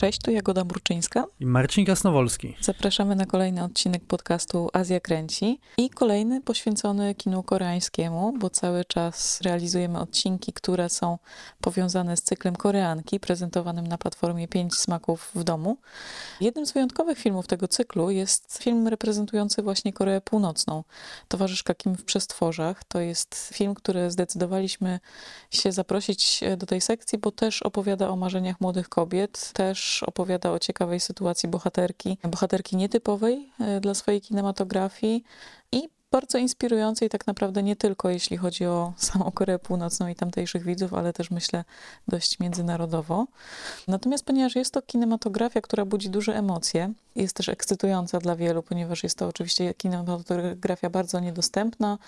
Cześć, 0.00 0.20
tu 0.20 0.30
Jagoda 0.30 0.64
Burczyńska 0.64 1.24
i 1.40 1.46
Marcin 1.46 1.86
Kasnowolski. 1.86 2.56
Zapraszamy 2.60 3.16
na 3.16 3.26
kolejny 3.26 3.64
odcinek 3.64 4.04
podcastu 4.04 4.68
Azja 4.72 5.00
Kręci 5.00 5.60
i 5.76 5.90
kolejny 5.90 6.40
poświęcony 6.40 7.14
kinu 7.14 7.42
koreańskiemu, 7.42 8.32
bo 8.38 8.50
cały 8.50 8.84
czas 8.84 9.40
realizujemy 9.40 9.98
odcinki, 9.98 10.52
które 10.52 10.88
są 10.88 11.18
powiązane 11.60 12.16
z 12.16 12.22
cyklem 12.22 12.56
Koreanki, 12.56 13.20
prezentowanym 13.20 13.86
na 13.86 13.98
platformie 13.98 14.48
Pięć 14.48 14.74
Smaków 14.74 15.30
w 15.34 15.44
Domu. 15.44 15.76
Jednym 16.40 16.66
z 16.66 16.72
wyjątkowych 16.72 17.18
filmów 17.18 17.46
tego 17.46 17.68
cyklu 17.68 18.10
jest 18.10 18.58
film 18.62 18.88
reprezentujący 18.88 19.62
właśnie 19.62 19.92
Koreę 19.92 20.20
Północną. 20.20 20.84
Towarzyszka 21.28 21.74
Kim 21.74 21.96
w 21.96 22.04
przestworzach. 22.04 22.84
To 22.84 23.00
jest 23.00 23.50
film, 23.54 23.74
który 23.74 24.10
zdecydowaliśmy 24.10 25.00
się 25.50 25.72
zaprosić 25.72 26.40
do 26.56 26.66
tej 26.66 26.80
sekcji, 26.80 27.18
bo 27.18 27.32
też 27.32 27.62
opowiada 27.62 28.08
o 28.08 28.16
marzeniach 28.16 28.60
młodych 28.60 28.88
kobiet, 28.88 29.52
też 29.52 29.89
opowiada 30.02 30.50
o 30.50 30.58
ciekawej 30.58 31.00
sytuacji 31.00 31.48
bohaterki, 31.48 32.18
bohaterki 32.24 32.76
nietypowej 32.76 33.52
e, 33.60 33.80
dla 33.80 33.94
swojej 33.94 34.20
kinematografii 34.20 35.24
i 35.72 35.88
bardzo 36.10 36.38
inspirującej 36.38 37.08
tak 37.08 37.26
naprawdę 37.26 37.62
nie 37.62 37.76
tylko 37.76 38.10
jeśli 38.10 38.36
chodzi 38.36 38.66
o 38.66 38.92
samą 38.96 39.30
Koreę 39.30 39.58
Północną 39.58 40.08
i 40.08 40.14
tamtejszych 40.14 40.64
widzów, 40.64 40.94
ale 40.94 41.12
też 41.12 41.30
myślę 41.30 41.64
dość 42.08 42.40
międzynarodowo. 42.40 43.26
Natomiast 43.88 44.24
ponieważ 44.24 44.56
jest 44.56 44.74
to 44.74 44.82
kinematografia, 44.82 45.60
która 45.60 45.84
budzi 45.84 46.10
duże 46.10 46.36
emocje, 46.36 46.92
jest 47.22 47.36
też 47.36 47.48
ekscytująca 47.48 48.18
dla 48.18 48.36
wielu, 48.36 48.62
ponieważ 48.62 49.02
jest 49.02 49.18
to 49.18 49.26
oczywiście 49.26 49.74
kinematografia 49.74 50.90
bardzo 50.90 51.20
niedostępna. 51.20 51.98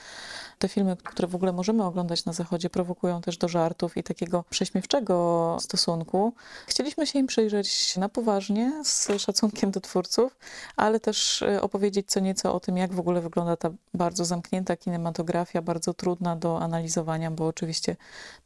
Te 0.58 0.68
filmy, 0.68 0.96
które 0.96 1.28
w 1.28 1.34
ogóle 1.34 1.52
możemy 1.52 1.84
oglądać 1.84 2.24
na 2.24 2.32
zachodzie, 2.32 2.70
prowokują 2.70 3.20
też 3.20 3.36
do 3.36 3.48
żartów 3.48 3.96
i 3.96 4.02
takiego 4.02 4.44
prześmiewczego 4.50 5.56
stosunku. 5.60 6.32
Chcieliśmy 6.66 7.06
się 7.06 7.18
im 7.18 7.26
przyjrzeć 7.26 7.96
na 7.96 8.08
poważnie, 8.08 8.72
z 8.84 9.08
szacunkiem 9.18 9.70
do 9.70 9.80
twórców, 9.80 10.36
ale 10.76 11.00
też 11.00 11.42
e, 11.42 11.62
opowiedzieć 11.62 12.10
co 12.10 12.20
nieco 12.20 12.54
o 12.54 12.60
tym, 12.60 12.76
jak 12.76 12.92
w 12.92 13.00
ogóle 13.00 13.20
wygląda 13.20 13.56
ta 13.56 13.70
bardzo 13.94 14.24
zamknięta 14.24 14.76
kinematografia, 14.76 15.62
bardzo 15.62 15.94
trudna 15.94 16.36
do 16.36 16.60
analizowania, 16.60 17.30
bo 17.30 17.46
oczywiście 17.46 17.96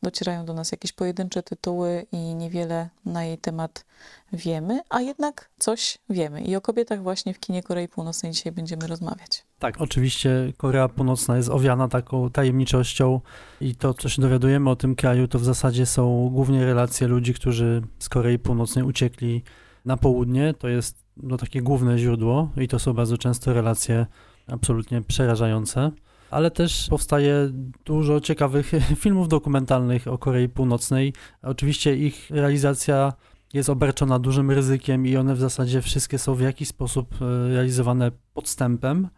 docierają 0.03 0.44
do 0.44 0.55
nas 0.55 0.72
jakieś 0.72 0.92
pojedyncze 0.92 1.42
tytuły 1.42 2.06
i 2.12 2.34
niewiele 2.34 2.89
na 3.05 3.25
jej 3.25 3.39
temat 3.39 3.84
wiemy, 4.33 4.81
a 4.89 5.00
jednak 5.00 5.48
coś 5.59 5.98
wiemy. 6.11 6.41
I 6.41 6.56
o 6.57 6.61
kobietach 6.61 7.03
właśnie 7.03 7.35
w 7.35 7.41
kinie 7.41 7.62
Korei 7.62 7.89
Północnej 7.89 8.33
dzisiaj 8.33 8.53
będziemy 8.53 8.87
rozmawiać. 8.87 9.45
Tak, 9.59 9.81
oczywiście 9.81 10.53
Korea 10.57 10.89
Północna 10.89 11.37
jest 11.37 11.49
owiana 11.49 11.89
taką 11.89 12.31
tajemniczością 12.31 13.21
i 13.61 13.75
to, 13.75 13.95
co 13.95 14.09
się 14.09 14.23
dowiadujemy 14.23 14.71
o 14.71 14.77
tym 14.77 14.95
kraju, 14.95 15.29
to 15.29 15.39
w 15.39 15.45
zasadzie 15.45 15.87
są 15.87 16.31
głównie 16.33 16.65
relacje 16.65 17.09
ludzi, 17.09 17.34
którzy 17.34 17.83
z 17.99 18.09
Korei 18.09 18.39
Północnej 18.39 18.84
uciekli 18.84 19.43
na 19.84 19.97
południe. 19.97 20.55
To 20.55 20.69
jest 20.69 21.05
no, 21.17 21.37
takie 21.37 21.62
główne 21.62 21.99
źródło 21.99 22.51
i 22.57 22.69
to 22.69 22.79
są 22.79 22.93
bardzo 22.93 23.19
często 23.19 23.53
relacje 23.53 24.07
absolutnie 24.47 25.03
przerażające. 25.03 25.91
Ale 26.31 26.51
też 26.51 26.87
powstaje 26.91 27.51
dużo 27.84 28.21
ciekawych 28.21 28.73
filmów 29.03 29.29
dokumentalnych 29.29 30.09
o 30.09 30.19
Korei 30.19 30.49
Północnej. 30.49 31.12
Oczywiście 31.43 31.97
ich 31.97 32.31
realizacja 32.31 33.12
jest 33.55 33.70
obarczona 33.70 34.19
dużym 34.19 34.50
ryzykiem 34.50 35.06
i 35.06 35.16
one 35.16 35.34
w 35.34 35.41
zasadzie 35.41 35.83
wszystkie 35.83 36.19
są 36.19 36.34
w 36.34 36.41
jakiś 36.41 36.69
sposób 36.69 37.14
e, 37.22 37.48
realizowane 37.48 38.11
podstępem. 38.34 39.08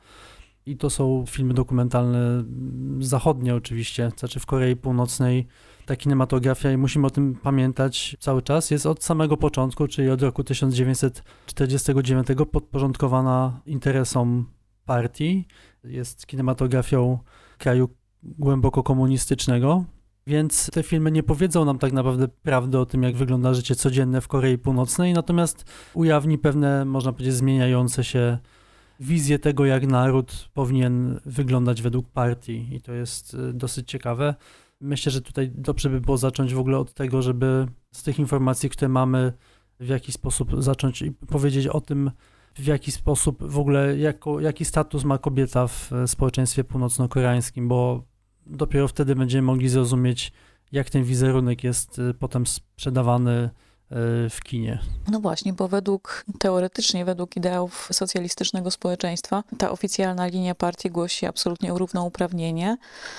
I 0.67 0.77
to 0.77 0.91
są 0.91 1.25
filmy 1.29 1.55
dokumentalne 1.55 2.19
mm, 2.19 3.03
zachodnie 3.03 3.55
oczywiście, 3.55 4.11
znaczy 4.19 4.41
w 4.41 4.47
Korei 4.47 4.77
Północnej 4.77 5.47
ta 5.87 5.97
kinematografia 5.97 6.73
i 6.73 6.77
musimy 6.77 7.07
o 7.07 7.11
tym 7.11 7.35
pamiętać 7.35 8.17
cały 8.21 8.43
czas, 8.43 8.71
jest 8.71 8.87
od 8.87 9.05
samego 9.05 9.37
początku, 9.37 9.89
czyli 9.89 10.11
od 10.11 10.23
roku 10.23 10.45
1949 10.45 12.27
podporządkowana 12.53 13.61
interesom 13.67 14.47
partii, 14.85 15.47
jest 15.85 16.27
kinematografią 16.27 17.19
kraju 17.59 17.89
głęboko 18.23 18.83
komunistycznego, 18.83 19.85
więc 20.29 20.71
te 20.73 20.83
filmy 20.83 21.11
nie 21.11 21.23
powiedzą 21.23 21.65
nam 21.65 21.79
tak 21.79 21.93
naprawdę 21.93 22.29
prawdy 22.29 22.79
o 22.79 22.87
tym, 22.87 23.03
jak 23.03 23.17
wygląda 23.17 23.55
życie 23.55 23.75
codzienne 23.75 24.21
w 24.21 24.29
Korei 24.29 24.59
Północnej, 24.59 25.13
natomiast 25.13 25.65
ujawni 25.95 26.39
pewne, 26.39 26.85
można 26.85 27.13
powiedzieć, 27.13 27.35
zmieniające 27.35 28.05
się 28.05 28.39
wizje 29.01 29.39
tego, 29.39 29.67
jak 29.67 29.87
naród 29.87 30.49
powinien 30.55 31.21
wyglądać 31.27 31.83
według 31.83 32.09
partii 32.09 32.69
i 32.75 32.81
to 32.81 32.93
jest 32.93 33.35
y, 33.35 33.53
dosyć 33.53 33.91
ciekawe. 33.91 34.35
Myślę, 34.81 35.13
że 35.13 35.21
tutaj 35.21 35.51
dobrze 35.55 35.91
by 35.91 36.01
było 36.01 36.17
zacząć 36.17 36.55
w 36.55 36.59
ogóle 36.59 36.79
od 36.79 36.95
tego, 36.95 37.23
żeby 37.23 37.67
z 37.93 38.03
tych 38.03 38.19
informacji, 38.19 38.71
które 38.71 38.89
mamy, 38.89 39.33
w 39.81 39.89
jakiś 39.89 40.15
sposób 40.15 40.63
zacząć 40.63 41.03
i 41.03 41.13
powiedzieć 41.13 41.67
o 41.67 41.81
tym, 41.81 42.11
w 42.55 42.67
jaki 42.67 42.93
sposób 42.93 43.45
w 43.51 43.59
ogóle, 43.59 43.99
jako, 43.99 44.41
jaki 44.41 44.65
status 44.65 45.05
ma 45.05 45.19
kobieta 45.19 45.67
w 45.67 45.93
e, 45.93 46.09
społeczeństwie 46.09 46.65
północno-koreańskim, 46.65 47.69
bo 47.69 48.03
dopiero 48.49 48.89
wtedy 48.89 49.15
będziemy 49.15 49.43
mogli 49.43 49.69
zrozumieć, 49.69 50.33
jak 50.73 50.91
ten 50.91 51.05
wizerunek 51.05 51.65
jest 51.65 51.99
e, 51.99 52.15
potem 52.15 52.47
sprzedawany 52.47 53.33
e, 53.33 53.51
w 54.31 54.41
kinie. 54.45 54.79
No 55.11 55.21
właśnie, 55.21 55.53
bo 55.53 55.69
według, 55.69 56.25
teoretycznie 56.39 57.05
według 57.05 57.37
ideałów 57.37 57.89
socjalistycznego 57.93 58.71
społeczeństwa, 58.71 59.45
ta 59.59 59.71
oficjalna 59.71 60.27
linia 60.27 60.55
partii 60.55 60.91
głosi 60.91 61.27
absolutnie 61.27 61.71
równouprawnienie. 61.71 62.77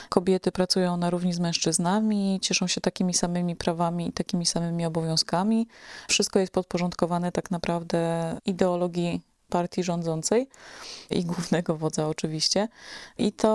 Kobiety 0.10 0.52
pracują 0.52 0.98
na 0.98 1.10
równi 1.10 1.34
z 1.34 1.40
mężczyznami, 1.40 2.40
cieszą 2.42 2.68
się 2.68 2.82
takimi 2.82 3.14
samymi 3.14 3.56
prawami 3.56 4.08
i 4.08 4.14
takimi 4.14 4.46
samymi 4.46 4.86
obowiązkami. 4.86 5.68
Wszystko 6.08 6.40
jest 6.40 6.54
podporządkowane 6.54 7.32
tak 7.32 7.52
naprawdę 7.52 8.36
ideologii 8.46 9.22
partii 9.50 9.84
rządzącej 9.84 10.48
i 11.10 11.26
głównego 11.26 11.76
wodza 11.76 12.08
oczywiście. 12.08 12.68
I 13.18 13.32
to 13.32 13.50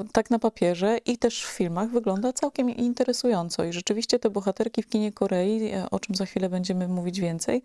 e, 0.00 0.04
tak 0.12 0.30
na 0.30 0.38
papierze 0.38 0.98
i 1.06 1.18
też 1.18 1.44
w 1.44 1.48
filmach 1.48 1.90
wygląda 1.90 2.32
całkiem 2.32 2.70
interesująco. 2.70 3.64
I 3.64 3.72
rzeczywiście 3.72 4.18
te 4.18 4.30
bohaterki 4.30 4.82
w 4.82 4.88
kinie 4.88 5.12
Korei, 5.12 5.72
e, 5.72 5.90
o 5.90 6.00
czym 6.00 6.14
za 6.14 6.26
chwilę 6.26 6.48
będziemy 6.48 6.88
mówić 6.88 7.20
więcej, 7.20 7.62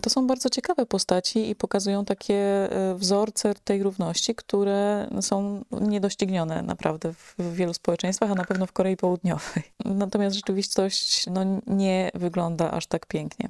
to 0.00 0.10
są 0.10 0.26
bardzo 0.26 0.50
ciekawe 0.50 0.86
postaci 0.86 1.50
i 1.50 1.54
pokazują 1.54 2.04
takie 2.04 2.34
e, 2.34 2.94
wzorce 2.94 3.54
tej 3.64 3.82
równości, 3.82 4.34
które 4.34 5.08
są 5.20 5.64
niedoścignione 5.80 6.62
naprawdę 6.62 7.12
w 7.12 7.54
wielu 7.54 7.74
społeczeństwach, 7.74 8.30
a 8.30 8.34
na 8.34 8.44
pewno 8.44 8.66
w 8.66 8.72
Korei 8.72 8.96
Południowej. 8.96 9.62
Natomiast 9.84 10.36
rzeczywistość 10.36 11.26
no, 11.26 11.40
nie 11.66 12.10
wygląda 12.14 12.70
aż 12.70 12.86
tak 12.86 13.06
pięknie. 13.06 13.48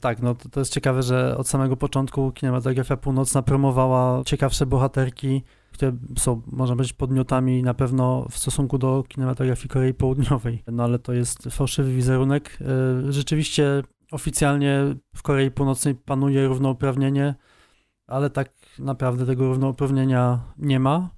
Tak, 0.00 0.22
no 0.22 0.34
to, 0.34 0.48
to 0.48 0.60
jest 0.60 0.72
ciekawe, 0.72 1.02
że 1.02 1.36
od 1.36 1.48
samego 1.48 1.76
początku 1.76 2.32
kinematografia 2.32 2.96
północna 2.96 3.42
promowała 3.42 4.24
ciekawsze 4.24 4.66
bohaterki, 4.66 5.42
które 5.72 5.92
są, 6.18 6.42
można 6.46 6.76
powiedzieć, 6.76 6.92
podmiotami 6.92 7.62
na 7.62 7.74
pewno 7.74 8.26
w 8.30 8.38
stosunku 8.38 8.78
do 8.78 9.04
kinematografii 9.08 9.68
Korei 9.68 9.94
Południowej. 9.94 10.62
No 10.66 10.84
ale 10.84 10.98
to 10.98 11.12
jest 11.12 11.42
fałszywy 11.42 11.92
wizerunek. 11.94 12.58
E, 12.60 13.12
rzeczywiście 13.12 13.82
oficjalnie 14.12 14.80
w 15.16 15.22
Korei 15.22 15.50
Północnej 15.50 15.94
panuje 15.94 16.46
równouprawnienie, 16.46 17.34
ale 18.06 18.30
tak 18.30 18.50
naprawdę 18.78 19.26
tego 19.26 19.46
równouprawnienia 19.46 20.40
nie 20.58 20.80
ma 20.80 21.08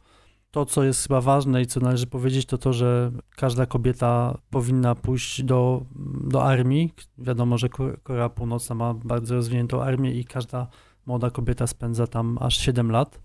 to, 0.52 0.66
co 0.66 0.84
jest 0.84 1.02
chyba 1.02 1.20
ważne 1.20 1.62
i 1.62 1.66
co 1.66 1.80
należy 1.80 2.06
powiedzieć, 2.06 2.46
to 2.46 2.58
to, 2.58 2.72
że 2.72 3.12
każda 3.36 3.66
kobieta 3.66 4.38
powinna 4.50 4.94
pójść 4.94 5.42
do, 5.42 5.82
do 6.24 6.44
armii. 6.44 6.92
Wiadomo, 7.18 7.58
że 7.58 7.68
Korea 8.02 8.28
Północna 8.28 8.74
ma 8.74 8.94
bardzo 8.94 9.34
rozwiniętą 9.34 9.82
armię 9.82 10.12
i 10.12 10.24
każda 10.24 10.66
młoda 11.06 11.30
kobieta 11.30 11.66
spędza 11.66 12.06
tam 12.06 12.38
aż 12.40 12.58
7 12.58 12.90
lat 12.90 13.20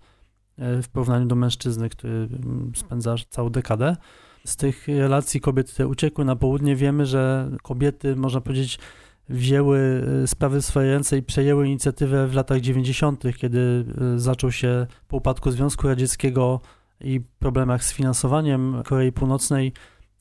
e, 0.58 0.82
w 0.82 0.88
porównaniu 0.88 1.26
do 1.26 1.34
mężczyzny, 1.34 1.88
który 1.88 2.12
mm, 2.12 2.72
spędza 2.76 3.14
całą 3.30 3.50
dekadę. 3.50 3.96
Z 4.46 4.56
tych 4.56 4.88
relacji 4.88 5.40
kobiet, 5.40 5.70
które 5.72 5.88
uciekły 5.88 6.24
na 6.24 6.36
południe, 6.36 6.76
wiemy, 6.76 7.06
że 7.06 7.50
kobiety, 7.62 8.16
można 8.16 8.40
powiedzieć, 8.40 8.78
wzięły 9.28 10.04
e, 10.22 10.26
sprawy 10.26 10.60
w 10.60 10.64
swoje 10.64 10.92
ręce 10.92 11.18
i 11.18 11.22
przejęły 11.22 11.66
inicjatywę 11.66 12.26
w 12.26 12.34
latach 12.34 12.60
90., 12.60 13.22
kiedy 13.36 13.84
e, 14.14 14.18
zaczął 14.18 14.52
się 14.52 14.86
po 15.08 15.16
upadku 15.16 15.50
Związku 15.50 15.88
Radzieckiego 15.88 16.60
i 17.00 17.20
problemach 17.38 17.84
z 17.84 17.92
finansowaniem 17.92 18.82
Korei 18.84 19.12
Północnej 19.12 19.72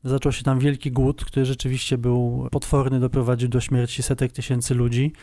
zaczął 0.03 0.31
się 0.31 0.43
tam 0.43 0.59
wielki 0.59 0.91
głód, 0.91 1.25
który 1.25 1.45
rzeczywiście 1.45 1.97
był 1.97 2.47
potworny, 2.51 2.99
doprowadził 2.99 3.49
do 3.49 3.61
śmierci 3.61 4.03
setek 4.03 4.31
tysięcy 4.31 4.73
ludzi. 4.73 5.13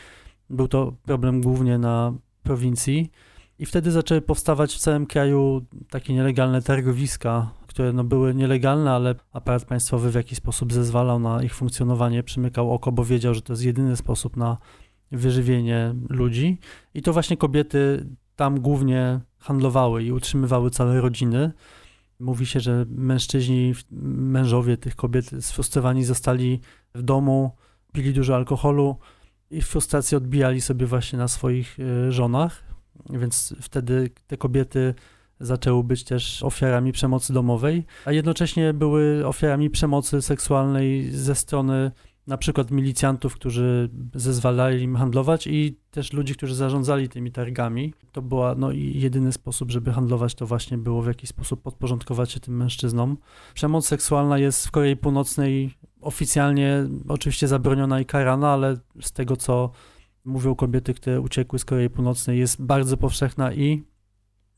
Był 0.49 0.67
to 0.67 0.93
problem 1.03 1.41
głównie 1.41 1.77
na 1.77 2.13
prowincji. 2.43 3.11
I 3.59 3.65
wtedy 3.65 3.91
zaczęły 3.91 4.21
powstawać 4.21 4.73
w 4.73 4.77
całym 4.77 5.05
kraju 5.05 5.65
takie 5.89 6.13
nielegalne 6.13 6.61
targowiska, 6.61 7.51
które 7.67 7.93
no 7.93 8.03
były 8.03 8.35
nielegalne, 8.35 8.91
ale 8.91 9.15
aparat 9.33 9.65
państwowy 9.65 10.11
w 10.11 10.15
jakiś 10.15 10.37
sposób 10.37 10.73
zezwalał 10.73 11.19
na 11.19 11.43
ich 11.43 11.55
funkcjonowanie, 11.55 12.23
przymykał 12.23 12.73
oko, 12.73 12.91
bo 12.91 13.05
wiedział, 13.05 13.33
że 13.33 13.41
to 13.41 13.53
jest 13.53 13.63
jedyny 13.63 13.95
sposób 13.95 14.37
na 14.37 14.57
wyżywienie 15.11 15.95
ludzi. 16.09 16.57
I 16.93 17.01
to 17.01 17.13
właśnie 17.13 17.37
kobiety 17.37 18.05
tam 18.35 18.59
głównie 18.59 19.19
handlowały 19.45 20.03
i 20.03 20.11
utrzymywały 20.11 20.69
całe 20.69 21.01
rodziny. 21.01 21.51
Mówi 22.19 22.45
się, 22.45 22.59
że 22.59 22.85
mężczyźni, 22.89 23.73
mężowie 23.91 24.77
tych 24.77 24.95
kobiet 24.95 25.31
sfrustrowani 25.39 26.03
zostali 26.03 26.59
w 26.95 27.01
domu, 27.01 27.51
pili 27.93 28.13
dużo 28.13 28.35
alkoholu 28.35 28.95
i 29.51 29.61
frustrację 29.61 30.17
odbijali 30.17 30.61
sobie 30.61 30.85
właśnie 30.85 31.19
na 31.19 31.27
swoich 31.27 31.77
e, 31.79 32.11
żonach, 32.11 32.63
więc 33.09 33.55
wtedy 33.61 34.09
te 34.27 34.37
kobiety 34.37 34.93
zaczęły 35.39 35.83
być 35.83 36.03
też 36.03 36.43
ofiarami 36.43 36.91
przemocy 36.91 37.33
domowej, 37.33 37.85
a 38.05 38.11
jednocześnie 38.11 38.73
były 38.73 39.27
ofiarami 39.27 39.69
przemocy 39.69 40.21
seksualnej 40.21 41.11
ze 41.11 41.35
strony 41.35 41.91
na 42.27 42.37
przykład 42.37 42.71
milicjantów, 42.71 43.35
którzy 43.35 43.89
zezwalali 44.15 44.83
im 44.83 44.95
handlować 44.95 45.47
i 45.47 45.79
też 45.91 46.13
ludzi, 46.13 46.35
którzy 46.35 46.55
zarządzali 46.55 47.09
tymi 47.09 47.31
targami. 47.31 47.93
To 48.11 48.21
była 48.21 48.55
no, 48.55 48.71
jedyny 48.71 49.31
sposób, 49.31 49.71
żeby 49.71 49.93
handlować, 49.93 50.35
to 50.35 50.47
właśnie 50.47 50.77
było 50.77 51.01
w 51.01 51.07
jakiś 51.07 51.29
sposób 51.29 51.61
podporządkować 51.61 52.31
się 52.31 52.39
tym 52.39 52.57
mężczyznom. 52.57 53.17
Przemoc 53.53 53.87
seksualna 53.87 54.37
jest 54.37 54.67
w 54.67 54.71
Korei 54.71 54.95
Północnej 54.95 55.73
oficjalnie 56.01 56.87
oczywiście 57.07 57.47
zabroniona 57.47 57.99
i 57.99 58.05
karana, 58.05 58.49
ale 58.49 58.77
z 59.01 59.11
tego, 59.11 59.37
co 59.37 59.71
mówią 60.25 60.55
kobiety, 60.55 60.93
które 60.93 61.21
uciekły 61.21 61.59
z 61.59 61.65
Korei 61.65 61.89
Północnej, 61.89 62.39
jest 62.39 62.61
bardzo 62.61 62.97
powszechna 62.97 63.53
i 63.53 63.83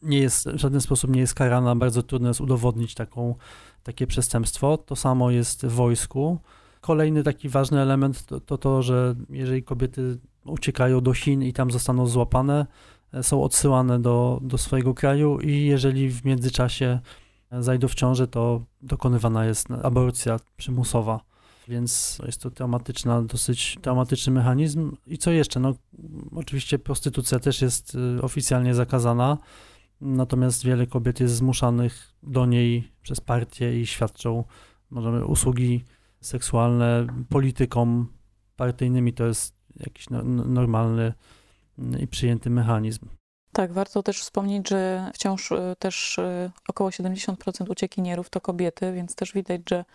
nie 0.01 0.19
jest, 0.19 0.49
w 0.49 0.57
żaden 0.57 0.81
sposób 0.81 1.11
nie 1.11 1.19
jest 1.19 1.33
karana, 1.33 1.75
bardzo 1.75 2.03
trudno 2.03 2.27
jest 2.27 2.41
udowodnić 2.41 2.95
taką, 2.95 3.35
takie 3.83 4.07
przestępstwo. 4.07 4.77
To 4.77 4.95
samo 4.95 5.31
jest 5.31 5.65
w 5.65 5.71
wojsku. 5.71 6.39
Kolejny 6.87 7.23
taki 7.23 7.49
ważny 7.49 7.81
element 7.81 8.25
to, 8.25 8.39
to 8.39 8.57
to, 8.57 8.81
że 8.81 9.15
jeżeli 9.29 9.63
kobiety 9.63 10.17
uciekają 10.45 11.01
do 11.01 11.13
Chin 11.13 11.43
i 11.43 11.53
tam 11.53 11.71
zostaną 11.71 12.07
złapane, 12.07 12.65
e, 13.13 13.23
są 13.23 13.43
odsyłane 13.43 13.99
do, 13.99 14.39
do 14.43 14.57
swojego 14.57 14.93
kraju 14.93 15.39
i 15.39 15.65
jeżeli 15.65 16.09
w 16.09 16.25
międzyczasie 16.25 16.99
zajdą 17.51 17.87
w 17.87 17.95
ciążę, 17.95 18.27
to 18.27 18.61
dokonywana 18.81 19.45
jest 19.45 19.67
aborcja 19.83 20.39
przymusowa. 20.57 21.19
Więc 21.67 22.21
jest 22.25 22.41
to 22.41 22.51
traumatyczna, 22.51 23.21
dosyć 23.21 23.77
traumatyczny 23.81 24.33
mechanizm. 24.33 24.91
I 25.07 25.17
co 25.17 25.31
jeszcze? 25.31 25.59
No, 25.59 25.73
oczywiście 26.35 26.79
prostytucja 26.79 27.39
też 27.39 27.61
jest 27.61 27.95
y, 27.95 28.21
oficjalnie 28.21 28.73
zakazana, 28.73 29.37
natomiast 30.01 30.65
wiele 30.65 30.87
kobiet 30.87 31.19
jest 31.19 31.35
zmuszanych 31.35 32.13
do 32.23 32.45
niej 32.45 32.91
przez 33.01 33.21
partie 33.21 33.81
i 33.81 33.87
świadczą 33.87 34.43
możemy 34.89 35.25
usługi 35.25 35.85
seksualne 36.27 37.07
politykom 37.29 38.13
partyjnymi. 38.55 39.13
To 39.13 39.25
jest 39.25 39.55
jakiś 39.79 40.09
no, 40.09 40.23
normalny 40.45 41.13
i 41.99 42.07
przyjęty 42.07 42.49
mechanizm. 42.49 43.05
Tak, 43.51 43.73
warto 43.73 44.03
też 44.03 44.21
wspomnieć, 44.21 44.69
że 44.69 45.11
wciąż 45.13 45.51
y, 45.51 45.75
też 45.79 46.17
y, 46.17 46.51
około 46.67 46.89
70% 46.89 47.69
uciekinierów 47.69 48.29
to 48.29 48.41
kobiety, 48.41 48.93
więc 48.93 49.15
też 49.15 49.33
widać, 49.33 49.61
że 49.69 49.85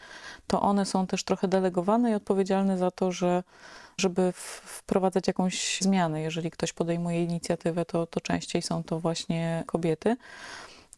to 0.46 0.62
one 0.62 0.86
są 0.86 1.06
też 1.06 1.24
trochę 1.24 1.48
delegowane 1.48 2.10
i 2.10 2.14
odpowiedzialne 2.14 2.78
za 2.78 2.90
to, 2.90 3.12
że 3.12 3.42
żeby 3.98 4.32
wprowadzać 4.64 5.26
jakąś 5.26 5.78
zmianę. 5.80 6.20
Jeżeli 6.20 6.50
ktoś 6.50 6.72
podejmuje 6.72 7.24
inicjatywę, 7.24 7.84
to, 7.84 8.06
to 8.06 8.20
częściej 8.20 8.62
są 8.62 8.82
to 8.84 9.00
właśnie 9.00 9.64
kobiety. 9.66 10.16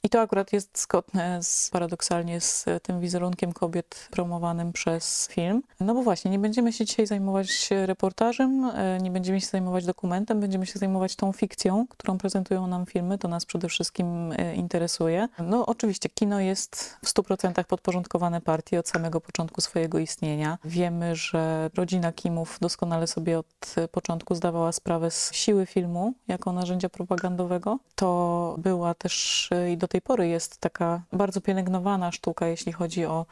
I 0.04 0.08
to 0.08 0.20
akurat 0.20 0.52
jest 0.52 0.82
zgodne 0.82 1.42
z, 1.42 1.70
paradoksalnie 1.70 2.40
z 2.40 2.64
tym 2.82 3.00
wizerunkiem 3.00 3.52
kobiet 3.52 4.08
promowanym 4.10 4.72
przez 4.72 5.28
film. 5.28 5.62
No 5.80 5.94
bo 5.94 6.02
właśnie, 6.02 6.30
nie 6.30 6.38
będziemy 6.38 6.72
się 6.72 6.84
dzisiaj 6.84 7.06
zajmować 7.06 7.70
reportażem, 7.86 8.64
e, 8.64 8.98
nie 9.00 9.10
będziemy 9.10 9.40
się 9.40 9.46
zajmować 9.46 9.86
dokumentem, 9.86 10.40
będziemy 10.40 10.66
się 10.66 10.78
zajmować 10.78 11.16
tą 11.16 11.32
fikcją, 11.32 11.86
którą 11.90 12.18
prezentują 12.18 12.66
nam 12.66 12.86
filmy. 12.86 13.18
To 13.18 13.28
nas 13.28 13.46
przede 13.46 13.68
wszystkim 13.68 14.32
e, 14.32 14.54
interesuje. 14.54 15.28
No 15.38 15.66
oczywiście, 15.66 16.08
kino 16.08 16.40
jest 16.40 16.96
w 17.04 17.08
100% 17.08 17.64
podporządkowane 17.64 18.40
partii 18.40 18.76
od 18.76 18.88
samego 18.88 19.20
początku 19.20 19.60
swojego 19.60 19.98
istnienia. 19.98 20.58
Wiemy, 20.64 21.16
że 21.16 21.70
rodzina 21.74 22.12
Kimów 22.12 22.58
doskonale 22.60 23.06
sobie 23.06 23.38
od 23.38 23.74
początku 23.90 24.34
zdawała 24.34 24.72
sprawę 24.72 25.10
z 25.10 25.32
siły 25.32 25.66
filmu 25.66 26.14
jako 26.28 26.52
narzędzia 26.52 26.88
propagandowego. 26.88 27.78
To 27.94 28.54
była 28.58 28.94
też 28.94 29.48
e, 29.52 29.72
i 29.72 29.76
do 29.76 29.88
tej 29.94 30.02
pory 30.02 30.28
jest 30.28 30.60
taka 30.60 31.02
bardzo 31.12 31.40
pielęgnowana 31.40 32.12
sztuka, 32.12 32.46
jeśli 32.46 32.72
chodzi 32.72 33.04
o 33.04 33.26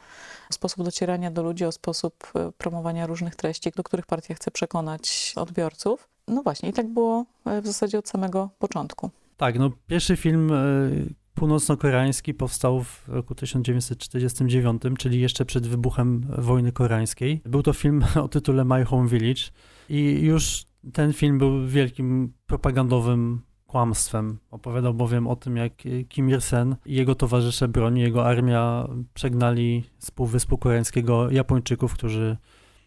sposób 0.51 0.83
docierania 0.83 1.31
do 1.31 1.43
ludzi, 1.43 1.65
o 1.65 1.71
sposób 1.71 2.31
e, 2.35 2.51
promowania 2.51 3.07
różnych 3.07 3.35
treści, 3.35 3.71
do 3.75 3.83
których 3.83 4.05
partia 4.05 4.33
chce 4.33 4.51
przekonać 4.51 5.33
odbiorców. 5.35 6.09
No 6.27 6.43
właśnie, 6.43 6.69
i 6.69 6.73
tak 6.73 6.87
było 6.87 7.25
e, 7.45 7.61
w 7.61 7.67
zasadzie 7.67 7.99
od 7.99 8.09
samego 8.09 8.49
początku. 8.59 9.09
Tak, 9.37 9.59
no 9.59 9.71
pierwszy 9.87 10.17
film 10.17 10.51
e, 10.51 10.55
północno-koreański 11.35 12.33
powstał 12.33 12.83
w 12.83 13.03
roku 13.07 13.35
1949, 13.35 14.81
czyli 14.97 15.21
jeszcze 15.21 15.45
przed 15.45 15.67
wybuchem 15.67 16.25
wojny 16.37 16.71
koreańskiej. 16.71 17.41
Był 17.45 17.63
to 17.63 17.73
film 17.73 18.05
o 18.23 18.27
tytule 18.27 18.65
My 18.65 18.85
Home 18.85 19.09
Village 19.09 19.41
i 19.89 20.19
już 20.21 20.65
ten 20.93 21.13
film 21.13 21.37
był 21.37 21.67
wielkim 21.67 22.33
propagandowym 22.47 23.41
kłamstwem. 23.73 24.37
Opowiadał 24.51 24.93
bowiem 24.93 25.27
o 25.27 25.35
tym, 25.35 25.57
jak 25.57 25.73
Kim 26.09 26.29
Il-sen 26.29 26.75
i 26.85 26.95
jego 26.95 27.15
towarzysze 27.15 27.67
broni, 27.67 28.01
jego 28.01 28.25
armia 28.25 28.87
przegnali 29.13 29.83
z 29.99 30.11
Półwyspu 30.11 30.57
Koreańskiego 30.57 31.31
Japończyków, 31.31 31.93
którzy 31.93 32.37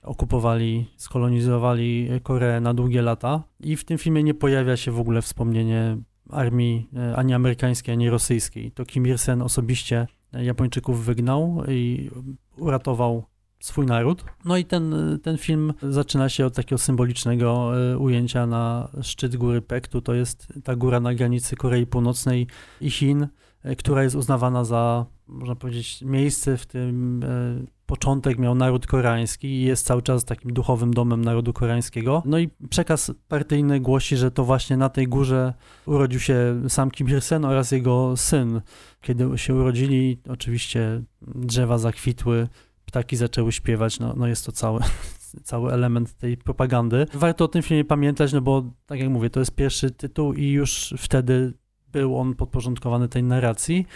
okupowali, 0.02 0.90
skolonizowali 0.96 2.08
Koreę 2.22 2.60
na 2.60 2.74
długie 2.74 3.02
lata. 3.02 3.42
I 3.60 3.76
w 3.76 3.84
tym 3.84 3.98
filmie 3.98 4.22
nie 4.22 4.34
pojawia 4.34 4.76
się 4.76 4.92
w 4.92 5.00
ogóle 5.00 5.22
wspomnienie 5.22 5.96
armii 6.30 6.88
e, 6.96 7.16
ani 7.16 7.34
amerykańskiej, 7.34 7.92
ani 7.92 8.10
rosyjskiej. 8.10 8.72
To 8.72 8.84
Kim 8.84 9.06
Il-sen 9.06 9.42
osobiście 9.42 10.06
Japończyków 10.32 11.04
wygnał 11.04 11.62
i 11.68 12.10
uratował 12.56 13.24
swój 13.60 13.86
naród. 13.86 14.24
No 14.44 14.56
i 14.56 14.64
ten, 14.64 14.94
ten 15.22 15.38
film 15.38 15.72
zaczyna 15.82 16.28
się 16.28 16.46
od 16.46 16.54
takiego 16.54 16.78
symbolicznego 16.78 17.72
e, 17.92 17.98
ujęcia 17.98 18.46
na 18.46 18.88
szczyt 19.02 19.36
góry 19.36 19.62
Pektu. 19.62 20.00
To 20.00 20.14
jest 20.14 20.52
ta 20.64 20.76
góra 20.76 21.00
na 21.00 21.14
granicy 21.14 21.56
Korei 21.56 21.86
Północnej 21.86 22.46
i 22.80 22.90
Chin, 22.90 23.28
e, 23.62 23.76
która 23.76 24.02
jest 24.02 24.16
uznawana 24.16 24.64
za, 24.64 25.06
można 25.28 25.54
powiedzieć, 25.56 26.02
miejsce, 26.02 26.56
w 26.56 26.66
tym 26.66 27.20
e, 27.24 27.76
początek 27.86 28.38
miał 28.38 28.54
naród 28.54 28.86
koreański 28.86 29.48
i 29.48 29.62
jest 29.62 29.86
cały 29.86 30.02
czas 30.02 30.24
takim 30.24 30.52
duchowym 30.52 30.94
domem 30.94 31.24
narodu 31.24 31.52
koreańskiego. 31.52 32.22
No 32.26 32.38
i 32.38 32.48
przekaz 32.70 33.12
partyjny 33.28 33.80
głosi, 33.80 34.16
że 34.16 34.30
to 34.30 34.44
właśnie 34.44 34.76
na 34.76 34.88
tej 34.88 35.08
górze 35.08 35.54
urodził 35.86 36.20
się 36.20 36.62
sam 36.68 36.90
Kim 36.90 37.08
Il-sen 37.08 37.44
oraz 37.44 37.72
jego 37.72 38.16
syn. 38.16 38.60
Kiedy 39.00 39.38
się 39.38 39.54
urodzili, 39.54 40.18
oczywiście 40.28 41.02
drzewa 41.22 41.78
zakwitły, 41.78 42.48
ptaki 42.87 43.16
zaczęły 43.16 43.52
śpiewać, 43.52 44.00
no, 44.00 44.14
no 44.16 44.26
jest 44.26 44.47
to 44.47 44.52
cały, 44.52 44.81
cały 45.43 45.73
element 45.73 46.14
tej 46.14 46.37
propagandy. 46.37 47.07
Warto 47.14 47.45
o 47.45 47.49
tym 47.49 47.62
filmie 47.62 47.85
pamiętać, 47.85 48.33
no 48.33 48.40
bo 48.40 48.62
tak 48.87 49.00
jak 49.00 49.09
mówię, 49.09 49.31
to 49.31 49.40
jest 49.40 49.55
pierwszy 49.55 49.90
tytuł 49.90 50.33
i 50.33 50.50
już 50.50 50.95
wtedy 50.99 51.52
był 51.93 52.19
on 52.19 52.35
podporządkowany 52.35 53.09
tej 53.09 53.23
narracji. 53.23 53.87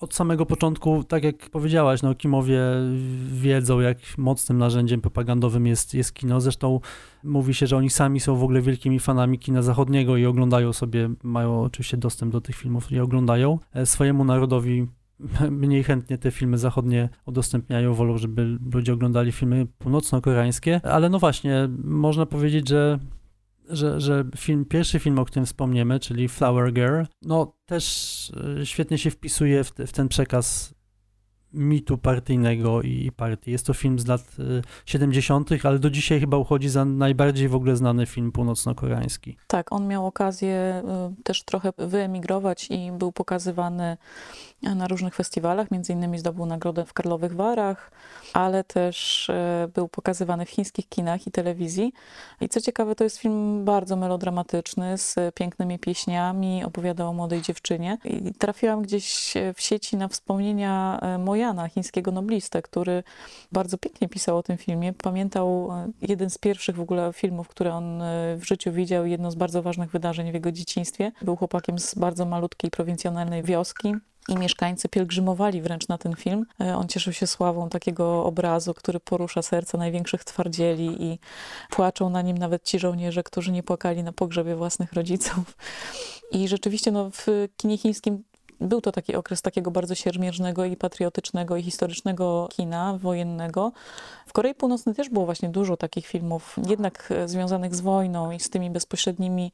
Od 0.00 0.14
samego 0.14 0.46
początku, 0.46 1.04
tak 1.04 1.24
jak 1.24 1.50
powiedziałaś, 1.50 2.02
no 2.02 2.14
Kimowie 2.14 2.60
wiedzą, 3.32 3.80
jak 3.80 3.98
mocnym 4.18 4.58
narzędziem 4.58 5.00
propagandowym 5.00 5.66
jest, 5.66 5.94
jest 5.94 6.14
kino. 6.14 6.40
Zresztą 6.40 6.80
mówi 7.24 7.54
się, 7.54 7.66
że 7.66 7.76
oni 7.76 7.90
sami 7.90 8.20
są 8.20 8.36
w 8.36 8.42
ogóle 8.42 8.60
wielkimi 8.60 9.00
fanami 9.00 9.38
kina 9.38 9.62
zachodniego 9.62 10.16
i 10.16 10.26
oglądają 10.26 10.72
sobie, 10.72 11.10
mają 11.22 11.62
oczywiście 11.62 11.96
dostęp 11.96 12.32
do 12.32 12.40
tych 12.40 12.56
filmów 12.56 12.92
i 12.92 13.00
oglądają. 13.00 13.58
E, 13.74 13.86
swojemu 13.86 14.24
narodowi 14.24 14.86
mniej 15.50 15.84
chętnie 15.84 16.18
te 16.18 16.30
filmy 16.30 16.58
zachodnie 16.58 17.08
udostępniają, 17.26 17.94
wolą, 17.94 18.18
żeby 18.18 18.58
ludzie 18.74 18.92
oglądali 18.92 19.32
filmy 19.32 19.66
północno-koreańskie, 19.78 20.80
ale 20.84 21.08
no 21.08 21.18
właśnie, 21.18 21.68
można 21.84 22.26
powiedzieć, 22.26 22.68
że 22.68 22.98
że, 23.68 24.00
że 24.00 24.24
film, 24.36 24.64
pierwszy 24.64 24.98
film, 24.98 25.18
o 25.18 25.24
którym 25.24 25.46
wspomniemy, 25.46 26.00
czyli 26.00 26.28
Flower 26.28 26.72
Girl, 26.72 27.02
no 27.22 27.56
też 27.66 28.32
e, 28.60 28.66
świetnie 28.66 28.98
się 28.98 29.10
wpisuje 29.10 29.64
w, 29.64 29.72
te, 29.72 29.86
w 29.86 29.92
ten 29.92 30.08
przekaz 30.08 30.73
mitu 31.54 31.98
partyjnego 31.98 32.82
i, 32.82 33.12
partii. 33.16 33.50
Jest 33.50 33.66
to 33.66 33.74
film 33.74 33.98
z 33.98 34.06
lat 34.06 34.36
70., 34.86 35.52
y, 35.52 35.58
ale 35.64 35.78
do 35.78 35.90
dzisiaj 35.90 36.20
chyba 36.20 36.36
uchodzi 36.36 36.68
za 36.68 36.84
najbardziej 36.84 37.48
w 37.48 37.54
ogóle 37.54 37.76
znany 37.76 38.06
film 38.06 38.32
północno-koreański. 38.32 39.36
Tak, 39.46 39.72
on 39.72 39.86
miał 39.88 40.06
okazję 40.06 40.82
y, 41.18 41.22
też 41.22 41.42
trochę 41.42 41.72
wyemigrować 41.78 42.70
i 42.70 42.92
był 42.92 43.12
pokazywany 43.12 43.96
na 44.62 44.88
różnych 44.88 45.14
festiwalach, 45.14 45.70
między 45.70 45.92
innymi 45.92 46.18
zdobył 46.18 46.46
nagrodę 46.46 46.84
w 46.84 46.92
Karlowych 46.92 47.34
Warach, 47.36 47.90
ale 48.32 48.64
też 48.64 49.28
y, 49.28 49.32
był 49.74 49.88
pokazywany 49.88 50.46
w 50.46 50.50
chińskich 50.50 50.88
kinach 50.88 51.26
i 51.26 51.30
telewizji. 51.30 51.92
I 52.40 52.48
co 52.48 52.60
ciekawe, 52.60 52.94
to 52.94 53.04
jest 53.04 53.16
film 53.16 53.64
bardzo 53.64 53.96
melodramatyczny, 53.96 54.98
z 54.98 55.34
pięknymi 55.34 55.78
pieśniami, 55.78 56.64
opowiada 56.64 57.06
o 57.06 57.12
młodej 57.12 57.42
dziewczynie. 57.42 57.98
I 58.04 58.34
trafiłam 58.34 58.82
gdzieś 58.82 59.34
w 59.54 59.60
sieci 59.60 59.96
na 59.96 60.08
wspomnienia 60.08 61.00
moja 61.18 61.43
Mojana, 61.44 61.68
chińskiego 61.68 62.10
noblistę, 62.10 62.62
który 62.62 63.02
bardzo 63.52 63.78
pięknie 63.78 64.08
pisał 64.08 64.38
o 64.38 64.42
tym 64.42 64.58
filmie. 64.58 64.92
Pamiętał 64.92 65.72
e, 65.72 65.88
jeden 66.02 66.30
z 66.30 66.38
pierwszych 66.38 66.76
w 66.76 66.80
ogóle 66.80 67.12
filmów, 67.12 67.48
które 67.48 67.74
on 67.74 68.02
e, 68.02 68.36
w 68.36 68.44
życiu 68.44 68.72
widział, 68.72 69.06
jedno 69.06 69.30
z 69.30 69.34
bardzo 69.34 69.62
ważnych 69.62 69.90
wydarzeń 69.90 70.30
w 70.30 70.34
jego 70.34 70.52
dzieciństwie. 70.52 71.12
Był 71.22 71.36
chłopakiem 71.36 71.78
z 71.78 71.94
bardzo 71.94 72.24
malutkiej, 72.26 72.70
prowincjonalnej 72.70 73.42
wioski 73.42 73.94
i 74.28 74.36
mieszkańcy 74.36 74.88
pielgrzymowali 74.88 75.62
wręcz 75.62 75.88
na 75.88 75.98
ten 75.98 76.16
film. 76.16 76.46
E, 76.60 76.76
on 76.76 76.88
cieszył 76.88 77.12
się 77.12 77.26
sławą 77.26 77.68
takiego 77.68 78.24
obrazu, 78.24 78.74
który 78.74 79.00
porusza 79.00 79.42
serca 79.42 79.78
największych 79.78 80.24
twardzieli 80.24 81.02
i 81.02 81.18
płaczą 81.70 82.10
na 82.10 82.22
nim 82.22 82.38
nawet 82.38 82.64
ci 82.64 82.78
żołnierze, 82.78 83.22
którzy 83.22 83.52
nie 83.52 83.62
płakali 83.62 84.02
na 84.02 84.12
pogrzebie 84.12 84.56
własnych 84.56 84.92
rodziców. 84.92 85.56
I 86.32 86.48
rzeczywiście 86.48 86.90
no, 86.90 87.10
w 87.10 87.48
kinie 87.56 87.78
chińskim 87.78 88.24
był 88.60 88.80
to 88.80 88.92
taki 88.92 89.14
okres 89.14 89.42
takiego 89.42 89.70
bardzo 89.70 89.94
siermierznego 89.94 90.64
i 90.64 90.76
patriotycznego 90.76 91.56
i 91.56 91.62
historycznego 91.62 92.48
kina 92.50 92.98
wojennego. 92.98 93.72
W 94.26 94.32
Korei 94.32 94.54
Północnej 94.54 94.94
też 94.94 95.08
było 95.08 95.24
właśnie 95.24 95.48
dużo 95.48 95.76
takich 95.76 96.06
filmów, 96.06 96.56
jednak 96.68 97.08
e, 97.10 97.28
związanych 97.28 97.74
z 97.74 97.80
wojną 97.80 98.30
i 98.30 98.40
z 98.40 98.50
tymi 98.50 98.70
bezpośrednimi 98.70 99.52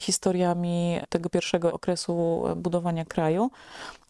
historiami 0.00 1.00
tego 1.08 1.30
pierwszego 1.30 1.72
okresu 1.72 2.42
e, 2.46 2.56
budowania 2.56 3.04
kraju. 3.04 3.50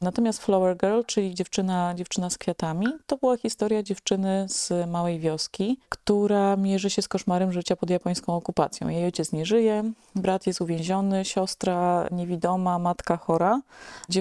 Natomiast 0.01 0.45
Flower 0.45 0.77
Girl, 0.77 1.01
czyli 1.07 1.35
dziewczyna, 1.35 1.95
dziewczyna 1.95 2.31
z 2.31 2.39
kwiatami, 2.39 2.87
to 3.07 3.17
była 3.17 3.37
historia 3.37 3.83
dziewczyny 3.83 4.47
z 4.49 4.89
małej 4.89 5.19
wioski, 5.19 5.79
która 5.89 6.57
mierzy 6.57 6.91
się 6.91 7.03
z 7.03 7.09
koszmarem 7.09 7.53
życia 7.53 7.77
pod 7.77 7.91
japońską 7.91 8.37
okupacją. 8.37 8.89
Jej 8.89 9.05
ojciec 9.05 9.33
nie 9.33 9.47
żyje, 9.47 9.93
brat 10.15 10.47
jest 10.47 10.61
uwięziony, 10.61 11.25
siostra 11.25 12.09
niewidoma, 12.11 12.79
matka 12.79 13.17
chora. 13.17 13.61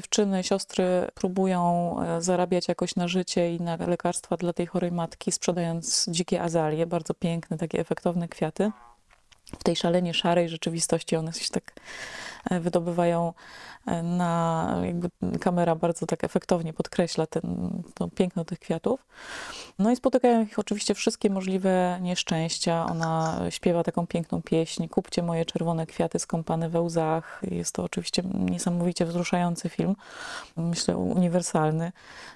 Dziewczyny, 0.07 0.43
siostry 0.43 1.07
próbują 1.13 1.95
e, 2.01 2.21
zarabiać 2.21 2.67
jakoś 2.67 2.95
na 2.95 3.07
życie 3.07 3.55
i 3.55 3.61
na 3.61 3.75
lekarstwa 3.75 4.37
dla 4.37 4.53
tej 4.53 4.65
chorej 4.65 4.91
matki, 4.91 5.31
sprzedając 5.31 6.05
dzikie 6.09 6.41
azalie, 6.41 6.85
bardzo 6.85 7.13
piękne, 7.13 7.57
takie 7.57 7.79
efektowne 7.79 8.27
kwiaty 8.27 8.71
w 9.59 9.63
tej 9.63 9.75
szalenie 9.75 10.13
szarej 10.13 10.49
rzeczywistości 10.49 11.15
one 11.15 11.33
się 11.33 11.49
tak 11.49 11.73
e, 12.49 12.59
wydobywają 12.59 13.33
e, 13.85 14.03
na, 14.03 14.73
jakby 14.85 15.09
kamera 15.39 15.75
bardzo 15.75 16.05
tak 16.05 16.23
efektownie 16.23 16.73
podkreśla 16.73 17.27
ten, 17.27 17.69
to 17.93 18.07
piękno 18.07 18.45
tych 18.45 18.59
kwiatów. 18.59 19.05
No 19.79 19.91
i 19.91 19.95
spotykają 19.95 20.43
ich 20.43 20.59
oczywiście 20.59 20.95
wszystkie 20.95 21.29
możliwe 21.29 21.99
nieszczęścia. 22.01 22.85
Ona 22.85 23.41
śpiewa 23.49 23.83
taką 23.83 24.07
piękną 24.07 24.41
pieśń, 24.41 24.87
kupcie 24.87 25.23
moje 25.23 25.45
czerwone 25.45 25.85
kwiaty 25.85 26.19
skąpane 26.19 26.69
we 26.69 26.81
łzach. 26.81 27.41
Jest 27.51 27.75
to 27.75 27.83
oczywiście 27.83 28.23
niesamowicie 28.33 29.05
wzruszający 29.05 29.69
film, 29.69 29.95
myślę 30.57 30.97
uniwersalny. 30.97 31.91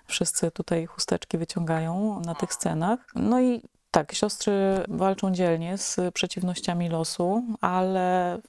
Wszyscy 0.05 0.51
tutaj 0.51 0.85
chusteczki 0.85 1.37
wyciągają 1.37 2.19
na 2.19 2.35
tych 2.35 2.53
scenach. 2.53 2.99
No 3.15 3.41
i 3.41 3.61
tak, 3.91 4.13
siostry 4.13 4.53
walczą 4.87 5.31
dzielnie 5.31 5.77
z 5.77 5.99
przeciwnościami 6.13 6.89
losu, 6.89 7.43
ale 7.61 8.39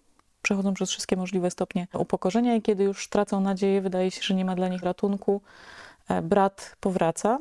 przechodzą 0.42 0.74
przez 0.74 0.90
wszystkie 0.90 1.16
możliwe 1.16 1.50
stopnie 1.50 1.86
upokorzenia 1.94 2.56
i 2.56 2.62
kiedy 2.62 2.84
już 2.84 3.08
tracą 3.08 3.40
nadzieję, 3.40 3.80
wydaje 3.80 4.10
się, 4.10 4.22
że 4.22 4.34
nie 4.34 4.44
ma 4.44 4.54
dla 4.54 4.68
nich 4.68 4.82
ratunku, 4.82 5.40
e, 6.08 6.22
brat 6.22 6.76
powraca 6.80 7.38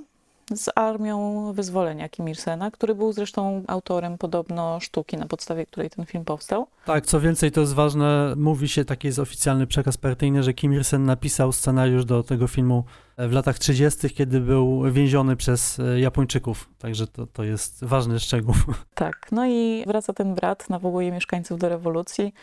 z 0.55 0.69
armią 0.75 1.53
wyzwolenia 1.53 2.09
Kim 2.09 2.29
Il-sena, 2.29 2.71
który 2.71 2.95
był 2.95 3.13
zresztą 3.13 3.63
autorem 3.67 4.17
podobno 4.17 4.79
sztuki, 4.79 5.17
na 5.17 5.25
podstawie 5.25 5.65
której 5.65 5.89
ten 5.89 6.05
film 6.05 6.25
powstał. 6.25 6.67
Tak, 6.85 7.05
co 7.05 7.19
więcej, 7.19 7.51
to 7.51 7.61
jest 7.61 7.73
ważne, 7.73 8.33
mówi 8.37 8.69
się, 8.69 8.85
taki 8.85 9.07
jest 9.07 9.19
oficjalny 9.19 9.67
przekaz 9.67 9.97
partyjny, 9.97 10.43
że 10.43 10.53
Kim 10.53 10.73
Il-sen 10.73 11.03
napisał 11.03 11.51
scenariusz 11.51 12.05
do 12.05 12.23
tego 12.23 12.47
filmu 12.47 12.83
w 13.17 13.31
latach 13.31 13.59
30., 13.59 14.09
kiedy 14.09 14.39
był 14.39 14.91
więziony 14.91 15.35
przez 15.35 15.79
e, 15.79 15.99
Japończyków. 15.99 16.69
Także 16.79 17.07
to, 17.07 17.27
to 17.27 17.43
jest 17.43 17.85
ważny 17.85 18.19
szczegół. 18.19 18.55
Tak, 18.95 19.27
no 19.31 19.45
i 19.45 19.83
wraca 19.87 20.13
ten 20.13 20.35
brat, 20.35 20.69
nawołuje 20.69 21.11
mieszkańców 21.11 21.59
do 21.59 21.69
rewolucji. 21.69 22.33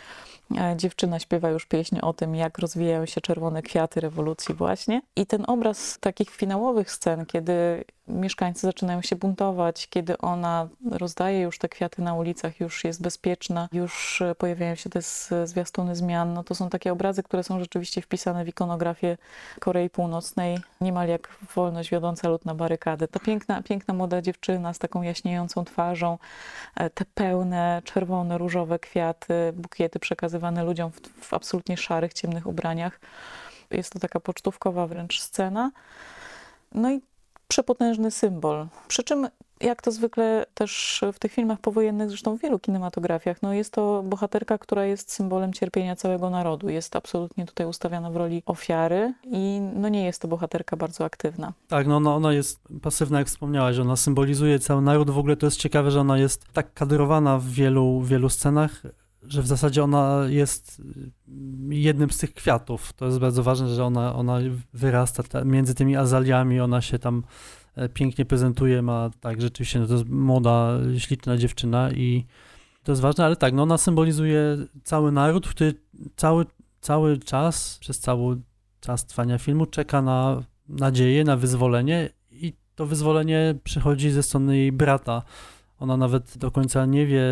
E, 0.57 0.75
dziewczyna 0.77 1.19
śpiewa 1.19 1.51
już 1.51 1.67
pieśń 1.67 1.99
o 2.03 2.13
tym, 2.13 2.35
jak 2.35 2.59
rozwijają 2.59 3.07
się 3.07 3.21
czerwone 3.21 3.63
kwiaty 3.63 4.01
rewolucji 4.01 4.55
właśnie. 4.55 5.03
I 5.17 5.27
ten 5.27 5.45
obraz 5.47 5.99
takich 6.01 6.31
finałowych 6.31 6.91
scen, 6.91 7.27
kiedy 7.27 7.85
mieszkańcy 8.09 8.61
zaczynają 8.61 9.03
się 9.03 9.17
buntować, 9.17 9.89
kiedy 9.89 10.19
ona 10.19 10.69
rozdaje 10.91 11.41
już 11.41 11.59
te 11.59 11.69
kwiaty 11.69 12.03
na 12.03 12.15
ulicach, 12.15 12.61
już 12.61 12.85
jest 12.85 13.03
bezpieczna, 13.03 13.69
już 13.73 14.23
e, 14.23 14.35
pojawiają 14.35 14.75
się 14.75 14.91
te 14.91 15.01
zwiastuny 15.47 15.97
zmian, 15.97 16.35
no 16.35 16.45
to 16.45 16.55
są 16.55 16.71
takie 16.71 16.93
obrazy, 16.93 17.23
które 17.23 17.43
są 17.43 17.61
rzeczywiście 17.61 18.03
wpisane 18.03 18.45
w 18.45 18.49
ikonografię 18.49 19.17
Korei 19.61 19.91
Północnej, 19.91 20.59
niemal 20.81 21.09
jak 21.09 21.29
wolność 21.55 21.91
wiodąca 21.91 22.29
lud 22.29 22.45
na 22.45 22.55
barykady. 22.55 23.09
Ta 23.09 23.21
piękna, 23.21 23.63
piękna 23.63 23.95
młoda 23.95 24.23
dziewczyna 24.23 24.75
z 24.75 24.79
taką 24.79 25.03
jaśniejącą 25.03 25.65
twarzą, 25.65 26.19
e, 26.77 26.91
te 26.91 27.05
pełne, 27.15 27.83
czerwone, 27.85 28.39
różowe 28.39 28.79
kwiaty, 28.79 29.35
bukiety 29.55 29.99
przekazywane 29.99 30.65
ludziom 30.65 30.91
w, 30.91 31.01
w 31.01 31.35
absolutnie 31.35 31.77
szarych, 31.77 32.13
ciemnych 32.13 32.47
ubraniach. 32.47 33.01
Jest 33.71 33.93
to 33.93 33.99
taka 33.99 34.21
pocztówkowa 34.21 34.87
wręcz 34.87 35.21
scena. 35.21 35.71
No 36.75 36.93
i 36.93 37.01
przepotężny 37.49 38.11
symbol. 38.11 38.67
Przy 38.89 39.03
czym, 39.03 39.29
jak 39.61 39.83
to 39.83 39.93
zwykle 39.93 40.47
też 40.55 41.05
w 41.13 41.19
tych 41.19 41.33
filmach 41.33 41.61
powojennych, 41.61 42.09
zresztą 42.09 42.37
w 42.37 42.41
wielu 42.41 42.59
kinematografiach, 42.59 43.43
no 43.43 43.53
jest 43.53 43.73
to 43.73 44.03
bohaterka, 44.07 44.59
która 44.59 44.85
jest 44.85 45.13
symbolem 45.13 45.53
cierpienia 45.53 45.97
całego 45.97 46.31
narodu. 46.31 46.69
Jest 46.69 46.97
absolutnie 46.97 47.47
tutaj 47.47 47.67
ustawiana 47.67 48.11
w 48.11 48.17
roli 48.17 48.43
ofiary 48.47 49.15
i 49.25 49.61
no 49.75 49.89
nie 49.89 50.05
jest 50.05 50.23
to 50.23 50.29
bohaterka 50.29 50.77
bardzo 50.77 51.05
aktywna. 51.05 51.53
Tak, 51.69 51.87
no 51.87 51.97
ona, 51.97 52.15
ona 52.15 52.33
jest 52.33 52.61
pasywna, 52.83 53.19
jak 53.19 53.29
wspomniałaś, 53.29 53.79
ona 53.79 53.97
symbolizuje 53.97 54.59
cały 54.59 54.83
naród. 54.83 55.11
W 55.11 55.19
ogóle 55.19 55.37
to 55.37 55.47
jest 55.47 55.57
ciekawe, 55.57 55.91
że 55.91 56.01
ona 56.01 56.19
jest 56.19 56.45
tak 56.53 56.75
kadrowana 56.75 57.39
w 57.39 57.45
wielu, 57.45 58.01
wielu 58.01 58.29
scenach, 58.29 58.83
że 59.29 59.43
w 59.43 59.47
zasadzie 59.47 59.85
ona 59.85 60.25
jest 60.29 60.83
jednym 61.69 62.11
z 62.11 62.19
tych 62.19 62.35
kwiatów. 62.35 62.93
To 62.93 63.07
jest 63.07 63.19
bardzo 63.19 63.43
ważne, 63.43 63.69
że 63.69 63.85
ona, 63.85 64.15
ona 64.15 64.39
wyrasta 64.75 65.23
ta, 65.23 65.45
między 65.45 65.75
tymi 65.75 65.97
azaliami, 65.97 66.61
ona 66.61 66.81
się 66.81 66.99
tam 66.99 67.23
e, 67.77 67.89
pięknie 67.89 68.25
prezentuje, 68.25 68.83
ma 68.83 69.11
tak, 69.21 69.41
rzeczywiście, 69.41 69.81
no 69.81 69.87
to 69.87 69.93
jest 69.93 70.09
młoda, 70.09 70.79
śliczna 70.99 71.37
dziewczyna 71.37 71.91
i 71.91 72.27
to 72.83 72.93
jest 72.93 73.03
ważne, 73.03 73.25
ale 73.25 73.37
tak, 73.37 73.55
no 73.55 73.63
ona 73.63 73.79
symbolizuje 73.79 74.57
cały 74.85 75.13
naród, 75.13 75.49
który 75.49 75.75
cały, 76.17 76.47
cały 76.81 77.19
czas, 77.19 77.79
przez 77.81 78.01
cały 78.01 78.41
czas 78.81 79.07
trwania 79.07 79.39
filmu 79.39 79.67
czeka 79.67 80.03
na 80.03 80.43
nadzieję, 80.69 81.25
na 81.25 81.37
wyzwolenie 81.37 82.11
i 82.31 82.53
to 82.75 82.87
wyzwolenie 82.87 83.55
przychodzi 83.65 84.11
ze 84.11 84.23
strony 84.23 84.57
jej 84.57 84.73
brata, 84.73 85.23
ona 85.79 85.97
nawet 85.97 86.39
do 86.39 86.51
końca 86.51 86.87
nie 86.87 87.07
wie, 87.07 87.23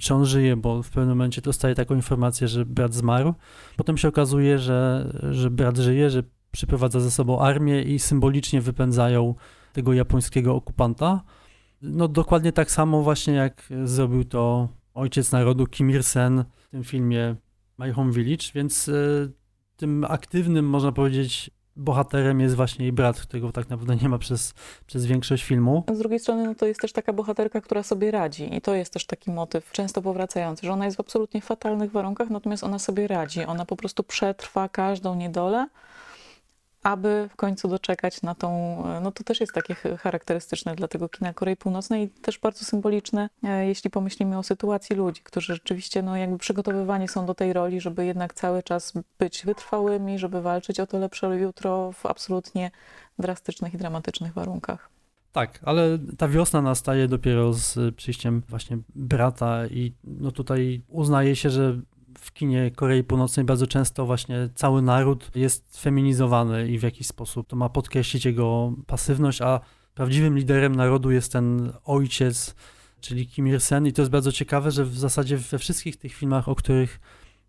czy 0.00 0.14
on 0.14 0.26
żyje, 0.26 0.56
bo 0.56 0.82
w 0.82 0.90
pewnym 0.90 1.08
momencie 1.08 1.42
dostaje 1.42 1.74
taką 1.74 1.94
informację, 1.94 2.48
że 2.48 2.66
brat 2.66 2.94
zmarł. 2.94 3.34
Potem 3.76 3.98
się 3.98 4.08
okazuje, 4.08 4.58
że, 4.58 5.10
że 5.30 5.50
brat 5.50 5.78
żyje, 5.78 6.10
że 6.10 6.22
przyprowadza 6.50 7.00
ze 7.00 7.10
sobą 7.10 7.40
armię 7.40 7.82
i 7.82 7.98
symbolicznie 7.98 8.60
wypędzają 8.60 9.34
tego 9.72 9.92
japońskiego 9.92 10.54
okupanta. 10.54 11.22
No 11.82 12.08
dokładnie 12.08 12.52
tak 12.52 12.70
samo 12.70 13.02
właśnie 13.02 13.34
jak 13.34 13.68
zrobił 13.84 14.24
to 14.24 14.68
ojciec 14.94 15.32
narodu 15.32 15.66
Kim 15.66 15.90
Il-sen 15.90 16.44
w 16.56 16.68
tym 16.68 16.84
filmie 16.84 17.36
My 17.78 17.92
Home 17.92 18.12
Village, 18.12 18.46
więc 18.54 18.88
y, 18.88 19.32
tym 19.76 20.04
aktywnym, 20.08 20.68
można 20.68 20.92
powiedzieć, 20.92 21.50
bohaterem 21.76 22.40
jest 22.40 22.54
właśnie 22.54 22.84
jej 22.84 22.92
brat, 22.92 23.20
którego 23.20 23.52
tak 23.52 23.70
naprawdę 23.70 23.96
nie 24.02 24.08
ma 24.08 24.18
przez, 24.18 24.54
przez 24.86 25.06
większość 25.06 25.44
filmu. 25.44 25.84
Z 25.92 25.98
drugiej 25.98 26.18
strony 26.18 26.44
no 26.44 26.54
to 26.54 26.66
jest 26.66 26.80
też 26.80 26.92
taka 26.92 27.12
bohaterka, 27.12 27.60
która 27.60 27.82
sobie 27.82 28.10
radzi 28.10 28.54
i 28.56 28.60
to 28.60 28.74
jest 28.74 28.92
też 28.92 29.06
taki 29.06 29.30
motyw 29.30 29.72
często 29.72 30.02
powracający, 30.02 30.66
że 30.66 30.72
ona 30.72 30.84
jest 30.84 30.96
w 30.96 31.00
absolutnie 31.00 31.40
fatalnych 31.40 31.90
warunkach, 31.90 32.30
natomiast 32.30 32.64
ona 32.64 32.78
sobie 32.78 33.08
radzi. 33.08 33.44
Ona 33.44 33.64
po 33.64 33.76
prostu 33.76 34.02
przetrwa 34.02 34.68
każdą 34.68 35.14
niedolę, 35.14 35.68
aby 36.84 37.28
w 37.32 37.36
końcu 37.36 37.68
doczekać 37.68 38.22
na 38.22 38.34
tą, 38.34 38.82
no 39.02 39.12
to 39.12 39.24
też 39.24 39.40
jest 39.40 39.52
takie 39.52 39.74
charakterystyczne 39.74 40.74
dla 40.74 40.88
tego 40.88 41.08
kina 41.08 41.32
Korei 41.32 41.56
Północnej 41.56 42.04
i 42.04 42.08
też 42.08 42.38
bardzo 42.38 42.64
symboliczne, 42.64 43.28
e, 43.42 43.66
jeśli 43.66 43.90
pomyślimy 43.90 44.38
o 44.38 44.42
sytuacji 44.42 44.96
ludzi, 44.96 45.22
którzy 45.22 45.54
rzeczywiście 45.54 46.02
no 46.02 46.16
jakby 46.16 46.38
przygotowywani 46.38 47.08
są 47.08 47.26
do 47.26 47.34
tej 47.34 47.52
roli, 47.52 47.80
żeby 47.80 48.06
jednak 48.06 48.34
cały 48.34 48.62
czas 48.62 48.92
być 49.18 49.44
wytrwałymi, 49.44 50.18
żeby 50.18 50.42
walczyć 50.42 50.80
o 50.80 50.86
to 50.86 50.98
lepsze 50.98 51.26
jutro 51.26 51.92
w 51.92 52.06
absolutnie 52.06 52.70
drastycznych 53.18 53.74
i 53.74 53.78
dramatycznych 53.78 54.32
warunkach. 54.32 54.90
Tak, 55.32 55.60
ale 55.62 55.98
ta 56.18 56.28
wiosna 56.28 56.62
nastaje 56.62 57.08
dopiero 57.08 57.52
z 57.52 57.94
przyjściem 57.94 58.42
właśnie 58.48 58.78
brata 58.94 59.66
i 59.66 59.92
no 60.04 60.32
tutaj 60.32 60.82
uznaje 60.88 61.36
się, 61.36 61.50
że 61.50 61.80
w 62.18 62.32
kinie 62.32 62.70
Korei 62.70 63.04
Północnej 63.04 63.46
bardzo 63.46 63.66
często 63.66 64.06
właśnie 64.06 64.48
cały 64.54 64.82
naród 64.82 65.30
jest 65.34 65.80
feminizowany 65.80 66.68
i 66.68 66.78
w 66.78 66.82
jakiś 66.82 67.06
sposób 67.06 67.46
to 67.46 67.56
ma 67.56 67.68
podkreślić 67.68 68.24
jego 68.24 68.72
pasywność, 68.86 69.42
a 69.42 69.60
prawdziwym 69.94 70.38
liderem 70.38 70.74
narodu 70.74 71.10
jest 71.10 71.32
ten 71.32 71.72
ojciec, 71.84 72.54
czyli 73.00 73.26
Kim 73.26 73.48
Il-sen. 73.48 73.86
I 73.86 73.92
to 73.92 74.02
jest 74.02 74.12
bardzo 74.12 74.32
ciekawe, 74.32 74.70
że 74.70 74.84
w 74.84 74.98
zasadzie 74.98 75.36
we 75.36 75.58
wszystkich 75.58 75.96
tych 75.96 76.14
filmach, 76.14 76.48
o 76.48 76.54
których 76.54 77.00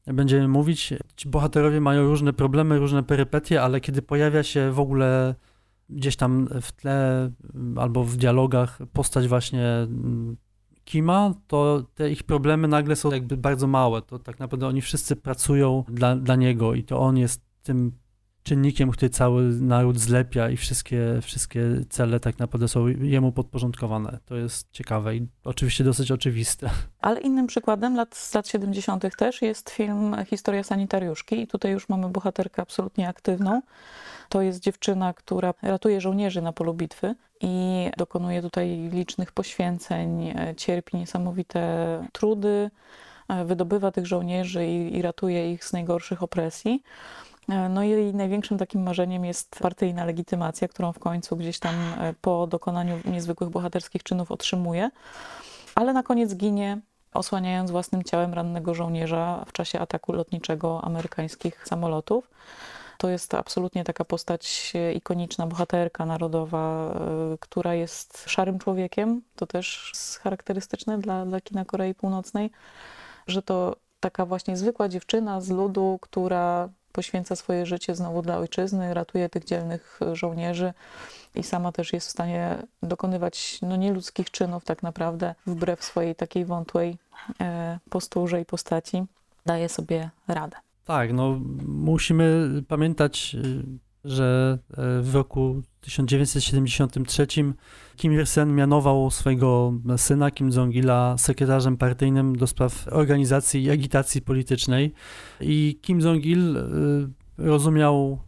będziemy 0.08 0.48
mówić, 0.48 0.94
ci 1.16 1.30
bohaterowie 1.30 1.82
mają 1.82 2.08
różne 2.08 2.34
problemy, 2.34 2.80
różne 2.80 3.04
perypetie, 3.04 3.62
ale 3.62 3.82
kiedy 3.82 4.02
pojawia 4.02 4.44
się 4.44 4.72
w 4.72 4.80
ogóle 4.80 5.36
gdzieś 5.90 6.16
tam 6.16 6.48
w 6.62 6.72
tle 6.72 7.32
albo 7.76 8.04
w 8.04 8.18
dialogach 8.18 8.80
postać 8.94 9.28
właśnie 9.28 9.88
Kima, 10.86 11.34
to 11.48 11.84
te 11.96 12.12
ich 12.12 12.24
problemy 12.24 12.68
nagle 12.68 12.96
są 12.96 13.12
jakby 13.12 13.38
bardzo 13.38 13.68
małe. 13.68 14.02
To 14.02 14.20
tak 14.20 14.40
naprawdę 14.40 14.68
oni 14.68 14.82
wszyscy 14.82 15.16
pracują 15.16 15.84
dla, 15.88 16.16
dla 16.16 16.36
niego 16.36 16.74
i 16.74 16.84
to 16.84 17.00
on 17.00 17.18
jest 17.18 17.42
tym 17.64 17.92
czynnikiem, 18.46 18.92
który 18.92 19.10
cały 19.10 19.44
naród 19.44 20.00
zlepia 20.00 20.50
i 20.50 20.58
wszystkie, 20.58 21.20
wszystkie 21.22 21.62
cele 21.90 22.20
tak 22.20 22.40
naprawdę 22.40 22.68
są 22.68 22.88
jemu 22.88 23.32
podporządkowane. 23.32 24.20
To 24.26 24.36
jest 24.36 24.72
ciekawe 24.72 25.16
i 25.16 25.28
oczywiście 25.44 25.84
dosyć 25.84 26.12
oczywiste. 26.12 26.70
Ale 27.00 27.22
innym 27.22 27.48
przykładem 27.48 27.96
lat, 27.96 28.16
z 28.16 28.34
lat 28.34 28.48
70. 28.48 29.16
też 29.18 29.42
jest 29.42 29.70
film 29.70 30.16
Historia 30.30 30.64
sanitariuszki 30.64 31.42
i 31.42 31.48
tutaj 31.48 31.72
już 31.72 31.90
mamy 31.90 32.10
bohaterkę 32.10 32.62
absolutnie 32.62 33.10
aktywną. 33.10 33.62
To 34.30 34.42
jest 34.42 34.60
dziewczyna, 34.60 35.14
która 35.14 35.54
ratuje 35.62 36.02
żołnierzy 36.02 36.42
na 36.42 36.54
polu 36.54 36.74
bitwy 36.74 37.16
i 37.42 37.90
dokonuje 37.98 38.42
tutaj 38.42 38.90
licznych 38.94 39.32
poświęceń, 39.32 40.28
e, 40.28 40.56
cierpi 40.56 40.98
niesamowite 40.98 41.62
trudy, 42.12 42.72
e, 43.28 43.46
wydobywa 43.46 43.92
tych 43.92 44.06
żołnierzy 44.06 44.68
i, 44.68 44.98
i 44.98 45.02
ratuje 45.02 45.54
ich 45.54 45.66
z 45.66 45.74
najgorszych 45.74 46.24
opresji. 46.24 46.84
E, 47.50 47.70
no 47.70 47.84
i 47.84 48.14
największym 48.14 48.58
takim 48.58 48.84
marzeniem 48.84 49.26
jest 49.26 49.60
partyjna 49.62 50.06
legitymacja, 50.06 50.68
którą 50.68 50.94
w 50.94 51.00
końcu 51.00 51.36
gdzieś 51.36 51.60
tam 51.60 51.76
po 52.22 52.48
dokonaniu 52.48 53.00
niezwykłych 53.06 53.50
bohaterskich 53.50 54.04
czynów 54.04 54.32
otrzymuje, 54.32 54.90
ale 55.76 55.94
na 55.94 56.04
koniec 56.04 56.36
ginie 56.36 56.82
osłaniając 57.14 57.72
własnym 57.72 58.04
ciałem 58.04 58.34
rannego 58.34 58.74
żołnierza 58.74 59.44
w 59.48 59.52
czasie 59.52 59.80
ataku 59.80 60.14
lotniczego 60.14 60.84
amerykańskich 60.84 61.68
samolotów. 61.68 62.30
To 62.98 63.10
jest 63.10 63.34
absolutnie 63.34 63.84
taka 63.84 64.06
postać 64.06 64.74
ikoniczna, 64.96 65.48
bohaterka 65.48 66.06
narodowa, 66.06 66.94
e, 66.94 67.38
która 67.40 67.74
jest 67.74 68.24
szarym 68.30 68.60
człowiekiem. 68.60 69.22
To 69.36 69.48
też 69.48 69.92
charakterystyczne 70.24 70.98
dla, 70.98 71.26
dla 71.26 71.42
kina 71.42 71.66
Korei 71.66 71.94
Północnej, 71.94 72.52
że 73.28 73.42
to 73.42 73.76
taka 74.00 74.26
właśnie 74.26 74.58
zwykła 74.58 74.90
dziewczyna 74.90 75.42
z 75.42 75.50
ludu, 75.50 76.00
która 76.02 76.70
poświęca 76.92 77.36
swoje 77.36 77.66
życie 77.66 77.96
znowu 77.96 78.22
dla 78.22 78.38
ojczyzny, 78.38 78.94
ratuje 78.94 79.30
tych 79.30 79.44
dzielnych 79.44 80.00
żołnierzy 80.14 80.74
i 81.36 81.44
sama 81.44 81.72
też 81.72 81.94
jest 81.94 82.08
w 82.08 82.12
stanie 82.12 82.58
dokonywać 82.84 83.60
no, 83.62 83.76
nieludzkich 83.76 84.32
czynów 84.32 84.66
tak 84.66 84.84
naprawdę 84.84 85.36
wbrew 85.48 85.84
swojej 85.84 86.16
takiej 86.16 86.46
wątłej 86.46 86.98
e, 87.42 87.80
posturze 87.90 88.42
i 88.42 88.46
postaci. 88.46 89.04
Daje 89.46 89.70
sobie 89.70 90.10
radę. 90.28 90.58
Tak, 90.86 91.14
no 91.14 91.40
musimy 91.68 92.50
pamiętać, 92.68 93.36
y, 93.36 93.64
że 94.04 94.60
e, 94.70 95.02
w 95.02 95.16
roku 95.16 95.62
1973 95.82 97.28
Kim 97.96 98.14
Il-sen 98.14 98.56
mianował 98.56 99.12
swojego 99.12 99.74
syna 99.98 100.32
Kim 100.32 100.52
Jong-ila 100.52 101.18
sekretarzem 101.18 101.78
partyjnym 101.78 102.36
do 102.36 102.48
spraw 102.48 102.88
organizacji 102.92 103.64
i 103.64 103.72
agitacji 103.72 104.22
politycznej 104.22 104.94
i 105.42 105.80
Kim 105.82 106.00
Jong-il 106.00 106.58
y, 106.58 106.62
rozumiał 107.38 108.20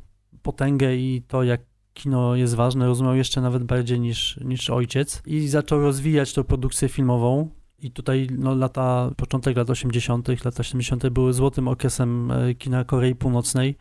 potęgę 0.42 0.96
i 0.96 1.24
to, 1.28 1.44
jak 1.44 1.62
kino 1.94 2.36
jest 2.36 2.56
ważne, 2.56 2.86
rozumiał 2.86 3.16
jeszcze 3.16 3.42
nawet 3.42 3.64
bardziej 3.64 4.00
niż, 4.00 4.40
niż 4.46 4.70
ojciec 4.70 5.22
i 5.26 5.48
zaczął 5.48 5.82
rozwijać 5.82 6.34
tą 6.34 6.44
produkcję 6.44 6.90
filmową. 6.90 7.50
I 7.80 7.92
tutaj 7.92 8.28
no, 8.38 8.56
lata, 8.56 9.12
początek 9.18 9.58
lat 9.58 9.70
80., 9.70 10.46
lata 10.46 10.64
70. 10.64 11.10
były 11.10 11.34
złotym 11.34 11.68
okresem 11.68 12.32
e, 12.32 12.56
kina 12.56 12.84
Korei 12.84 13.16
Północnej. 13.16 13.76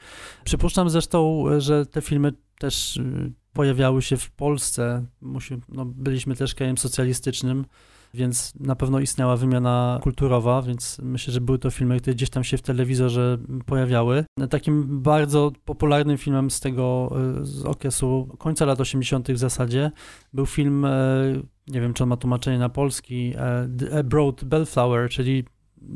Przypuszczam 0.45 0.91
zresztą, 0.91 1.45
że 1.59 1.87
te 1.87 2.03
filmy 2.03 2.33
też 2.59 2.97
y, 2.97 3.33
pojawiały 3.53 4.03
się 4.03 4.17
w 4.17 4.31
Polsce. 4.31 5.07
Musi, 5.21 5.57
no, 5.69 5.85
byliśmy 5.85 6.37
też 6.37 6.55
krajem 6.55 6.79
socjalistycznym, 6.79 7.65
więc 8.15 8.55
na 8.61 8.77
pewno 8.77 9.01
istniała 9.01 9.37
wymiana 9.37 9.99
kulturowa, 10.03 10.63
więc 10.63 10.99
myślę, 11.03 11.33
że 11.33 11.41
były 11.41 11.59
to 11.59 11.71
filmy, 11.71 12.01
które 12.01 12.15
gdzieś 12.15 12.31
tam 12.31 12.45
się 12.45 12.57
w 12.57 12.63
telewizorze 12.63 13.39
pojawiały. 13.67 14.25
Takim 14.51 15.03
bardzo 15.03 15.53
popularnym 15.65 16.19
filmem 16.19 16.51
z 16.51 16.61
tego 16.61 17.13
y, 17.41 17.47
z 17.47 17.65
okresu 17.65 18.37
końca 18.39 18.65
lat 18.65 18.81
80. 18.81 19.33
w 19.33 19.39
zasadzie 19.39 19.91
był 20.33 20.47
film, 20.47 20.85
y, 20.85 21.43
nie 21.69 21.81
wiem 21.81 21.95
czy 21.95 22.03
on 22.03 22.09
ma 22.09 22.17
tłumaczenie 22.17 22.59
na 22.59 22.69
polski, 22.69 23.35
A 23.37 24.03
Broad 24.03 24.45
Bellflower, 24.45 25.11
czyli 25.11 25.45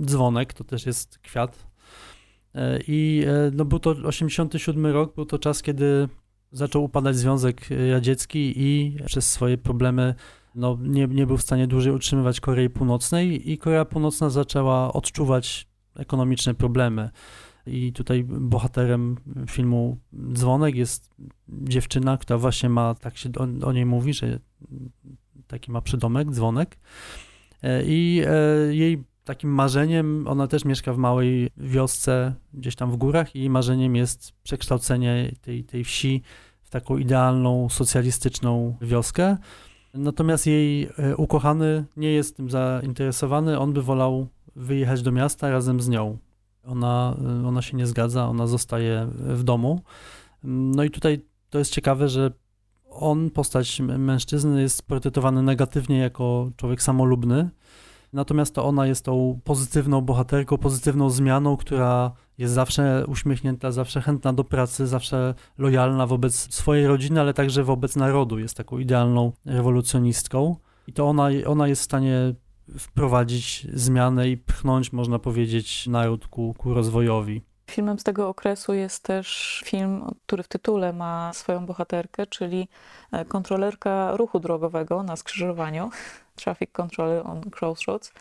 dzwonek, 0.04 0.54
to 0.54 0.64
też 0.64 0.86
jest 0.86 1.18
kwiat. 1.18 1.70
I 2.88 3.24
no, 3.52 3.64
był 3.64 3.78
to 3.78 3.90
87 3.90 4.86
rok, 4.86 5.14
był 5.14 5.26
to 5.26 5.38
czas, 5.38 5.62
kiedy 5.62 6.08
zaczął 6.52 6.84
upadać 6.84 7.16
Związek 7.16 7.68
Radziecki 7.90 8.52
i 8.56 8.96
przez 9.06 9.30
swoje 9.30 9.58
problemy 9.58 10.14
no, 10.54 10.78
nie, 10.80 11.06
nie 11.06 11.26
był 11.26 11.36
w 11.36 11.42
stanie 11.42 11.66
dłużej 11.66 11.92
utrzymywać 11.92 12.40
Korei 12.40 12.70
Północnej 12.70 13.50
i 13.50 13.58
Korea 13.58 13.84
Północna 13.84 14.30
zaczęła 14.30 14.92
odczuwać 14.92 15.66
ekonomiczne 15.96 16.54
problemy. 16.54 17.10
I 17.66 17.92
tutaj 17.92 18.24
bohaterem 18.24 19.16
filmu 19.46 19.98
Dzwonek 20.32 20.74
jest 20.74 21.10
dziewczyna, 21.48 22.16
która 22.18 22.38
właśnie 22.38 22.68
ma, 22.68 22.94
tak 22.94 23.16
się 23.16 23.30
o, 23.38 23.66
o 23.66 23.72
niej 23.72 23.86
mówi, 23.86 24.14
że 24.14 24.38
taki 25.46 25.70
ma 25.70 25.80
przydomek, 25.80 26.30
dzwonek. 26.30 26.78
E, 27.62 27.84
I 27.84 28.22
e, 28.26 28.74
jej 28.74 29.04
takim 29.24 29.50
marzeniem, 29.50 30.26
ona 30.28 30.46
też 30.46 30.64
mieszka 30.64 30.92
w 30.92 30.98
małej 30.98 31.50
wiosce 31.56 32.34
gdzieś 32.54 32.76
tam 32.76 32.90
w 32.90 32.96
górach 32.96 33.36
i 33.36 33.50
marzeniem 33.50 33.96
jest 33.96 34.32
przekształcenie 34.42 35.32
tej, 35.40 35.64
tej 35.64 35.84
wsi 35.84 36.22
w 36.62 36.70
taką 36.70 36.96
idealną, 36.96 37.68
socjalistyczną 37.68 38.76
wioskę. 38.80 39.36
Natomiast 39.94 40.46
jej 40.46 40.88
e, 40.98 41.16
ukochany 41.16 41.84
nie 41.96 42.12
jest 42.12 42.36
tym 42.36 42.50
zainteresowany, 42.50 43.58
on 43.58 43.72
by 43.72 43.82
wolał 43.82 44.26
wyjechać 44.56 45.02
do 45.02 45.12
miasta 45.12 45.50
razem 45.50 45.80
z 45.80 45.88
nią. 45.88 46.18
Ona, 46.64 47.16
e, 47.42 47.46
ona 47.48 47.62
się 47.62 47.76
nie 47.76 47.86
zgadza, 47.86 48.28
ona 48.28 48.46
zostaje 48.46 49.08
w 49.14 49.42
domu. 49.42 49.80
No 50.44 50.84
i 50.84 50.90
tutaj 50.90 51.20
to 51.50 51.58
jest 51.58 51.72
ciekawe, 51.72 52.08
że 52.08 52.30
on, 52.90 53.30
postać 53.30 53.80
mężczyzny, 53.80 54.62
jest 54.62 54.82
portretowany 54.82 55.42
negatywnie 55.42 55.98
jako 55.98 56.50
człowiek 56.56 56.82
samolubny, 56.82 57.50
natomiast 58.12 58.54
to 58.54 58.64
ona 58.64 58.86
jest 58.86 59.04
tą 59.04 59.40
pozytywną 59.44 60.00
bohaterką, 60.00 60.58
pozytywną 60.58 61.10
zmianą, 61.10 61.56
która 61.56 62.12
jest 62.40 62.54
zawsze 62.54 63.04
uśmiechnięta, 63.06 63.72
zawsze 63.72 64.00
chętna 64.00 64.32
do 64.32 64.44
pracy, 64.44 64.86
zawsze 64.86 65.34
lojalna 65.58 66.06
wobec 66.06 66.54
swojej 66.54 66.86
rodziny, 66.86 67.20
ale 67.20 67.34
także 67.34 67.64
wobec 67.64 67.96
narodu. 67.96 68.38
Jest 68.38 68.56
taką 68.56 68.78
idealną 68.78 69.32
rewolucjonistką 69.44 70.56
i 70.86 70.92
to 70.92 71.08
ona, 71.08 71.28
ona 71.46 71.68
jest 71.68 71.82
w 71.82 71.84
stanie 71.84 72.34
wprowadzić 72.78 73.66
zmianę 73.72 74.28
i 74.28 74.36
pchnąć, 74.36 74.92
można 74.92 75.18
powiedzieć, 75.18 75.86
naród 75.86 76.26
ku, 76.26 76.54
ku 76.58 76.74
rozwojowi. 76.74 77.42
Filmem 77.70 77.98
z 77.98 78.04
tego 78.04 78.28
okresu 78.28 78.74
jest 78.74 79.02
też 79.02 79.62
film, 79.66 80.04
który 80.26 80.42
w 80.42 80.48
tytule 80.48 80.92
ma 80.92 81.32
swoją 81.32 81.66
bohaterkę, 81.66 82.26
czyli 82.26 82.68
e, 83.12 83.24
kontrolerka 83.24 84.16
ruchu 84.16 84.40
drogowego 84.40 85.02
na 85.02 85.16
skrzyżowaniu, 85.16 85.90
Traffic 86.40 86.72
Control 86.72 87.22
on 87.24 87.40
Crossroads. 87.60 88.12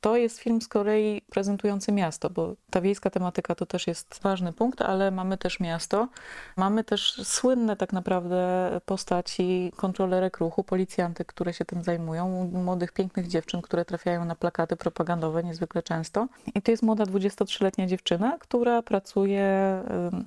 To 0.00 0.16
jest 0.16 0.38
film 0.38 0.60
z 0.60 0.68
kolei 0.68 1.22
prezentujący 1.30 1.92
miasto, 1.92 2.30
bo 2.30 2.54
ta 2.70 2.80
wiejska 2.80 3.10
tematyka 3.10 3.54
to 3.54 3.66
też 3.66 3.86
jest 3.86 4.20
ważny 4.22 4.52
punkt, 4.52 4.82
ale 4.82 5.10
mamy 5.10 5.38
też 5.38 5.60
miasto. 5.60 6.08
Mamy 6.56 6.84
też 6.84 7.20
słynne 7.24 7.76
tak 7.76 7.92
naprawdę 7.92 8.70
postaci 8.84 9.72
kontrolerek 9.76 10.38
ruchu, 10.38 10.64
policjanty, 10.64 11.24
które 11.24 11.52
się 11.52 11.64
tym 11.64 11.82
zajmują, 11.82 12.50
młodych, 12.52 12.92
pięknych 12.92 13.26
dziewczyn, 13.26 13.62
które 13.62 13.84
trafiają 13.84 14.24
na 14.24 14.34
plakaty 14.34 14.76
propagandowe 14.76 15.44
niezwykle 15.44 15.82
często. 15.82 16.28
I 16.54 16.62
to 16.62 16.70
jest 16.70 16.82
młoda 16.82 17.04
23-letnia 17.04 17.86
dziewczyna, 17.86 18.38
która 18.40 18.82
pracuje 18.82 19.46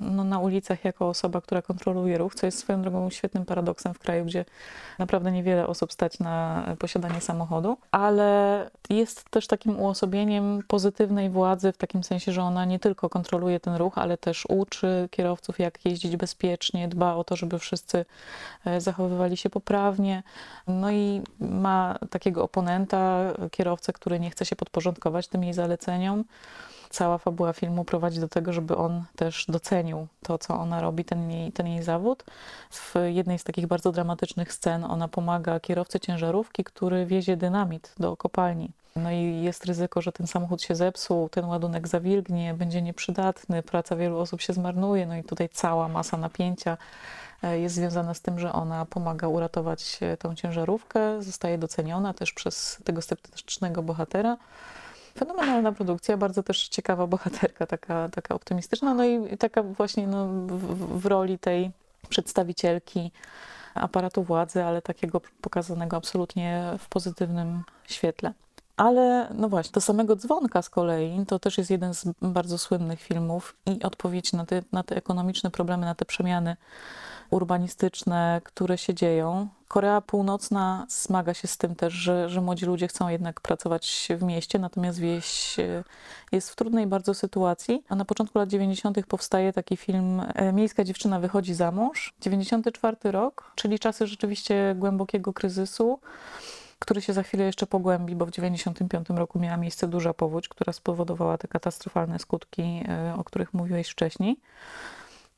no, 0.02 0.24
na 0.24 0.40
ulicach 0.40 0.86
jako 0.86 1.10
osoba, 1.10 1.42
która 1.42 1.62
kontroluje 1.62 2.18
ruch, 2.18 2.36
co 2.36 2.46
jest 2.46 2.58
swoją 2.58 2.82
drogą 2.82 3.10
świetnym 3.10 3.46
paradoksem 3.46 3.94
w 3.94 4.00
kraju, 4.00 4.26
gdzie 4.26 4.46
naprawdę 5.00 5.32
niewiele 5.32 5.68
osób 5.68 5.94
stać 5.94 6.20
na 6.20 6.66
posiadanie 6.80 7.22
samochodu, 7.22 7.78
ale 7.92 8.70
jest 8.90 9.30
też 9.30 9.48
takim 9.60 9.80
uosobieniem 9.80 10.64
pozytywnej 10.68 11.30
władzy, 11.30 11.72
w 11.72 11.78
takim 11.78 12.04
sensie, 12.04 12.32
że 12.32 12.44
ona 12.44 12.66
nie 12.66 12.80
tylko 12.80 13.10
kontroluje 13.10 13.60
ten 13.60 13.76
ruch, 13.76 13.98
ale 13.98 14.18
też 14.18 14.46
uczy 14.50 15.10
kierowców, 15.12 15.60
jak 15.60 15.86
jeździć 15.86 16.18
bezpiecznie, 16.18 16.88
dba 16.88 17.16
o 17.16 17.24
to, 17.24 17.36
żeby 17.36 17.60
wszyscy 17.60 18.06
e, 18.66 18.82
zachowywali 18.82 19.38
się 19.38 19.50
poprawnie. 19.50 20.24
No 20.68 20.92
i 20.92 21.22
ma 21.40 22.00
takiego 22.10 22.44
oponenta, 22.44 23.34
kierowcę, 23.52 23.94
który 23.94 24.20
nie 24.20 24.30
chce 24.30 24.46
się 24.46 24.56
podporządkować 24.56 25.28
tym 25.28 25.44
jej 25.44 25.54
zaleceniom 25.54 26.24
cała 26.90 27.18
fabuła 27.18 27.54
filmu 27.54 27.86
prowadzi 27.86 28.20
do 28.20 28.28
tego, 28.28 28.54
żeby 28.54 28.76
on 28.76 29.04
też 29.16 29.46
docenił 29.50 30.08
to, 30.24 30.38
co 30.38 30.56
ona 30.56 30.82
robi, 30.82 31.06
ten 31.06 31.32
jej, 31.32 31.52
ten 31.52 31.68
jej 31.68 31.84
zawód. 31.84 32.24
W 32.72 32.94
jednej 33.06 33.40
z 33.40 33.44
takich 33.44 33.68
bardzo 33.68 33.92
dramatycznych 33.92 34.54
scen 34.54 34.84
ona 34.84 35.08
pomaga 35.08 35.60
kierowcy 35.60 36.00
ciężarówki, 36.00 36.64
który 36.64 37.06
wiezie 37.06 37.38
dynamit 37.38 37.94
do 38.00 38.18
kopalni. 38.18 38.72
No 38.96 39.12
i 39.12 39.42
jest 39.44 39.66
ryzyko, 39.66 40.02
że 40.02 40.12
ten 40.12 40.28
samochód 40.28 40.62
się 40.62 40.76
zepsuł, 40.76 41.30
ten 41.30 41.46
ładunek 41.46 41.88
zawilgnie, 41.88 42.54
będzie 42.54 42.82
nieprzydatny, 42.82 43.64
praca 43.64 43.96
wielu 43.96 44.18
osób 44.18 44.42
się 44.42 44.54
zmarnuje, 44.54 45.06
no 45.06 45.18
i 45.18 45.24
tutaj 45.24 45.50
cała 45.50 45.88
masa 45.88 46.18
napięcia 46.18 46.78
e, 47.44 47.60
jest 47.60 47.76
związana 47.76 48.14
z 48.14 48.22
tym, 48.22 48.40
że 48.40 48.54
ona 48.54 48.86
pomaga 48.86 49.28
uratować 49.28 50.00
e, 50.02 50.18
tą 50.18 50.36
ciężarówkę, 50.36 51.22
zostaje 51.22 51.58
doceniona 51.58 52.14
też 52.14 52.34
przez 52.34 52.80
tego 52.84 53.02
sceptycznego 53.02 53.84
bohatera. 53.84 54.38
Fenomenalna 55.18 55.72
produkcja, 55.72 56.18
bardzo 56.18 56.44
też 56.44 56.68
ciekawa 56.68 57.08
bohaterka, 57.08 57.68
taka, 57.68 58.10
taka 58.10 58.36
optymistyczna, 58.36 58.94
no 58.94 59.06
i 59.06 59.38
taka 59.38 59.64
właśnie 59.64 60.08
no, 60.08 60.28
w, 60.28 61.00
w 61.02 61.06
roli 61.06 61.40
tej 61.40 61.72
przedstawicielki 62.10 63.12
aparatu 63.76 64.24
władzy, 64.24 64.64
ale 64.64 64.82
takiego 64.82 65.22
pokazanego 65.42 65.98
absolutnie 65.98 66.64
w 66.80 66.90
pozytywnym 66.90 67.64
świetle. 67.88 68.34
Ale 68.80 69.28
no 69.34 69.50
właśnie, 69.50 69.72
do 69.72 69.82
samego 69.82 70.16
dzwonka 70.16 70.62
z 70.62 70.70
kolei, 70.70 71.26
to 71.28 71.40
też 71.40 71.58
jest 71.58 71.70
jeden 71.70 71.94
z 71.94 72.06
bardzo 72.22 72.58
słynnych 72.58 73.02
filmów 73.02 73.56
i 73.66 73.84
odpowiedź 73.84 74.34
na 74.34 74.46
te, 74.46 74.62
na 74.72 74.84
te 74.84 74.96
ekonomiczne 74.96 75.52
problemy, 75.52 75.86
na 75.86 75.96
te 75.96 76.06
przemiany 76.06 76.56
urbanistyczne, 77.30 78.42
które 78.44 78.78
się 78.78 78.94
dzieją. 78.94 79.48
Korea 79.68 80.02
Północna 80.02 80.86
zmaga 80.90 81.34
się 81.34 81.48
z 81.48 81.58
tym 81.58 81.76
też, 81.76 81.94
że, 81.94 82.30
że 82.30 82.42
młodzi 82.42 82.66
ludzie 82.66 82.88
chcą 82.88 83.08
jednak 83.08 83.42
pracować 83.42 84.08
w 84.18 84.24
mieście, 84.24 84.60
natomiast 84.60 85.00
wieś 85.00 85.60
e, 85.60 85.84
jest 86.32 86.50
w 86.50 86.56
trudnej 86.56 86.88
bardzo 86.88 87.14
sytuacji. 87.14 87.84
A 87.90 87.96
na 87.96 88.06
początku 88.06 88.40
lat 88.40 88.50
90. 88.50 89.06
powstaje 89.08 89.54
taki 89.54 89.78
film 89.78 90.22
e, 90.36 90.54
Miejska 90.54 90.84
dziewczyna 90.84 91.20
wychodzi 91.20 91.54
za 91.54 91.72
mąż. 91.72 92.14
94 92.22 92.98
rok, 93.04 93.52
czyli 93.56 93.80
czasy 93.80 94.08
rzeczywiście 94.08 94.76
głębokiego 94.78 95.34
kryzysu 95.34 96.00
który 96.80 97.02
się 97.02 97.14
za 97.14 97.24
chwilę 97.24 97.44
jeszcze 97.44 97.68
pogłębi, 97.68 98.16
bo 98.16 98.26
w 98.26 98.32
1995 98.32 99.20
roku 99.20 99.40
miała 99.40 99.58
miejsce 99.58 99.88
duża 99.88 100.14
powódź, 100.14 100.48
która 100.48 100.74
spowodowała 100.74 101.38
te 101.38 101.48
katastrofalne 101.48 102.20
skutki, 102.20 102.84
e, 102.88 103.16
o 103.18 103.24
których 103.24 103.54
mówiłeś 103.54 103.90
wcześniej. 103.90 104.40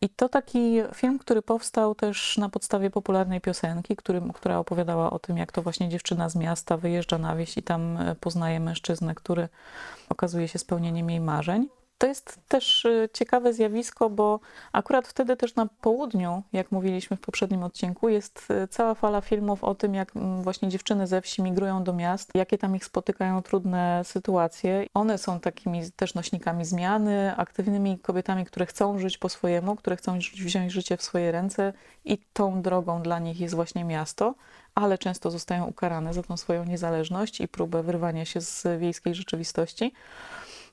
I 0.04 0.10
to 0.10 0.30
taki 0.30 0.82
film, 0.96 1.20
który 1.20 1.42
powstał 1.42 1.96
też 1.96 2.38
na 2.38 2.50
podstawie 2.50 2.90
popularnej 2.90 3.42
piosenki, 3.42 3.96
który, 3.96 4.22
która 4.34 4.58
opowiadała 4.58 5.10
o 5.10 5.20
tym, 5.20 5.38
jak 5.38 5.52
to 5.52 5.62
właśnie 5.62 5.90
dziewczyna 5.90 6.30
z 6.30 6.36
miasta 6.36 6.78
wyjeżdża 6.78 7.18
na 7.18 7.36
wieś 7.36 7.58
i 7.58 7.64
tam 7.64 7.98
e, 7.98 8.16
poznaje 8.16 8.60
mężczyznę, 8.60 9.16
który 9.16 9.50
okazuje 10.10 10.48
się 10.48 10.60
spełnieniem 10.60 11.10
jej 11.10 11.20
marzeń. 11.20 11.68
To 12.02 12.08
jest 12.08 12.40
też 12.48 12.86
y, 12.86 13.10
ciekawe 13.14 13.54
zjawisko, 13.54 14.10
bo 14.10 14.40
akurat 14.72 15.08
wtedy 15.08 15.38
też 15.38 15.56
na 15.56 15.66
południu, 15.82 16.44
jak 16.54 16.72
mówiliśmy 16.72 17.18
w 17.18 17.20
poprzednim 17.20 17.64
odcinku, 17.64 18.10
jest 18.10 18.48
y, 18.64 18.68
cała 18.68 18.96
fala 18.96 19.22
filmów 19.22 19.64
o 19.64 19.76
tym, 19.76 19.96
jak 19.96 20.16
mm, 20.16 20.44
właśnie 20.44 20.70
dziewczyny 20.70 21.08
ze 21.08 21.22
wsi 21.22 21.42
migrują 21.42 21.84
do 21.84 21.94
miast, 21.94 22.32
jakie 22.36 22.58
tam 22.58 22.76
ich 22.76 22.86
spotykają 22.86 23.42
trudne 23.42 24.02
sytuacje. 24.04 24.86
One 24.94 25.18
są 25.18 25.40
takimi 25.40 25.92
też 25.92 26.14
nośnikami 26.14 26.66
zmiany, 26.66 27.36
aktywnymi 27.38 28.00
kobietami, 28.00 28.46
które 28.46 28.66
chcą 28.66 29.00
żyć 29.00 29.18
po 29.18 29.30
swojemu, 29.30 29.76
które 29.76 29.96
chcą 29.96 30.20
wziąć 30.34 30.72
życie 30.72 30.98
w 30.98 31.04
swoje 31.04 31.32
ręce 31.32 31.74
i 32.06 32.18
tą 32.34 32.62
drogą 32.62 33.02
dla 33.02 33.20
nich 33.20 33.40
jest 33.40 33.56
właśnie 33.56 33.84
miasto 33.84 34.36
ale 34.76 34.98
często 34.98 35.32
zostają 35.32 35.66
ukarane 35.66 36.14
za 36.14 36.24
tą 36.24 36.38
swoją 36.38 36.66
niezależność 36.66 37.42
i 37.42 37.48
próbę 37.48 37.84
wyrwania 37.84 38.26
się 38.26 38.42
z 38.42 38.80
wiejskiej 38.80 39.16
rzeczywistości. 39.16 39.94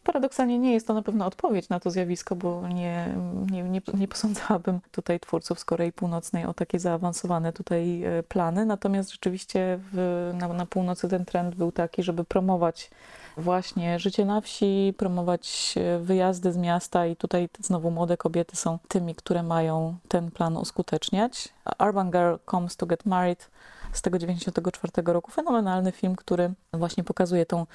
Paradoksalnie 0.04 0.58
nie 0.58 0.72
jest 0.72 0.86
to 0.86 0.94
na 0.94 1.02
pewno 1.02 1.26
odpowiedź 1.26 1.68
na 1.68 1.80
to 1.80 1.90
zjawisko, 1.90 2.36
bo 2.36 2.68
nie, 2.68 3.14
nie, 3.50 3.62
nie, 3.62 3.80
nie 3.94 4.08
posądzałabym 4.08 4.80
tutaj 4.92 5.20
twórców 5.20 5.60
z 5.60 5.64
Korei 5.64 5.92
Północnej 5.92 6.44
o 6.44 6.54
takie 6.54 6.78
zaawansowane 6.78 7.52
tutaj 7.52 8.02
e, 8.04 8.22
plany. 8.22 8.66
Natomiast 8.66 9.10
rzeczywiście 9.12 9.78
w, 9.92 10.30
na, 10.34 10.48
na 10.48 10.66
północy 10.66 11.08
ten 11.08 11.24
trend 11.24 11.54
był 11.54 11.72
taki, 11.72 12.02
żeby 12.02 12.24
promować 12.24 12.90
właśnie 13.36 13.98
życie 13.98 14.24
na 14.24 14.40
wsi, 14.40 14.94
promować 14.96 15.74
e, 15.76 15.98
wyjazdy 15.98 16.52
z 16.52 16.56
miasta 16.56 17.06
i 17.06 17.16
tutaj 17.16 17.48
znowu 17.60 17.90
młode 17.90 18.16
kobiety 18.16 18.56
są 18.56 18.78
tymi, 18.88 19.14
które 19.14 19.42
mają 19.42 19.96
ten 20.08 20.30
plan 20.30 20.56
uskuteczniać. 20.56 21.48
Urban 21.88 22.10
Girl 22.10 22.34
Comes 22.50 22.76
to 22.76 22.86
Get 22.86 23.06
Married 23.06 23.50
z 23.92 24.02
tego 24.02 24.18
94 24.18 24.92
roku. 25.12 25.30
Fenomenalny 25.30 25.92
film, 25.92 26.16
który 26.16 26.52
właśnie 26.72 27.04
pokazuje 27.04 27.46
tą 27.46 27.66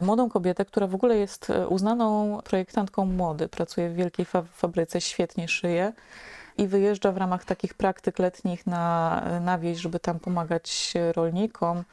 młodą 0.00 0.28
kobietę, 0.28 0.64
która 0.64 0.86
w 0.86 0.94
ogóle 0.94 1.16
jest 1.16 1.50
e, 1.50 1.68
uznaną 1.68 2.38
projektantką 2.44 3.04
mody, 3.04 3.48
pracuje 3.48 3.90
w 3.90 3.94
wielkiej 3.94 4.26
fa 4.26 4.42
fabryce, 4.42 5.00
świetnie 5.00 5.48
szyje 5.48 5.92
i 6.58 6.66
wyjeżdża 6.66 7.12
w 7.12 7.16
ramach 7.16 7.44
takich 7.44 7.74
praktyk 7.74 8.18
letnich 8.18 8.66
na, 8.66 9.22
na 9.40 9.58
wieś, 9.58 9.78
żeby 9.78 10.00
tam 10.00 10.20
pomagać 10.20 10.94
rolnikom 11.16 11.84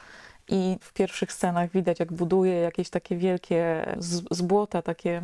i 0.48 0.78
w 0.82 0.94
pierwszych 0.94 1.34
scenach 1.34 1.72
widać, 1.72 2.00
jak 2.00 2.14
buduje 2.14 2.54
jakieś 2.54 2.90
takie 2.90 3.18
wielkie 3.18 3.86
z, 3.98 4.24
z 4.32 4.42
błota, 4.42 4.82
takie 4.82 5.22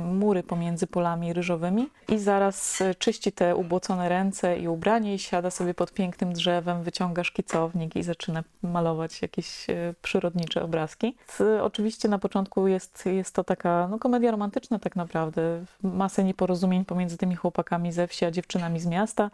mury 0.00 0.42
pomiędzy 0.42 0.86
polami 0.86 1.32
ryżowymi 1.32 1.88
i 2.08 2.18
zaraz 2.18 2.80
e, 2.80 2.94
czyści 2.94 3.32
te 3.32 3.56
ubłocone 3.56 4.08
ręce 4.08 4.58
i 4.58 4.68
ubranie 4.68 5.14
i 5.14 5.18
siada 5.18 5.50
sobie 5.50 5.74
pod 5.74 5.92
pięknym 5.92 6.32
drzewem, 6.32 6.82
wyciąga 6.82 7.24
szkicownik 7.24 7.96
i 7.96 8.02
zaczyna 8.02 8.44
malować 8.62 9.22
jakieś 9.22 9.70
e, 9.70 9.94
przyrodnicze 10.02 10.62
obrazki. 10.62 11.16
Oczywiście 11.62 12.08
na 12.08 12.18
początku 12.18 12.68
jest, 12.68 13.06
jest 13.06 13.34
to 13.34 13.44
taka 13.44 13.88
no, 13.90 13.98
komedia 13.98 14.30
romantyczna 14.30 14.78
tak 14.78 14.96
naprawdę. 14.96 15.64
Masę 15.82 16.24
nieporozumień 16.24 16.84
pomiędzy 16.84 17.16
tymi 17.16 17.36
chłopakami 17.36 17.92
ze 17.92 18.06
wsi, 18.06 18.24
a 18.24 18.30
dziewczynami 18.30 18.80
z 18.80 18.86
miasta. 18.86 19.30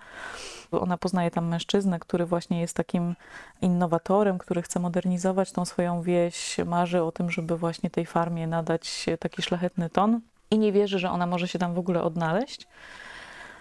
Ona 0.72 0.98
poznaje 0.98 1.30
tam 1.30 1.48
mężczyznę, 1.48 1.98
który 1.98 2.26
właśnie 2.26 2.60
jest 2.60 2.76
takim 2.76 3.14
innowatorem, 3.62 4.38
który 4.38 4.62
chce 4.62 4.80
modernizować 4.80 5.52
tą 5.52 5.64
swoją 5.64 6.02
wieś, 6.02 6.56
marzy 6.66 7.02
o 7.02 7.12
tym, 7.12 7.30
żeby 7.30 7.56
właśnie 7.56 7.90
tej 7.90 8.06
farmie 8.06 8.46
nadać 8.46 9.06
taki 9.20 9.42
szlachetny 9.42 9.90
ton 9.90 10.20
i 10.50 10.58
nie 10.58 10.72
wierzy, 10.72 10.98
że 10.98 11.10
ona 11.10 11.26
może 11.26 11.48
się 11.48 11.58
tam 11.58 11.74
w 11.74 11.78
ogóle 11.78 12.02
odnaleźć. 12.02 12.66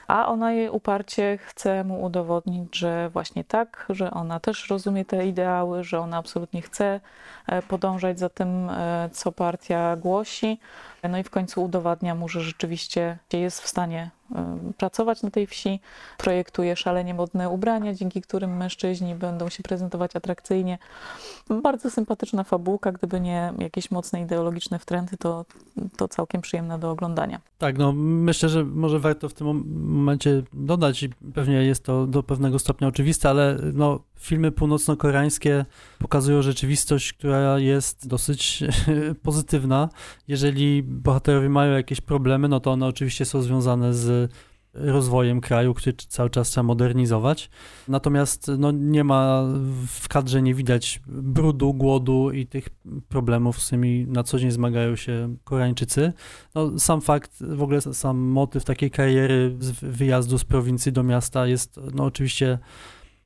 A 0.08 0.28
ona 0.28 0.54
jej 0.54 0.70
uparcie 0.70 1.38
chce 1.42 1.84
mu 1.84 2.04
udowodnić, 2.04 2.78
że 2.78 3.10
właśnie 3.10 3.44
tak, 3.44 3.86
że 3.90 4.12
ona 4.12 4.40
też 4.40 4.70
rozumie 4.70 5.06
te 5.06 5.28
ideały, 5.28 5.84
że 5.84 6.00
ona 6.00 6.18
absolutnie 6.18 6.62
chce 6.62 7.00
e, 7.48 7.62
podążać 7.62 8.20
za 8.20 8.30
tym, 8.30 8.70
e, 8.70 9.10
co 9.12 9.32
partia 9.32 9.96
głosi. 9.96 10.60
No 11.10 11.18
i 11.18 11.24
w 11.24 11.30
końcu 11.30 11.64
udowadnia 11.64 12.16
mu, 12.16 12.30
że 12.30 12.42
rzeczywiście 12.42 13.18
jest 13.34 13.62
w 13.62 13.68
stanie 13.68 14.12
pracować 14.78 15.24
na 15.24 15.32
tej 15.32 15.48
wsi, 15.48 15.80
projektuje 16.18 16.76
szalenie 16.76 17.14
modne 17.14 17.50
ubrania, 17.50 17.94
dzięki 17.94 18.22
którym 18.22 18.58
mężczyźni 18.58 19.16
będą 19.16 19.50
się 19.50 19.64
prezentować 19.64 20.16
atrakcyjnie. 20.16 20.78
Bardzo 21.64 21.92
sympatyczna 21.92 22.44
fabułka, 22.44 22.92
gdyby 22.92 23.20
nie 23.20 23.54
jakieś 23.58 23.92
mocne 23.92 24.22
ideologiczne 24.22 24.80
wtręty, 24.80 25.18
to, 25.18 25.46
to 25.98 26.08
całkiem 26.08 26.42
przyjemna 26.42 26.78
do 26.78 26.92
oglądania. 26.92 27.42
Tak, 27.58 27.78
no 27.78 27.94
myślę, 27.96 28.50
że 28.50 28.64
może 28.64 29.00
warto 29.00 29.30
w 29.30 29.34
tym 29.34 29.48
momencie 29.48 30.44
dodać 30.54 31.04
i 31.04 31.10
pewnie 31.10 31.64
jest 31.64 31.84
to 31.84 32.08
do 32.08 32.24
pewnego 32.24 32.60
stopnia 32.60 32.88
oczywiste, 32.88 33.30
ale 33.30 33.58
no 33.74 34.00
filmy 34.20 34.52
północno-koreańskie 34.52 35.66
pokazują 36.00 36.42
rzeczywistość, 36.42 37.14
która 37.14 37.60
jest 37.60 38.08
dosyć 38.08 38.64
pozytywna. 39.24 39.90
Jeżeli 40.28 40.84
bohaterowie 40.84 41.50
mają 41.50 41.74
jakieś 41.74 42.02
problemy, 42.02 42.48
no 42.48 42.60
to 42.60 42.72
one 42.72 42.86
oczywiście 42.86 43.26
są 43.26 43.42
związane 43.42 43.94
z 43.94 44.32
rozwojem 44.78 45.42
kraju, 45.42 45.74
który 45.74 45.94
cały 45.94 46.30
czas 46.30 46.50
trzeba 46.50 46.64
modernizować. 46.64 47.50
Natomiast 47.88 48.52
no, 48.58 48.72
nie 48.72 49.04
ma 49.04 49.44
w 49.88 50.08
kadrze 50.08 50.42
nie 50.42 50.54
widać 50.54 51.02
brudu, 51.08 51.74
głodu 51.74 52.32
i 52.32 52.48
tych 52.48 52.70
problemów, 53.10 53.62
z 53.62 53.66
którymi 53.66 54.06
na 54.08 54.24
co 54.24 54.40
dzień 54.40 54.52
zmagają 54.52 54.96
się 54.96 55.36
Koreańczycy. 55.44 56.14
No, 56.56 56.80
sam 56.80 57.02
fakt, 57.02 57.32
w 57.42 57.62
ogóle 57.62 57.82
sam 57.82 58.18
motyw 58.18 58.66
takiej 58.66 58.92
kariery 58.92 59.56
z 59.60 59.72
wyjazdu 59.72 60.38
z 60.38 60.46
prowincji 60.46 60.92
do 60.92 61.04
miasta 61.04 61.48
jest 61.48 61.80
no, 61.94 62.04
oczywiście 62.04 62.60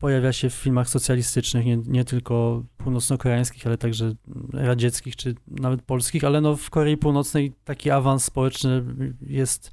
pojawia 0.01 0.33
się 0.33 0.49
w 0.49 0.53
filmach 0.53 0.89
socjalistycznych, 0.89 1.65
nie, 1.65 1.77
nie 1.77 2.05
tylko 2.05 2.63
północno-koreańskich, 2.77 3.67
ale 3.67 3.77
także 3.77 4.13
radzieckich, 4.53 5.15
czy 5.15 5.35
nawet 5.47 5.81
polskich, 5.81 6.23
ale 6.23 6.41
no 6.41 6.55
w 6.55 6.69
Korei 6.69 6.97
Północnej 6.97 7.53
taki 7.63 7.91
awans 7.91 8.23
społeczny 8.23 8.83
jest 9.21 9.71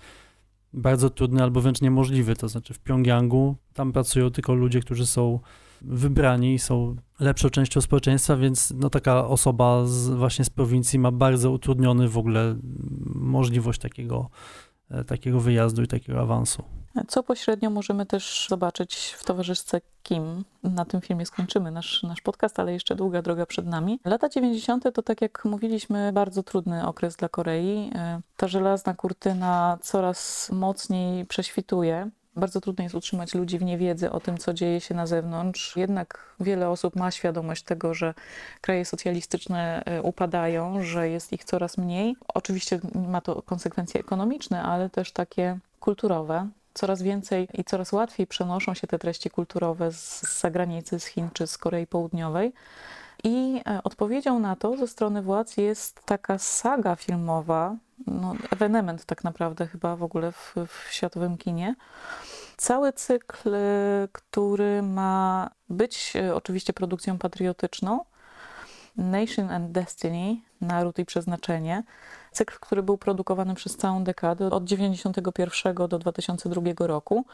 bardzo 0.72 1.10
trudny 1.10 1.42
albo 1.42 1.60
wręcz 1.60 1.80
niemożliwy. 1.80 2.36
To 2.36 2.48
znaczy 2.48 2.74
w 2.74 2.78
Pjongjangu 2.78 3.56
tam 3.74 3.92
pracują 3.92 4.30
tylko 4.30 4.54
ludzie, 4.54 4.80
którzy 4.80 5.06
są 5.06 5.40
wybrani 5.82 6.58
są 6.58 6.96
lepszą 7.20 7.50
częścią 7.50 7.80
społeczeństwa, 7.80 8.36
więc 8.36 8.72
no 8.76 8.90
taka 8.90 9.26
osoba 9.26 9.86
z, 9.86 10.08
właśnie 10.08 10.44
z 10.44 10.50
prowincji 10.50 10.98
ma 10.98 11.10
bardzo 11.10 11.50
utrudniony 11.50 12.08
w 12.08 12.18
ogóle 12.18 12.56
możliwość 13.14 13.80
takiego, 13.80 14.30
takiego 15.06 15.40
wyjazdu 15.40 15.82
i 15.82 15.86
takiego 15.86 16.20
awansu. 16.20 16.64
Co 17.08 17.22
pośrednio 17.22 17.70
możemy 17.70 18.06
też 18.06 18.46
zobaczyć 18.48 19.14
w 19.18 19.24
towarzystwie 19.24 19.80
Kim. 20.02 20.44
Na 20.62 20.84
tym 20.84 21.00
filmie 21.00 21.26
skończymy 21.26 21.70
nasz, 21.70 22.02
nasz 22.02 22.20
podcast, 22.20 22.60
ale 22.60 22.72
jeszcze 22.72 22.96
długa 22.96 23.22
droga 23.22 23.46
przed 23.46 23.66
nami. 23.66 24.00
Lata 24.04 24.28
90. 24.28 24.84
to, 24.94 25.02
tak 25.02 25.22
jak 25.22 25.44
mówiliśmy, 25.44 26.12
bardzo 26.12 26.42
trudny 26.42 26.86
okres 26.86 27.16
dla 27.16 27.28
Korei. 27.28 27.90
E, 27.94 28.20
ta 28.36 28.48
żelazna 28.48 28.94
kurtyna 28.94 29.78
coraz 29.82 30.50
mocniej 30.52 31.26
prześwituje. 31.26 32.10
Bardzo 32.38 32.60
trudno 32.60 32.82
jest 32.82 32.94
utrzymać 32.94 33.34
ludzi 33.34 33.58
w 33.58 33.62
niewiedzy 33.62 34.10
o 34.10 34.20
tym, 34.20 34.38
co 34.38 34.54
dzieje 34.54 34.80
się 34.80 34.94
na 34.94 35.06
zewnątrz. 35.06 35.76
Jednak 35.76 36.34
wiele 36.40 36.68
osób 36.68 36.96
ma 36.96 37.10
świadomość 37.10 37.62
tego, 37.62 37.94
że 37.94 38.14
kraje 38.60 38.84
socjalistyczne 38.84 39.82
e, 39.84 40.02
upadają, 40.02 40.82
że 40.82 41.08
jest 41.08 41.32
ich 41.32 41.44
coraz 41.44 41.78
mniej. 41.78 42.16
Oczywiście 42.34 42.80
ma 42.94 43.20
to 43.20 43.42
konsekwencje 43.42 44.00
ekonomiczne, 44.00 44.62
ale 44.62 44.90
też 44.90 45.12
takie 45.12 45.58
kulturowe 45.80 46.48
coraz 46.74 47.02
więcej 47.02 47.48
i 47.54 47.64
coraz 47.64 47.92
łatwiej 47.92 48.26
przenoszą 48.26 48.74
się 48.74 48.86
te 48.86 48.98
treści 48.98 49.30
kulturowe 49.30 49.92
z, 49.92 50.40
zagranicy, 50.40 51.00
z 51.00 51.06
Chin 51.06 51.28
czy 51.32 51.46
z 51.46 51.58
Korei 51.58 51.86
Południowej. 51.86 52.52
I 53.24 53.60
e, 53.66 53.80
odpowiedzią 53.84 54.38
na 54.38 54.56
to 54.56 54.76
ze 54.76 54.88
strony 54.88 55.22
władz 55.22 55.56
jest 55.56 56.04
taka 56.04 56.38
saga 56.38 56.96
filmowa, 56.96 57.76
no, 58.06 58.34
ewenement 58.50 59.04
tak 59.04 59.24
naprawdę 59.24 59.66
chyba 59.66 59.96
w 59.96 60.02
ogóle 60.02 60.32
w, 60.32 60.54
w 60.68 60.92
światowym 60.92 61.36
kinie. 61.36 61.74
Cały 62.56 62.92
cykl, 62.92 63.54
e, 63.54 64.08
który 64.12 64.82
ma 64.82 65.50
być 65.68 66.12
e, 66.16 66.34
oczywiście 66.34 66.72
produkcją 66.72 67.18
patriotyczną, 67.18 68.04
Nation 68.96 69.50
and 69.50 69.72
Destiny, 69.72 70.36
Naród 70.60 70.98
i 70.98 71.04
Przeznaczenie. 71.04 71.82
Cykl, 72.32 72.54
który 72.60 72.82
był 72.82 72.98
produkowany 72.98 73.54
przez 73.54 73.76
całą 73.76 74.04
dekadę, 74.04 74.46
od 74.46 74.64
1991 74.64 75.88
do 75.88 75.98
2002 75.98 76.86
roku. 76.86 77.24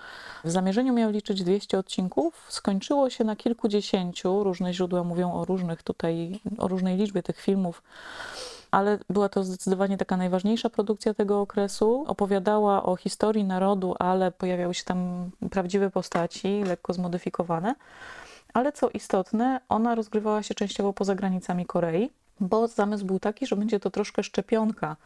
W 0.44 0.50
zamierzeniu 0.50 0.92
miał 0.92 1.10
liczyć 1.10 1.44
200 1.44 1.78
odcinków. 1.78 2.46
Skończyło 2.48 3.10
się 3.10 3.24
na 3.24 3.36
kilkudziesięciu. 3.36 4.44
Różne 4.44 4.74
źródła 4.74 5.04
mówią 5.04 5.32
o 5.32 5.44
różnych 5.44 5.82
tutaj, 5.82 6.40
o 6.58 6.68
różnej 6.68 6.96
liczbie 6.96 7.22
tych 7.22 7.40
filmów 7.40 7.82
ale 8.74 8.98
była 9.10 9.28
to 9.28 9.44
zdecydowanie 9.44 9.96
taka 9.98 10.16
najważniejsza 10.16 10.70
produkcja 10.70 11.14
tego 11.14 11.40
okresu. 11.40 12.04
Opowiadała 12.06 12.82
o 12.82 12.96
historii 12.96 13.44
narodu, 13.44 13.94
ale 13.98 14.32
pojawiały 14.32 14.74
się 14.74 14.84
tam 14.84 15.30
prawdziwe 15.50 15.90
postaci, 15.90 16.62
lekko 16.64 16.92
zmodyfikowane. 16.92 17.74
Ale 18.54 18.72
co 18.72 18.90
istotne, 18.90 19.60
ona 19.68 19.94
rozgrywała 19.94 20.42
się 20.42 20.54
częściowo 20.54 20.92
poza 20.92 21.14
granicami 21.14 21.66
Korei, 21.66 22.10
bo 22.40 22.68
zamysł 22.68 23.06
był 23.06 23.18
taki, 23.18 23.46
że 23.46 23.56
będzie 23.56 23.80
to 23.80 23.90
troszkę 23.90 24.22
szczepionka, 24.22 24.96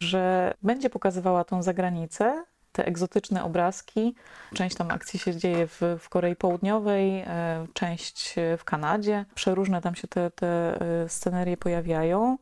że 0.00 0.54
będzie 0.62 0.90
pokazywała 0.90 1.44
tą 1.44 1.62
zagranicę, 1.62 2.44
te 2.72 2.86
egzotyczne 2.86 3.44
obrazki. 3.44 4.14
Część 4.54 4.76
tam 4.76 4.90
akcji 4.90 5.18
się 5.18 5.36
dzieje 5.36 5.66
w, 5.66 5.80
w 5.98 6.08
Korei 6.08 6.36
Południowej, 6.36 7.20
e, 7.20 7.66
część 7.72 8.34
w 8.58 8.64
Kanadzie. 8.64 9.24
Przeróżne 9.34 9.80
tam 9.80 9.94
się 9.94 10.08
te, 10.08 10.30
te 10.30 10.80
e, 10.80 11.08
scenerie 11.08 11.56
pojawiają. 11.56 12.38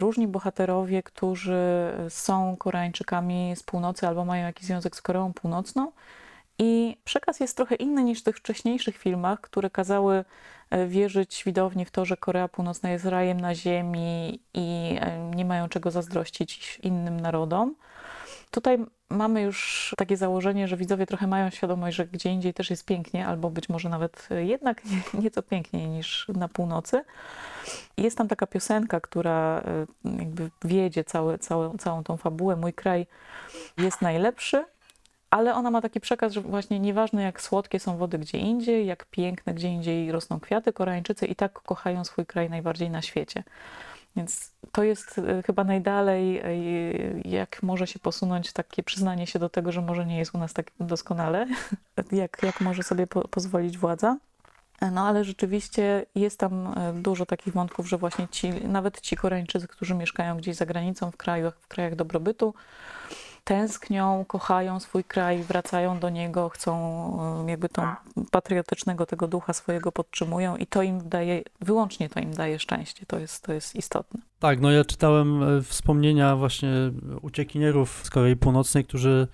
Różni 0.00 0.28
bohaterowie, 0.28 1.02
którzy 1.02 1.92
są 2.08 2.56
Koreańczykami 2.56 3.52
z 3.56 3.62
północy 3.62 4.08
albo 4.08 4.24
mają 4.24 4.46
jakiś 4.46 4.66
związek 4.66 4.96
z 4.96 5.02
Koreą 5.02 5.32
Północną, 5.32 5.92
i 6.58 6.96
przekaz 7.04 7.40
jest 7.40 7.56
trochę 7.56 7.74
inny 7.74 8.04
niż 8.04 8.20
w 8.20 8.22
tych 8.22 8.36
wcześniejszych 8.36 8.96
filmach, 8.96 9.40
które 9.40 9.70
kazały 9.70 10.24
e, 10.70 10.86
wierzyć 10.86 11.42
widowni 11.46 11.84
w 11.84 11.90
to, 11.90 12.04
że 12.04 12.16
Korea 12.16 12.48
Północna 12.48 12.90
jest 12.90 13.04
rajem 13.04 13.40
na 13.40 13.54
ziemi 13.54 14.40
i 14.54 14.98
e, 15.00 15.30
nie 15.34 15.44
mają 15.44 15.68
czego 15.68 15.90
zazdrościć 15.90 16.78
innym 16.82 17.20
narodom. 17.20 17.74
Tutaj 18.52 18.78
mamy 19.10 19.42
już 19.42 19.94
takie 19.96 20.16
założenie, 20.16 20.68
że 20.68 20.76
widzowie 20.76 21.06
trochę 21.06 21.26
mają 21.26 21.50
świadomość, 21.50 21.96
że 21.96 22.06
gdzie 22.06 22.30
indziej 22.30 22.54
też 22.54 22.70
jest 22.70 22.84
pięknie, 22.84 23.26
albo 23.26 23.50
być 23.50 23.68
może 23.68 23.88
nawet 23.88 24.28
jednak 24.30 24.82
nieco 25.22 25.42
piękniej 25.42 25.88
niż 25.88 26.26
na 26.34 26.48
północy. 26.48 27.04
Jest 27.96 28.18
tam 28.18 28.28
taka 28.28 28.46
piosenka, 28.46 29.00
która 29.00 29.62
e, 29.66 29.86
jakby 30.18 30.50
wiedzie 30.64 31.04
całą 31.78 32.02
tą 32.04 32.16
fabułę. 32.16 32.56
Mój 32.56 32.72
kraj 32.72 33.06
jest 33.78 34.02
najlepszy, 34.02 34.64
ale 35.30 35.54
ona 35.54 35.70
ma 35.70 35.80
taki 35.80 36.00
przekaz, 36.00 36.32
że 36.32 36.40
właśnie 36.40 36.80
nieważne 36.80 37.22
jak 37.22 37.40
słodkie 37.40 37.80
są 37.80 37.96
wody 37.96 38.18
gdzie 38.18 38.38
indziej, 38.38 38.86
jak 38.86 39.04
piękne 39.04 39.54
gdzie 39.54 39.68
indziej 39.68 40.12
rosną 40.12 40.40
kwiaty, 40.40 40.72
Koreańczycy 40.72 41.26
i 41.26 41.34
tak 41.36 41.52
kochają 41.52 42.04
swój 42.04 42.26
kraj 42.26 42.50
najbardziej 42.50 42.90
na 42.90 43.02
świecie. 43.02 43.42
Więc 44.16 44.52
to 44.72 44.82
jest 44.82 45.18
e, 45.18 45.42
chyba 45.42 45.64
najdalej, 45.64 46.38
e, 46.38 46.44
jak 47.24 47.62
może 47.62 47.86
się 47.86 47.98
posunąć 47.98 48.52
takie 48.52 48.82
przyznanie 48.82 49.26
się 49.26 49.38
do 49.38 49.48
tego, 49.48 49.72
że 49.72 49.80
może 49.80 50.06
nie 50.06 50.18
jest 50.18 50.34
u 50.34 50.38
nas 50.38 50.52
tak 50.52 50.70
doskonale, 50.80 51.46
jak, 52.12 52.42
jak 52.42 52.60
może 52.60 52.82
sobie 52.82 53.06
po, 53.06 53.28
pozwolić 53.28 53.78
władza. 53.78 54.16
E, 54.80 54.90
no 54.90 55.06
ale 55.06 55.24
rzeczywiście 55.24 56.06
jest 56.14 56.38
tam 56.38 56.74
dużo 56.94 57.26
takich 57.26 57.54
wątków, 57.54 57.88
że 57.88 57.98
właśnie 57.98 58.28
ci, 58.28 58.50
nawet 58.50 59.00
ci 59.00 59.16
Koreańczycy, 59.16 59.68
którzy 59.68 59.94
mieszkają 59.94 60.36
gdzieś 60.36 60.56
za 60.56 60.66
granicą, 60.66 61.10
w 61.10 61.16
krajach, 61.16 61.58
w 61.60 61.68
krajach 61.68 61.94
dobrobytu, 61.94 62.54
tęsknią, 63.44 64.24
kochają 64.28 64.80
swój 64.80 65.04
kraj, 65.04 65.42
wracają 65.42 65.98
do 65.98 66.10
niego, 66.10 66.48
chcą 66.48 67.46
jakby 67.48 67.68
tą 67.68 67.82
patriotycznego 68.30 69.06
tego 69.06 69.28
ducha 69.28 69.52
swojego 69.52 69.92
podtrzymują 69.92 70.56
i 70.56 70.66
to 70.66 70.82
im 70.82 71.08
daje, 71.08 71.42
wyłącznie 71.60 72.08
to 72.08 72.20
im 72.20 72.34
daje 72.34 72.58
szczęście, 72.58 73.06
to 73.06 73.18
jest, 73.18 73.44
to 73.44 73.52
jest 73.52 73.76
istotne. 73.76 74.20
Tak, 74.38 74.60
no 74.60 74.70
ja 74.70 74.84
czytałem 74.84 75.42
e, 75.42 75.62
wspomnienia 75.62 76.36
właśnie 76.36 76.70
uciekinierów 77.22 78.00
z 78.04 78.10
Korei 78.10 78.36
Północnej, 78.36 78.84
którzy 78.84 79.28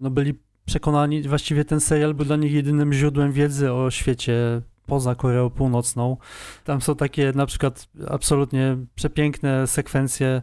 no 0.00 0.10
byli 0.10 0.38
przekonani, 0.64 1.22
właściwie 1.22 1.64
ten 1.64 1.80
serial 1.80 2.14
był 2.14 2.24
dla 2.26 2.36
nich 2.36 2.52
jedynym 2.52 2.92
źródłem 2.92 3.32
wiedzy 3.32 3.72
o 3.72 3.90
świecie 3.90 4.62
poza 4.86 5.14
Koreą 5.14 5.50
Północną. 5.50 6.16
Tam 6.64 6.80
są 6.80 6.96
takie 6.96 7.32
na 7.34 7.46
przykład 7.46 7.88
absolutnie 8.08 8.76
przepiękne 8.94 9.66
sekwencje 9.66 10.42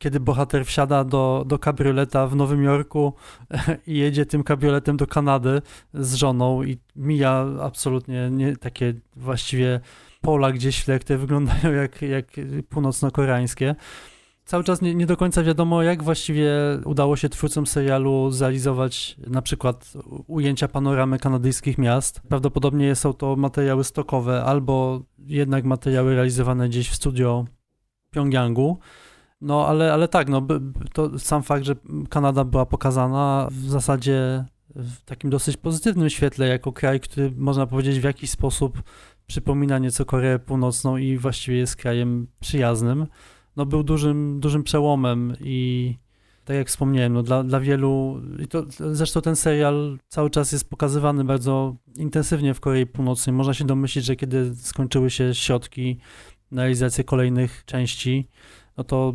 kiedy 0.00 0.20
bohater 0.20 0.66
wsiada 0.66 1.04
do, 1.04 1.44
do 1.46 1.58
kabrioleta 1.58 2.26
w 2.26 2.36
Nowym 2.36 2.62
Jorku 2.62 3.14
i 3.86 3.98
jedzie 3.98 4.26
tym 4.26 4.42
kabrioletem 4.42 4.96
do 4.96 5.06
Kanady 5.06 5.62
z 5.94 6.14
żoną 6.14 6.62
i 6.62 6.78
mija 6.96 7.46
absolutnie 7.62 8.30
nie, 8.30 8.56
takie 8.56 8.94
właściwie 9.16 9.80
pola 10.20 10.48
tle, 10.84 10.98
które 10.98 11.18
wyglądają 11.18 11.72
jak, 11.72 12.02
jak 12.02 12.26
północno-koreańskie. 12.68 13.74
Cały 14.44 14.64
czas 14.64 14.82
nie, 14.82 14.94
nie, 14.94 15.06
do 15.06 15.16
końca 15.16 15.42
wiadomo, 15.42 15.82
jak 15.82 16.02
właściwie 16.02 16.52
udało 16.84 17.16
się 17.16 17.28
twórcom 17.28 17.66
serialu 17.66 18.30
zrealizować 18.30 19.16
na 19.26 19.42
przykład 19.42 19.92
ujęcia 20.26 20.68
panoramy 20.68 21.18
kanadyjskich 21.18 21.78
miast. 21.78 22.20
Prawdopodobnie 22.28 22.94
są 22.94 23.12
to 23.12 23.36
materiały 23.36 23.84
stokowe 23.84 24.44
albo 24.44 25.02
jednak 25.18 25.64
materiały 25.64 26.14
realizowane 26.14 26.68
gdzieś 26.68 26.88
w 26.88 26.94
studio 26.94 27.44
Pjongjangu. 28.10 28.78
No, 29.40 29.66
ale, 29.66 29.92
ale 29.92 30.08
tak, 30.08 30.28
no, 30.28 30.46
to 30.92 31.18
sam 31.18 31.42
fakt, 31.42 31.64
że 31.64 31.74
Kanada 32.08 32.44
była 32.44 32.66
pokazana 32.66 33.48
w 33.50 33.68
zasadzie 33.68 34.44
w 34.74 35.04
takim 35.04 35.30
dosyć 35.30 35.56
pozytywnym 35.56 36.10
świetle, 36.10 36.48
jako 36.48 36.72
kraj, 36.72 37.00
który 37.00 37.32
można 37.36 37.66
powiedzieć 37.66 38.00
w 38.00 38.04
jakiś 38.04 38.30
sposób 38.30 38.82
przypomina 39.26 39.78
nieco 39.78 40.04
Koreę 40.04 40.38
Północną 40.38 40.96
i 40.96 41.16
właściwie 41.16 41.58
jest 41.58 41.76
krajem 41.76 42.26
przyjaznym, 42.40 43.06
no 43.56 43.66
był 43.66 43.82
dużym, 43.82 44.40
dużym 44.40 44.62
przełomem 44.62 45.36
i 45.40 45.94
tak 46.44 46.56
jak 46.56 46.68
wspomniałem, 46.68 47.12
no 47.12 47.22
dla, 47.22 47.42
dla 47.42 47.60
wielu, 47.60 48.20
i 48.38 48.48
to 48.48 48.64
zresztą 48.92 49.20
ten 49.20 49.36
serial 49.36 49.98
cały 50.08 50.30
czas 50.30 50.52
jest 50.52 50.70
pokazywany 50.70 51.24
bardzo 51.24 51.76
intensywnie 51.96 52.54
w 52.54 52.60
Korei 52.60 52.86
Północnej. 52.86 53.36
Można 53.36 53.54
się 53.54 53.64
domyślić, 53.64 54.04
że 54.04 54.16
kiedy 54.16 54.54
skończyły 54.54 55.10
się 55.10 55.34
środki 55.34 55.98
na 56.50 56.62
realizację 56.62 57.04
kolejnych 57.04 57.64
części, 57.64 58.28
no 58.76 58.84
to 58.84 59.14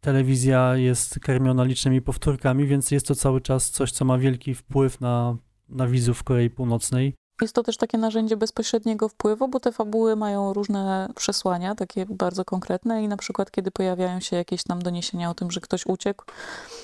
telewizja 0.00 0.76
jest 0.76 1.20
karmiona 1.20 1.64
licznymi 1.64 2.02
powtórkami, 2.02 2.66
więc 2.66 2.90
jest 2.90 3.06
to 3.06 3.14
cały 3.14 3.40
czas 3.40 3.70
coś, 3.70 3.92
co 3.92 4.04
ma 4.04 4.18
wielki 4.18 4.54
wpływ 4.54 5.00
na, 5.00 5.36
na 5.68 5.86
widzów 5.86 6.24
Korei 6.24 6.50
Północnej. 6.50 7.14
Jest 7.40 7.54
to 7.54 7.62
też 7.62 7.76
takie 7.76 7.98
narzędzie 7.98 8.36
bezpośredniego 8.36 9.08
wpływu, 9.08 9.48
bo 9.48 9.60
te 9.60 9.72
fabuły 9.72 10.16
mają 10.16 10.52
różne 10.52 11.08
przesłania, 11.16 11.74
takie 11.74 12.06
bardzo 12.06 12.44
konkretne 12.44 13.02
i 13.02 13.08
na 13.08 13.16
przykład 13.16 13.50
kiedy 13.50 13.70
pojawiają 13.70 14.20
się 14.20 14.36
jakieś 14.36 14.62
tam 14.62 14.82
doniesienia 14.82 15.30
o 15.30 15.34
tym, 15.34 15.50
że 15.50 15.60
ktoś 15.60 15.86
uciekł, 15.86 16.24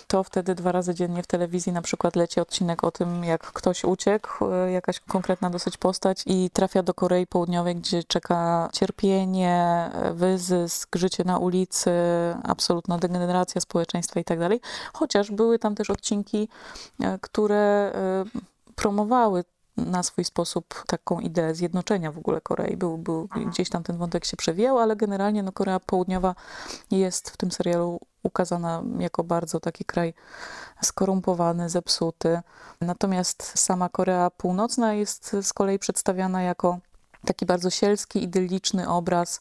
to 0.07 0.25
wtedy 0.25 0.55
dwa 0.55 0.73
razy 0.73 0.95
dziennie 0.95 1.23
w 1.23 1.27
telewizji 1.27 1.73
na 1.73 1.83
przykład 1.83 2.17
leci 2.17 2.41
odcinek 2.41 2.85
o 2.85 2.91
tym, 2.91 3.25
jak 3.25 3.53
ktoś 3.53 3.85
uciekł, 3.85 4.51
e, 4.51 4.73
jakaś 4.73 5.01
konkretna 5.01 5.51
dosyć 5.51 5.77
postać 5.77 6.23
i 6.27 6.51
trafia 6.51 6.83
do 6.83 6.95
Korei 6.95 7.27
Południowej, 7.27 7.77
gdzie 7.77 8.05
czeka 8.05 8.69
cierpienie, 8.73 9.91
wyzysk, 10.15 10.97
życie 10.97 11.25
na 11.25 11.38
ulicy, 11.38 11.91
absolutna 12.43 12.99
degeneracja 12.99 13.61
społeczeństwa 13.61 14.21
i 14.21 14.25
tak 14.25 14.38
dalej. 14.38 14.61
Chociaż 14.93 15.31
były 15.31 15.59
tam 15.59 15.75
też 15.75 15.91
odcinki, 15.91 16.49
e, 17.01 17.19
które 17.19 17.93
e, 17.95 18.25
promowały 18.75 19.45
na 19.76 20.02
swój 20.02 20.24
sposób 20.24 20.85
taką 20.87 21.20
ideę 21.20 21.54
zjednoczenia 21.54 22.12
w 22.12 22.18
ogóle 22.18 22.40
Korei. 22.40 22.76
Był, 22.76 22.98
był, 22.98 23.28
gdzieś 23.46 23.68
tam 23.68 23.82
ten 23.82 23.96
wątek 23.96 24.24
się 24.24 24.37
przewijał, 24.37 24.78
ale 24.78 24.96
generalnie 24.96 25.42
no, 25.42 25.52
Korea 25.52 25.80
Południowa 25.80 26.35
jest 26.90 27.30
w 27.30 27.37
tym 27.37 27.50
serialu 27.50 28.00
ukazana 28.22 28.82
jako 28.98 29.24
bardzo 29.24 29.61
taki 29.61 29.85
kraj 29.85 30.14
skorumpowany, 30.82 31.68
zepsuty. 31.68 32.40
Natomiast 32.80 33.58
sama 33.58 33.88
Korea 33.88 34.30
Północna 34.30 34.94
jest 34.94 35.37
z 35.42 35.52
kolei 35.52 35.78
przedstawiana 35.78 36.42
jako 36.42 36.78
taki 37.26 37.46
bardzo 37.46 37.70
sielski, 37.70 38.24
idylliczny 38.24 38.88
obraz 38.88 39.40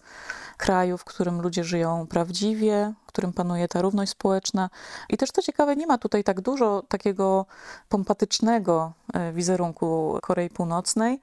kraju, 0.58 0.98
w 0.98 1.04
którym 1.04 1.42
ludzie 1.42 1.64
żyją 1.64 2.08
prawdziwie, 2.08 2.94
w 3.04 3.08
którym 3.08 3.34
panuje 3.34 3.68
ta 3.68 3.82
równość 3.82 4.12
społeczna. 4.12 4.70
I 5.10 5.18
też 5.18 5.32
to 5.32 5.42
ciekawe, 5.42 5.76
nie 5.76 5.88
ma 5.88 5.98
tutaj 5.98 6.24
tak 6.24 6.42
dużo 6.42 6.84
takiego 6.88 7.46
pompatycznego 7.90 8.94
e, 9.14 9.34
wizerunku 9.34 10.20
Korei 10.22 10.50
Północnej. 10.50 11.20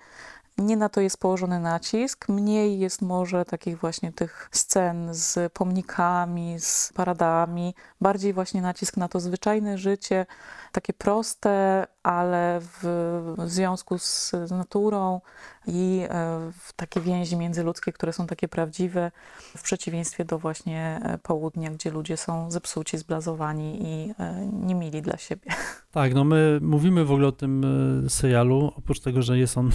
Nie 0.58 0.76
na 0.76 0.88
to 0.88 1.00
jest 1.00 1.16
położony 1.16 1.60
nacisk, 1.60 2.28
mniej 2.28 2.78
jest 2.78 3.02
może 3.02 3.44
takich 3.44 3.78
właśnie 3.78 4.12
tych 4.12 4.48
scen 4.52 5.08
z 5.14 5.52
pomnikami, 5.52 6.56
z 6.58 6.92
paradami, 6.94 7.74
bardziej 8.00 8.32
właśnie 8.32 8.62
nacisk 8.62 8.96
na 8.96 9.08
to 9.08 9.20
zwyczajne 9.20 9.78
życie, 9.78 10.26
takie 10.72 10.92
proste, 10.92 11.86
ale 12.08 12.60
w 12.60 13.36
związku 13.46 13.98
z 13.98 14.32
naturą 14.50 15.20
i 15.66 16.06
e, 16.10 16.50
takie 16.76 17.00
więzi 17.00 17.36
międzyludzkie, 17.36 17.92
które 17.92 18.12
są 18.12 18.26
takie 18.26 18.48
prawdziwe, 18.48 19.10
w 19.56 19.62
przeciwieństwie 19.62 20.24
do 20.24 20.38
właśnie 20.38 21.00
e, 21.02 21.18
południa, 21.18 21.70
gdzie 21.70 21.90
ludzie 21.90 22.16
są 22.16 22.50
zepsuci, 22.50 22.98
zblazowani 22.98 23.78
i 23.82 24.14
e, 24.18 24.50
niemili 24.52 25.02
dla 25.02 25.16
siebie. 25.16 25.50
Tak, 25.90 26.14
no 26.14 26.24
my 26.24 26.58
mówimy 26.62 27.04
w 27.04 27.12
ogóle 27.12 27.28
o 27.28 27.32
tym 27.32 27.66
serialu, 28.08 28.72
oprócz 28.76 29.00
tego, 29.00 29.22
że 29.22 29.38
jest 29.38 29.58
on 29.58 29.70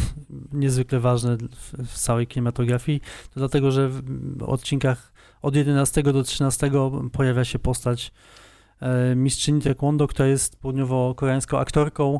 niezwykle 0.51 0.99
ważny 0.99 1.37
w, 1.85 1.99
całej 1.99 2.27
kinematografii, 2.27 2.99
to 3.33 3.39
dlatego, 3.39 3.71
że 3.71 3.89
w 3.89 4.43
odcinkach 4.43 5.13
od 5.41 5.55
11 5.55 6.03
do 6.03 6.23
13 6.23 6.71
pojawia 7.11 7.45
się 7.45 7.59
postać 7.59 8.11
mistrzyni 9.15 9.61
taekwondo, 9.61 10.07
która 10.07 10.27
jest 10.27 10.59
południowo-koreańską 10.59 11.57
aktorką 11.57 12.19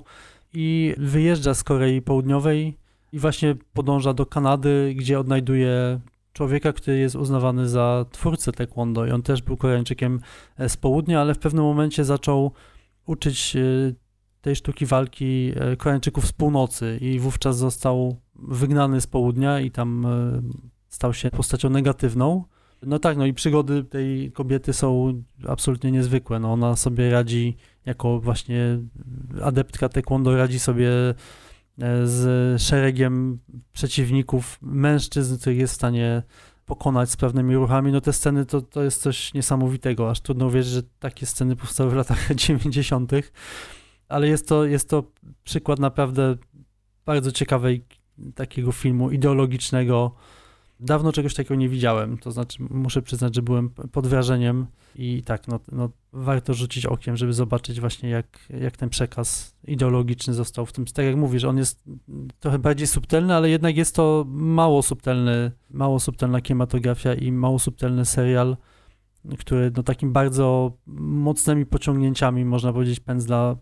i 0.54 0.96
wyjeżdża 0.98 1.54
z 1.54 1.64
Korei 1.64 2.02
Południowej 2.02 2.78
i 3.12 3.20
właśnie 3.20 3.56
podąża 3.74 4.14
do 4.14 4.26
Kanady, 4.26 4.94
gdzie 4.96 5.20
odnajduje 5.20 6.00
człowieka, 6.34 6.74
który 6.74 6.98
jest 6.98 7.16
uznawany 7.16 7.70
za 7.70 8.06
twórcę 8.12 8.52
taekwondo 8.52 9.06
i 9.06 9.12
on 9.12 9.22
też 9.22 9.42
był 9.42 9.58
Koreańczykiem 9.58 10.20
e, 10.58 10.70
z 10.70 10.78
południa, 10.78 11.22
ale 11.22 11.34
w 11.34 11.40
pewnym 11.40 11.64
momencie 11.64 12.06
zaczął 12.06 12.52
uczyć 13.06 13.56
e, 13.56 13.60
tej 14.42 14.56
sztuki 14.56 14.86
walki 14.86 15.52
e, 15.56 15.78
Koreańczyków 15.78 16.28
z 16.28 16.32
północy 16.32 16.98
i 17.02 17.20
wówczas 17.20 17.58
został 17.58 18.16
wygnany 18.36 19.02
z 19.02 19.08
południa 19.08 19.60
i 19.60 19.72
tam 19.72 20.08
stał 20.90 21.14
się 21.14 21.32
postacią 21.32 21.70
negatywną. 21.70 22.44
No 22.86 23.00
tak, 23.00 23.18
no 23.18 23.26
i 23.26 23.34
przygody 23.34 23.84
tej 23.84 24.32
kobiety 24.32 24.74
są 24.74 25.22
absolutnie 25.48 25.92
niezwykłe. 25.92 26.40
No 26.40 26.54
ona 26.54 26.76
sobie 26.76 27.12
radzi, 27.12 27.58
jako 27.86 28.20
właśnie 28.20 28.80
adeptka 29.42 29.90
taekwondo, 29.90 30.38
radzi 30.38 30.60
sobie 30.60 30.90
E, 31.82 32.08
z 32.08 32.62
szeregiem 32.62 33.40
przeciwników, 33.74 34.58
mężczyzn, 34.62 35.38
których 35.38 35.58
jest 35.58 35.74
w 35.74 35.76
stanie 35.76 36.24
pokonać 36.66 37.10
z 37.10 37.18
pewnymi 37.18 37.56
ruchami, 37.56 37.92
no 37.92 38.02
te 38.02 38.14
sceny 38.14 38.46
to, 38.46 38.62
to 38.62 38.84
jest 38.84 39.02
coś 39.02 39.34
niesamowitego, 39.34 40.10
aż 40.10 40.22
trudno 40.22 40.46
uwierzyć, 40.46 40.74
że 40.74 40.84
takie 41.00 41.26
sceny 41.26 41.56
powstały 41.56 41.90
w 41.90 41.94
latach 41.94 42.36
90., 42.36 43.12
ale 44.08 44.28
jest 44.28 44.48
to, 44.48 44.66
jest 44.66 44.90
to 44.90 45.04
przykład 45.44 45.80
naprawdę 45.80 46.36
bardzo 47.06 47.32
ciekawej 47.32 47.86
takiego 48.36 48.72
filmu 48.72 49.12
ideologicznego, 49.12 50.16
Dawno 50.84 51.12
czegoś 51.12 51.34
takiego 51.34 51.56
nie 51.56 51.70
widziałem, 51.70 52.18
to 52.18 52.32
znaczy 52.32 52.64
muszę 52.70 53.02
przyznać, 53.02 53.36
że 53.36 53.42
byłem 53.42 53.70
pod 53.70 54.08
wrażeniem 54.08 54.68
i 54.96 55.24
tak, 55.24 55.48
no, 55.48 55.60
no 55.72 55.90
warto 56.14 56.54
rzucić 56.54 56.86
okiem, 56.86 57.18
żeby 57.18 57.34
zobaczyć 57.34 57.80
właśnie 57.80 58.10
jak, 58.10 58.40
jak 58.50 58.78
ten 58.78 58.90
przekaz 58.90 59.56
ideologiczny 59.68 60.34
został 60.34 60.66
w 60.66 60.74
tym, 60.74 60.86
tak 60.86 61.06
jak 61.06 61.16
mówisz, 61.16 61.44
on 61.44 61.58
jest 61.58 61.84
trochę 62.40 62.60
bardziej 62.60 62.88
subtelny, 62.88 63.36
ale 63.36 63.50
jednak 63.50 63.78
jest 63.78 63.96
to 63.96 64.26
mało 64.28 64.84
subtelny, 64.84 65.52
mało 65.70 66.00
subtelna 66.00 66.42
kinematografia 66.42 67.14
i 67.14 67.32
mało 67.32 67.60
subtelny 67.60 68.06
serial, 68.06 68.58
który 69.40 69.72
no 69.78 69.84
takim 69.84 70.14
bardzo 70.14 70.72
mocnymi 70.88 71.66
pociągnięciami, 71.66 72.46
można 72.46 72.74
powiedzieć, 72.74 73.00
pędzla 73.00 73.56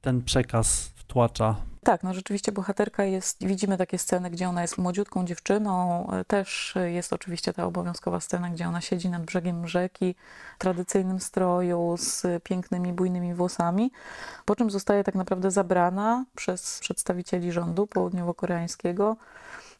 ten 0.00 0.22
przekaz 0.22 0.92
wtłacza 0.96 1.71
tak, 1.84 2.02
no 2.02 2.14
rzeczywiście 2.14 2.52
bohaterka 2.52 3.04
jest, 3.04 3.46
widzimy 3.46 3.78
takie 3.78 3.98
sceny, 3.98 4.30
gdzie 4.30 4.48
ona 4.48 4.62
jest 4.62 4.78
młodziutką 4.78 5.24
dziewczyną. 5.24 6.06
Też 6.26 6.74
jest 6.84 7.12
oczywiście 7.12 7.52
ta 7.52 7.64
obowiązkowa 7.64 8.20
scena, 8.20 8.50
gdzie 8.50 8.68
ona 8.68 8.80
siedzi 8.80 9.08
nad 9.10 9.22
brzegiem 9.22 9.68
rzeki 9.68 10.14
w 10.56 10.58
tradycyjnym 10.58 11.20
stroju 11.20 11.96
z 11.98 12.42
pięknymi, 12.42 12.92
bujnymi 12.92 13.34
włosami, 13.34 13.92
po 14.44 14.56
czym 14.56 14.70
zostaje 14.70 15.04
tak 15.04 15.14
naprawdę 15.14 15.50
zabrana 15.50 16.24
przez 16.36 16.80
przedstawicieli 16.80 17.52
rządu 17.52 17.86
południowo-koreańskiego 17.86 19.16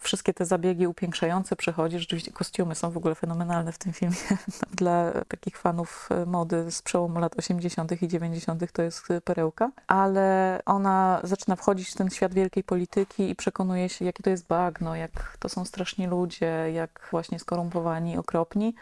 wszystkie 0.03 0.35
te 0.35 0.45
zabiegi 0.45 0.87
upiększające 0.87 1.57
przechodzi. 1.57 1.99
Rzeczywiście 1.99 2.33
kostiumy 2.33 2.75
są 2.75 2.91
w 2.91 2.97
ogóle 2.97 3.15
fenomenalne 3.15 3.73
w 3.73 3.79
tym 3.79 3.93
filmie. 3.93 4.17
Dla 4.75 5.13
takich 5.29 5.59
fanów 5.59 6.09
e, 6.11 6.27
mody 6.27 6.71
z 6.71 6.83
przełomu 6.83 7.19
lat 7.19 7.39
80. 7.39 8.03
i 8.03 8.09
90. 8.09 8.73
to 8.73 8.83
jest 8.83 9.09
perełka. 9.25 9.71
Ale 9.87 10.61
ona 10.67 11.21
zaczyna 11.25 11.57
wchodzić 11.57 11.91
w 11.91 11.95
ten 11.95 12.11
świat 12.11 12.35
wielkiej 12.35 12.65
polityki 12.65 13.31
i 13.31 13.37
przekonuje 13.37 13.89
się, 13.89 14.05
jakie 14.05 14.23
to 14.23 14.31
jest 14.31 14.47
bagno, 14.47 14.97
jak 14.97 15.37
to 15.39 15.49
są 15.49 15.65
straszni 15.65 16.07
ludzie, 16.07 16.73
jak 16.73 17.09
właśnie 17.11 17.39
skorumpowani, 17.39 18.19
okropni. 18.19 18.75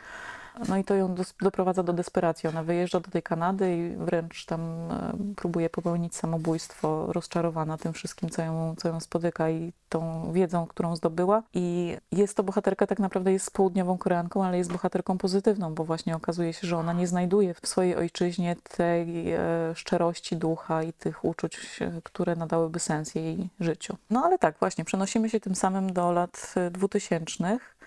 No 0.69 0.77
i 0.77 0.85
to 0.85 0.95
ją 0.95 1.15
do, 1.15 1.23
doprowadza 1.41 1.83
do 1.83 1.93
desperacji. 1.93 2.49
Ona 2.49 2.63
wyjeżdża 2.63 3.01
do 3.01 3.11
tej 3.11 3.23
Kanady 3.23 3.77
i 3.77 3.97
wręcz 3.97 4.45
tam 4.45 4.61
e, 4.61 5.13
próbuje 5.37 5.71
popełnić 5.71 6.17
samobójstwo, 6.17 7.13
rozczarowana 7.13 7.79
tym 7.79 7.93
wszystkim, 7.93 8.31
co 8.31 8.43
ją, 8.43 8.75
co 8.79 8.89
ją 8.89 9.01
spotyka 9.01 9.51
i 9.51 9.73
tą 9.89 10.33
wiedzą, 10.33 10.67
którą 10.67 10.97
zdobyła. 10.97 11.43
I 11.55 11.97
jest 12.13 12.37
to 12.37 12.43
bohaterka, 12.43 12.87
tak 12.87 12.99
naprawdę 12.99 13.33
jest 13.33 13.51
południową 13.51 13.99
Koreanką, 13.99 14.45
ale 14.45 14.59
jest 14.59 14.73
bohaterką 14.73 15.19
pozytywną, 15.19 15.75
bo 15.75 15.85
właśnie 15.85 16.17
okazuje 16.17 16.53
się, 16.53 16.67
że 16.67 16.77
ona 16.77 16.93
nie 16.93 17.07
znajduje 17.07 17.55
w 17.55 17.69
swojej 17.69 17.97
ojczyźnie 17.97 18.57
tej 18.77 19.33
e, 19.33 19.39
szczerości 19.75 20.37
ducha 20.37 20.83
i 20.83 20.93
tych 20.93 21.25
uczuć, 21.25 21.79
e, 21.81 22.01
które 22.05 22.37
nadałyby 22.37 22.79
sens 22.79 23.15
jej 23.15 23.49
życiu. 23.61 23.97
No 24.11 24.25
ale 24.25 24.39
tak, 24.39 24.59
właśnie, 24.59 24.85
przenosimy 24.85 25.31
się 25.31 25.41
tym 25.41 25.55
samym 25.55 25.93
do 25.93 26.13
lat 26.13 26.55
dwutysięcznych 26.71 27.80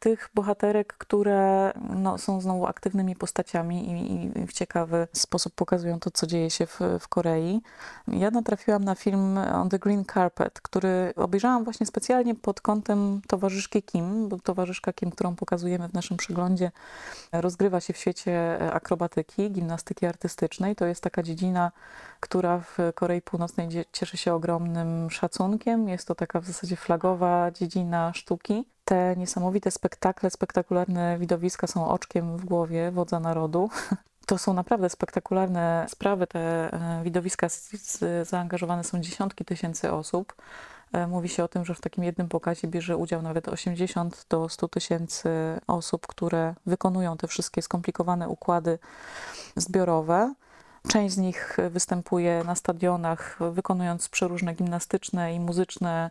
tych 0.00 0.30
bohaterek, 0.34 0.94
które 0.98 1.72
no, 1.96 2.18
są 2.18 2.40
znowu 2.40 2.66
aktywnymi 2.66 3.16
postaciami 3.16 3.90
i, 3.90 4.38
i, 4.38 4.46
w 4.46 4.52
ciekawy 4.52 5.08
sposób 5.12 5.54
pokazują 5.54 6.00
to, 6.00 6.10
co 6.10 6.26
dzieje 6.26 6.50
się 6.50 6.66
w, 6.66 6.80
w 7.00 7.08
Korei. 7.08 7.62
Ja 8.08 8.30
natrafiłam 8.30 8.84
na 8.84 8.94
film 8.94 9.38
On 9.38 9.68
the 9.68 9.78
Green 9.78 10.04
Carpet, 10.04 10.60
który 10.60 11.12
obejrzałam 11.16 11.64
właśnie 11.64 11.86
specjalnie 11.86 12.34
pod 12.34 12.60
kątem 12.60 13.20
towarzyszki 13.26 13.82
Kim, 13.82 14.28
bo 14.28 14.38
towarzyszka 14.38 14.92
Kim, 14.92 15.10
którą 15.10 15.36
pokazujemy 15.36 15.88
w 15.88 15.92
naszym 15.92 16.16
przyglądzie, 16.16 16.70
rozgrywa 17.32 17.80
się 17.80 17.92
w 17.92 17.96
świecie 17.96 18.58
akrobatyki, 18.72 19.50
gimnastyki 19.50 20.06
artystycznej. 20.06 20.76
To 20.76 20.86
jest 20.86 21.02
taka 21.02 21.22
dziedzina, 21.22 21.72
która 22.20 22.58
w 22.58 22.78
Korei 22.94 23.22
Północnej 23.22 23.68
cieszy 23.92 24.16
się 24.16 24.34
ogromnym 24.34 25.10
szacunkiem. 25.10 25.88
Jest 25.88 26.08
to 26.08 26.14
taka 26.14 26.40
w 26.40 26.46
zasadzie 26.46 26.76
flagowa 26.76 27.50
dziedzina 27.50 28.12
sztuki 28.14 28.64
te 28.84 29.14
niesamowite 29.16 29.70
spektakle, 29.70 30.30
spektakularne 30.30 31.18
widowiska 31.18 31.66
są 31.66 31.88
oczkiem 31.88 32.36
w 32.36 32.44
głowie 32.44 32.90
wodza 32.90 33.20
narodu. 33.20 33.70
To 34.26 34.38
są 34.38 34.54
naprawdę 34.54 34.90
spektakularne 34.90 35.86
sprawy. 35.88 36.26
Te 36.26 36.38
e, 36.38 37.00
widowiska 37.04 37.46
zaangażowane 38.22 38.84
są 38.84 39.00
dziesiątki 39.00 39.44
tysięcy 39.44 39.92
osób. 39.92 40.34
E, 40.92 41.06
mówi 41.06 41.28
się 41.28 41.44
o 41.44 41.48
tym, 41.48 41.64
że 41.64 41.74
w 41.74 41.80
takim 41.80 42.04
jednym 42.04 42.28
pokazie 42.28 42.68
bierze 42.68 42.96
udział 42.96 43.22
nawet 43.22 43.48
80 43.48 44.26
do 44.28 44.48
100 44.48 44.68
tysięcy 44.68 45.30
osób, 45.66 46.06
które 46.06 46.54
wykonują 46.66 47.16
te 47.16 47.28
wszystkie 47.28 47.62
skomplikowane 47.62 48.28
układy 48.28 48.78
zbiorowe. 49.56 50.34
Część 50.88 51.14
z 51.14 51.18
nich 51.18 51.56
występuje 51.70 52.44
na 52.44 52.54
stadionach, 52.54 53.38
wykonując 53.52 54.08
przeróżne 54.08 54.54
gimnastyczne 54.54 55.34
i 55.34 55.40
muzyczne 55.40 56.10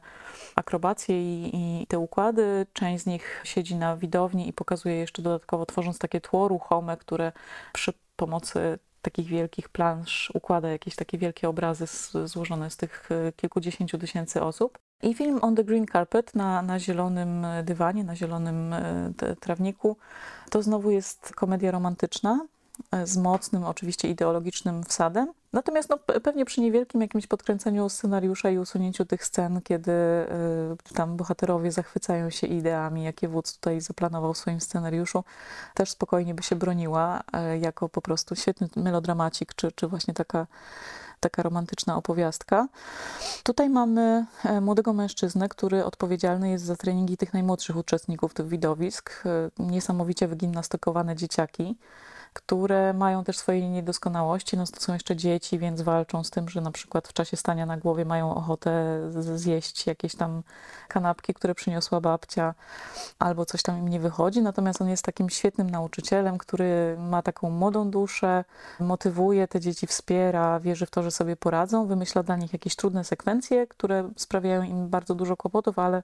akrobacje 0.55 1.21
i, 1.21 1.51
i, 1.53 1.87
te 1.87 1.99
układy. 1.99 2.65
Część 2.73 3.03
z 3.03 3.07
nich 3.07 3.41
siedzi 3.43 3.75
na 3.75 3.97
widowni 3.97 4.47
i 4.47 4.53
pokazuje 4.53 4.95
jeszcze 4.95 5.21
dodatkowo, 5.21 5.65
tworząc 5.65 5.99
takie 5.99 6.21
tło 6.21 6.47
ruchome, 6.47 6.97
które 6.97 7.31
przy 7.73 7.93
pomocy 8.15 8.79
takich 9.01 9.27
wielkich 9.27 9.69
plansz 9.69 10.31
układa 10.33 10.69
jakieś 10.69 10.95
takie 10.95 11.17
wielkie 11.17 11.49
obrazy 11.49 11.85
złożone 12.25 12.69
z 12.69 12.77
tych 12.77 13.09
e, 13.11 13.31
kilkudziesięciu 13.31 13.97
tysięcy 13.97 14.41
osób. 14.41 14.77
I 15.01 15.13
film 15.13 15.39
On 15.41 15.55
the 15.55 15.63
Green 15.63 15.85
Carpet 15.87 16.35
na, 16.35 16.61
na 16.61 16.79
zielonym 16.79 17.45
dywanie, 17.63 18.03
na 18.03 18.15
zielonym 18.15 18.73
e, 18.73 19.13
trawniku, 19.39 19.97
to 20.49 20.61
znowu 20.61 20.91
jest 20.91 21.35
komedia 21.35 21.71
romantyczna, 21.71 22.45
z 23.03 23.17
mocnym, 23.17 23.63
oczywiście 23.63 24.09
ideologicznym 24.09 24.83
wsadem. 24.83 25.33
Natomiast 25.53 25.89
no, 25.89 25.97
pewnie 25.97 26.45
przy 26.45 26.61
niewielkim 26.61 27.01
jakimś 27.01 27.27
podkręceniu 27.27 27.89
scenariusza 27.89 28.49
i 28.49 28.57
usunięciu 28.57 29.05
tych 29.05 29.25
scen, 29.25 29.61
kiedy 29.61 29.91
y, 29.91 30.93
tam 30.93 31.17
bohaterowie 31.17 31.71
zachwycają 31.71 32.29
się 32.29 32.47
ideami, 32.47 33.03
jakie 33.03 33.27
wódz 33.27 33.55
tutaj 33.55 33.81
zaplanował 33.81 34.33
w 34.33 34.37
swoim 34.37 34.61
scenariuszu, 34.61 35.23
też 35.73 35.89
spokojnie 35.89 36.33
by 36.33 36.43
się 36.43 36.55
broniła 36.55 37.19
y, 37.53 37.57
jako 37.57 37.89
po 37.89 38.01
prostu 38.01 38.35
świetny 38.35 38.69
melodramacik, 38.75 39.53
czy, 39.53 39.71
czy 39.71 39.87
właśnie 39.87 40.13
taka 40.13 40.47
taka 41.19 41.43
romantyczna 41.43 41.95
opowiastka. 41.97 42.67
Tutaj 43.43 43.69
mamy 43.69 44.25
e, 44.45 44.61
młodego 44.61 44.93
mężczyznę, 44.93 45.49
który 45.49 45.85
odpowiedzialny 45.85 46.49
jest 46.49 46.65
za 46.65 46.75
treningi 46.75 47.17
tych 47.17 47.33
najmłodszych 47.33 47.75
uczestników 47.75 48.33
tych 48.33 48.47
widowisk. 48.47 49.23
Niesamowicie 49.59 50.27
wygimnastykowane 50.27 51.15
dzieciaki 51.15 51.77
które 52.33 52.93
mają 52.93 53.23
też 53.23 53.37
swoje 53.37 53.69
niedoskonałości. 53.69 54.57
No, 54.57 54.63
to 54.67 54.79
są 54.79 54.93
jeszcze 54.93 55.15
dzieci, 55.15 55.59
więc 55.59 55.81
walczą 55.81 56.23
z 56.23 56.29
tym, 56.29 56.49
że 56.49 56.61
na 56.61 56.71
przykład 56.71 57.07
w 57.07 57.13
czasie 57.13 57.37
stania 57.37 57.65
na 57.65 57.77
głowie 57.77 58.05
mają 58.05 58.35
ochotę 58.35 58.99
zjeść 59.35 59.87
jakieś 59.87 60.15
tam 60.15 60.43
kanapki, 60.87 61.33
które 61.33 61.55
przyniosła 61.55 62.01
babcia, 62.01 62.53
albo 63.19 63.45
coś 63.45 63.61
tam 63.61 63.77
im 63.77 63.87
nie 63.87 63.99
wychodzi. 63.99 64.41
Natomiast 64.41 64.81
on 64.81 64.89
jest 64.89 65.03
takim 65.03 65.29
świetnym 65.29 65.69
nauczycielem, 65.69 66.37
który 66.37 66.97
ma 66.99 67.21
taką 67.21 67.49
młodą 67.49 67.89
duszę, 67.89 68.43
motywuje 68.79 69.47
te 69.47 69.59
dzieci, 69.59 69.87
wspiera, 69.87 70.59
wierzy 70.59 70.85
w 70.85 70.91
to, 70.91 71.03
że 71.03 71.11
sobie 71.11 71.35
poradzą, 71.35 71.87
wymyśla 71.87 72.23
dla 72.23 72.35
nich 72.35 72.53
jakieś 72.53 72.75
trudne 72.75 73.03
sekwencje, 73.03 73.67
które 73.67 74.09
sprawiają 74.15 74.63
im 74.63 74.89
bardzo 74.89 75.15
dużo 75.15 75.37
kłopotów, 75.37 75.79
ale 75.79 76.03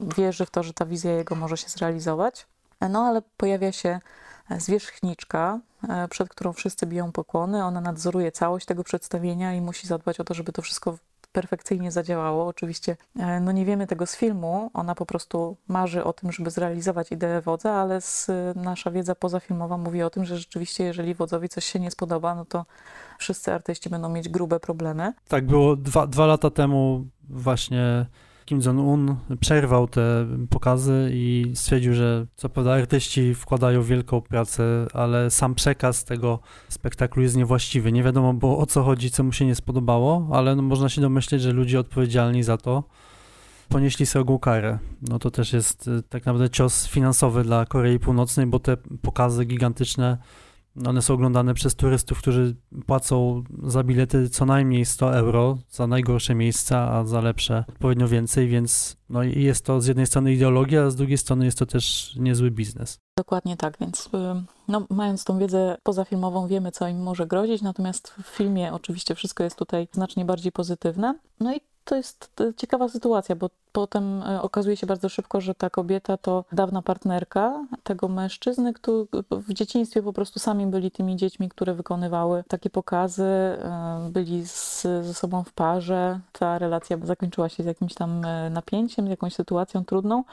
wierzy 0.00 0.46
w 0.46 0.50
to, 0.50 0.62
że 0.62 0.72
ta 0.72 0.86
wizja 0.86 1.12
jego 1.12 1.34
może 1.34 1.56
się 1.56 1.68
zrealizować. 1.68 2.46
No 2.90 3.04
ale 3.04 3.22
pojawia 3.36 3.72
się 3.72 4.00
zwierzchniczka, 4.58 5.60
e, 5.88 6.08
przed 6.08 6.28
którą 6.28 6.52
wszyscy 6.52 6.86
biją 6.86 7.12
pokłony. 7.12 7.64
Ona 7.64 7.80
nadzoruje 7.80 8.32
całość 8.32 8.66
tego 8.66 8.84
przedstawienia 8.84 9.54
i 9.54 9.60
musi 9.60 9.86
zadbać 9.86 10.20
o 10.20 10.24
to, 10.24 10.34
żeby 10.34 10.52
to 10.52 10.62
wszystko 10.62 10.98
perfekcyjnie 11.32 11.92
zadziałało. 11.92 12.46
Oczywiście 12.46 12.96
e, 13.18 13.40
no 13.40 13.52
nie 13.52 13.64
wiemy 13.64 13.86
tego 13.86 14.06
z 14.06 14.16
filmu, 14.16 14.70
ona 14.74 14.94
po 14.94 15.06
prostu 15.06 15.56
marzy 15.68 16.04
o 16.04 16.12
tym, 16.12 16.32
żeby 16.32 16.50
zrealizować 16.50 17.12
ideę 17.12 17.40
wodza, 17.40 17.72
ale 17.72 18.00
z, 18.00 18.30
nasza 18.56 18.90
wiedza 18.90 19.14
pozafilmowa 19.14 19.78
mówi 19.78 20.02
o 20.02 20.10
tym, 20.10 20.24
że 20.24 20.38
rzeczywiście 20.38 20.84
jeżeli 20.84 21.14
wodzowi 21.14 21.48
coś 21.48 21.64
się 21.64 21.80
nie 21.80 21.90
spodoba, 21.90 22.34
no 22.34 22.44
to 22.44 22.64
wszyscy 23.18 23.52
artyści 23.52 23.90
będą 23.90 24.08
mieć 24.08 24.28
grube 24.28 24.60
problemy. 24.60 25.12
Tak 25.28 25.46
było 25.46 25.76
dwa, 25.76 26.06
dwa 26.06 26.26
lata 26.26 26.50
temu 26.50 27.06
właśnie 27.28 28.06
Kim 28.46 28.60
Jong-un 28.60 29.16
przerwał 29.40 29.88
te 29.88 30.26
pokazy 30.50 31.10
i 31.12 31.52
stwierdził, 31.54 31.94
że 31.94 32.26
co 32.36 32.48
prawda 32.48 32.72
artyści 32.72 33.34
wkładają 33.34 33.82
wielką 33.82 34.20
pracę, 34.20 34.86
ale 34.94 35.30
sam 35.30 35.54
przekaz 35.54 36.04
tego 36.04 36.38
spektaklu 36.68 37.22
jest 37.22 37.36
niewłaściwy. 37.36 37.92
Nie 37.92 38.02
wiadomo 38.02 38.34
było 38.34 38.58
o 38.58 38.66
co 38.66 38.82
chodzi, 38.82 39.10
co 39.10 39.24
mu 39.24 39.32
się 39.32 39.46
nie 39.46 39.54
spodobało, 39.54 40.28
ale 40.32 40.56
no, 40.56 40.62
można 40.62 40.88
się 40.88 41.00
domyśleć, 41.00 41.42
że 41.42 41.52
ludzie 41.52 41.80
odpowiedzialni 41.80 42.42
za 42.42 42.56
to 42.56 42.84
ponieśli 43.68 44.06
srogą 44.06 44.38
karę. 44.38 44.78
No 45.02 45.18
to 45.18 45.30
też 45.30 45.52
jest 45.52 45.88
y, 45.88 46.02
tak 46.02 46.26
naprawdę 46.26 46.50
cios 46.50 46.86
finansowy 46.86 47.42
dla 47.42 47.66
Korei 47.66 47.98
Północnej, 47.98 48.46
bo 48.46 48.58
te 48.58 48.76
pokazy 49.02 49.44
gigantyczne 49.44 50.18
one 50.86 51.02
są 51.02 51.14
oglądane 51.14 51.54
przez 51.54 51.76
turystów, 51.76 52.18
którzy 52.18 52.56
płacą 52.86 53.44
za 53.62 53.84
bilety 53.84 54.30
co 54.30 54.46
najmniej 54.46 54.84
100 54.84 55.14
euro 55.14 55.58
za 55.70 55.86
najgorsze 55.86 56.34
miejsca, 56.34 56.90
a 56.92 57.04
za 57.04 57.20
lepsze 57.20 57.64
odpowiednio 57.68 58.08
więcej, 58.08 58.48
więc 58.48 58.96
no 59.08 59.22
jest 59.22 59.64
to 59.64 59.80
z 59.80 59.86
jednej 59.86 60.06
strony 60.06 60.32
ideologia, 60.32 60.82
a 60.82 60.90
z 60.90 60.96
drugiej 60.96 61.18
strony 61.18 61.44
jest 61.44 61.58
to 61.58 61.66
też 61.66 62.16
niezły 62.16 62.50
biznes. 62.50 62.98
Dokładnie 63.18 63.56
tak, 63.56 63.78
więc 63.80 64.06
y, 64.06 64.08
no, 64.68 64.86
mając 64.90 65.24
tą 65.24 65.38
wiedzę 65.38 65.76
pozafilmową 65.82 66.46
wiemy, 66.46 66.72
co 66.72 66.88
im 66.88 67.02
może 67.02 67.26
grozić, 67.26 67.62
natomiast 67.62 68.14
w 68.22 68.26
filmie 68.26 68.72
oczywiście 68.72 69.14
wszystko 69.14 69.44
jest 69.44 69.56
tutaj 69.56 69.88
znacznie 69.92 70.24
bardziej 70.24 70.52
pozytywne. 70.52 71.18
No 71.40 71.54
i 71.54 71.60
to 71.86 71.96
jest 71.96 72.42
ciekawa 72.56 72.88
sytuacja, 72.88 73.36
bo 73.36 73.50
potem 73.72 74.22
e, 74.22 74.42
okazuje 74.42 74.76
się 74.76 74.86
bardzo 74.86 75.08
szybko, 75.08 75.40
że 75.40 75.54
ta 75.54 75.70
kobieta 75.70 76.16
to 76.16 76.44
dawna 76.52 76.82
partnerka 76.82 77.66
tego 77.82 78.08
mężczyzny, 78.08 78.72
który 78.72 79.06
w 79.30 79.52
dzieciństwie 79.52 80.02
po 80.02 80.12
prostu 80.12 80.38
sami 80.38 80.66
byli 80.66 80.90
tymi 80.90 81.16
dziećmi, 81.16 81.48
które 81.48 81.74
wykonywały 81.74 82.44
takie 82.48 82.70
pokazy, 82.70 83.22
e, 83.22 84.08
byli 84.10 84.46
z, 84.46 84.82
ze 84.82 85.14
sobą 85.14 85.44
w 85.44 85.52
parze. 85.52 86.20
Ta 86.32 86.58
relacja 86.58 86.96
zakończyła 87.02 87.48
się 87.48 87.62
z 87.62 87.66
jakimś 87.66 87.94
tam 87.94 88.24
e, 88.24 88.50
napięciem, 88.50 89.06
z 89.06 89.10
jakąś 89.10 89.34
sytuacją 89.34 89.84
trudną. 89.84 90.24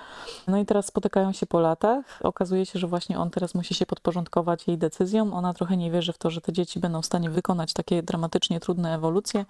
No 0.47 0.57
i 0.57 0.65
teraz 0.65 0.85
spotykają 0.85 1.31
się 1.31 1.45
po 1.45 1.59
latach. 1.59 2.19
Okazuje 2.23 2.65
się, 2.65 2.79
że 2.79 2.87
właśnie 2.87 3.19
on 3.19 3.29
teraz 3.29 3.55
musi 3.55 3.73
się 3.73 3.85
podporządkować 3.85 4.67
jej 4.67 4.77
decyzjom. 4.77 5.33
Ona 5.33 5.53
trochę 5.53 5.77
nie 5.77 5.91
wierzy 5.91 6.13
w 6.13 6.17
to, 6.17 6.29
że 6.29 6.41
te 6.41 6.53
dzieci 6.53 6.79
będą 6.79 7.01
w 7.01 7.05
stanie 7.05 7.29
wykonać 7.29 7.73
takie 7.73 8.03
dramatycznie 8.03 8.59
trudne 8.59 8.95
ewolucje, 8.95 9.45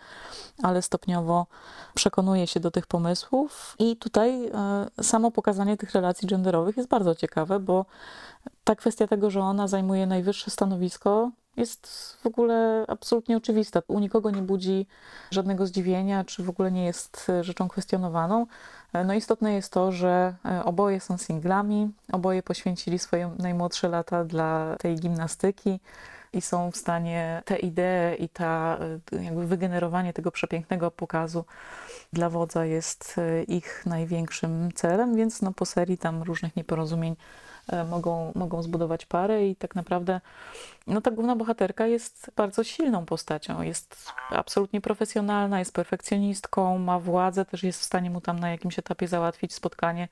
ale 0.64 0.82
stopniowo 0.82 1.45
przekonuje 1.94 2.48
się 2.48 2.60
do 2.60 2.72
tych 2.72 2.88
pomysłów 2.88 3.76
i 3.80 3.98
tutaj 3.98 4.48
e, 4.48 4.52
samo 5.04 5.32
pokazanie 5.32 5.78
tych 5.78 5.91
relacji 5.91 6.28
genderowych 6.28 6.78
jest 6.78 6.89
bardzo 6.89 7.16
ciekawe, 7.16 7.60
bo 7.60 7.86
ta 8.64 8.76
kwestia 8.76 9.08
tego, 9.08 9.30
że 9.30 9.41
ona 9.41 9.68
zajmuje 9.68 10.08
najwyższe 10.08 10.52
stanowisko, 10.52 11.32
jest 11.58 12.18
w 12.24 12.28
ogóle 12.28 12.86
absolutnie 12.88 13.38
oczywista. 13.38 13.82
U 13.88 14.00
nikogo 14.00 14.32
nie 14.32 14.41
budzi 14.41 14.88
żadnego 15.32 15.68
zdziwienia, 15.68 16.24
czy 16.24 16.44
w 16.44 16.50
ogóle 16.50 16.72
nie 16.72 16.86
jest 16.86 17.32
rzeczą 17.41 17.68
kwestionowaną. 17.68 18.46
E, 18.94 19.04
no 19.04 19.14
istotne 19.14 19.54
jest 19.54 19.74
to, 19.74 19.91
że 19.91 20.36
e, 20.46 20.64
oboje 20.66 21.00
są 21.00 21.18
singlami, 21.18 21.91
oboje 22.12 22.44
poświęcili 22.44 23.00
swoje 23.00 23.36
najmłodsze 23.39 23.89
lata 23.89 24.26
dla 24.26 24.76
tej 24.80 24.96
gimnastyki 24.96 25.80
i 26.34 26.42
są 26.42 26.72
w 26.72 26.78
stanie 26.78 27.42
te 27.46 27.56
idee 27.58 28.24
i 28.24 28.30
ta 28.30 28.80
jakby 29.22 29.48
wygenerowanie 29.48 30.14
tego 30.14 30.32
przepięknego 30.32 30.92
pokazu 30.92 31.46
dla 32.14 32.30
wodza 32.30 32.66
jest 32.66 33.16
e, 33.18 33.44
ich 33.44 33.84
największym 33.86 34.70
celem, 34.76 35.16
więc 35.16 35.42
no 35.42 35.54
po 35.54 35.66
serii 35.66 35.98
tam 35.98 36.24
różnych 36.24 36.56
nieporozumień 36.56 37.16
e, 37.68 37.84
mogą, 37.84 38.32
mogą 38.36 38.64
zbudować 38.64 39.06
parę 39.06 39.48
i 39.48 39.56
tak 39.56 39.76
naprawdę 39.76 40.22
no 40.88 41.02
ta 41.02 41.12
główna 41.12 41.36
bohaterka 41.36 41.88
jest 41.88 42.32
bardzo 42.36 42.64
silną 42.64 43.06
postacią, 43.06 43.62
jest 43.62 44.12
absolutnie 44.30 44.82
profesjonalna, 44.82 45.60
jest 45.60 45.74
perfekcjonistką, 45.74 46.78
ma 46.78 47.00
władzę, 47.00 47.46
też 47.46 47.64
jest 47.64 47.80
w 47.80 47.84
stanie 47.84 48.10
mu 48.10 48.22
tam 48.22 48.40
na 48.40 48.52
jakimś 48.52 48.80
etapie 48.80 49.08
załatwić 49.08 49.54
spotkanie 49.54 50.08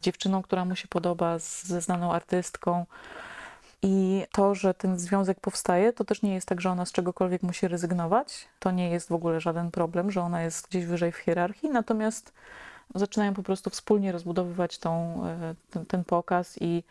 z 0.00 0.04
dziewczyną, 0.04 0.42
która 0.42 0.64
mu 0.64 0.76
się 0.76 0.88
podoba, 0.88 1.38
ze 1.38 1.80
znaną 1.80 2.12
artystką. 2.12 2.86
I 3.84 4.24
to, 4.32 4.54
że 4.54 4.74
ten 4.74 4.98
związek 4.98 5.40
powstaje, 5.40 5.92
to 5.92 6.04
też 6.04 6.22
nie 6.22 6.34
jest 6.34 6.48
tak, 6.48 6.60
że 6.60 6.70
ona 6.70 6.84
z 6.84 6.92
czegokolwiek 6.92 7.42
musi 7.42 7.68
rezygnować. 7.68 8.48
To 8.58 8.70
nie 8.70 8.90
jest 8.90 9.08
w 9.08 9.12
ogóle 9.12 9.40
żaden 9.40 9.70
problem, 9.70 10.10
że 10.10 10.22
ona 10.22 10.42
jest 10.42 10.68
gdzieś 10.68 10.84
wyżej 10.84 11.12
w 11.12 11.16
hierarchii, 11.16 11.70
natomiast 11.70 12.32
zaczynają 12.94 13.34
po 13.34 13.42
prostu 13.42 13.70
wspólnie 13.70 14.12
rozbudowywać 14.12 14.78
tą, 14.78 15.22
e, 15.26 15.54
ten, 15.70 15.86
ten 15.86 16.04
pokaz 16.04 16.58
i, 16.60 16.82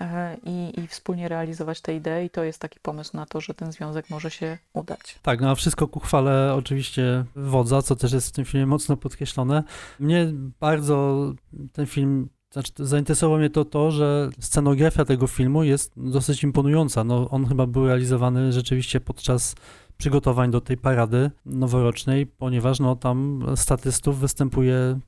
e, 0.00 0.36
i, 0.44 0.80
i, 0.80 0.86
wspólnie 0.86 1.28
realizować 1.28 1.80
te 1.80 1.94
idee. 1.94 2.24
I 2.26 2.30
to 2.30 2.44
jest 2.44 2.58
taki 2.58 2.80
pomysł 2.80 3.16
na 3.16 3.26
to, 3.26 3.40
że 3.40 3.54
ten 3.54 3.72
związek 3.72 4.10
może 4.10 4.30
się 4.30 4.58
udać. 4.72 5.18
Tak, 5.22 5.40
no 5.40 5.50
a 5.50 5.54
wszystko 5.54 5.88
ku 5.88 6.00
chwale 6.00 6.54
oczywiście 6.54 7.24
wodza, 7.36 7.82
co 7.82 7.96
też 7.96 8.12
jest 8.12 8.28
w 8.28 8.32
tym 8.32 8.44
filmie 8.44 8.66
mocno 8.66 8.96
podkreślone. 8.96 9.62
Mnie 10.00 10.26
bardzo 10.60 11.32
ten 11.72 11.86
film 11.86 12.28
znaczy, 12.54 12.72
zainteresowało 12.78 13.38
mnie 13.38 13.50
to 13.50 13.64
to, 13.64 13.90
że 13.90 14.30
scenografia 14.40 15.04
tego 15.04 15.26
filmu 15.26 15.62
jest 15.62 15.92
dosyć 15.96 16.42
imponująca. 16.42 17.04
No, 17.04 17.30
on 17.30 17.46
chyba 17.46 17.66
był 17.66 17.86
realizowany 17.86 18.52
rzeczywiście 18.52 19.00
podczas 19.00 19.54
przygotowań 19.96 20.50
do 20.50 20.60
tej 20.60 20.76
parady 20.76 21.30
noworocznej, 21.46 22.26
ponieważ 22.26 22.80
no, 22.80 22.96
tam 22.96 23.46
statystów 23.56 24.18
występuje 24.18 25.00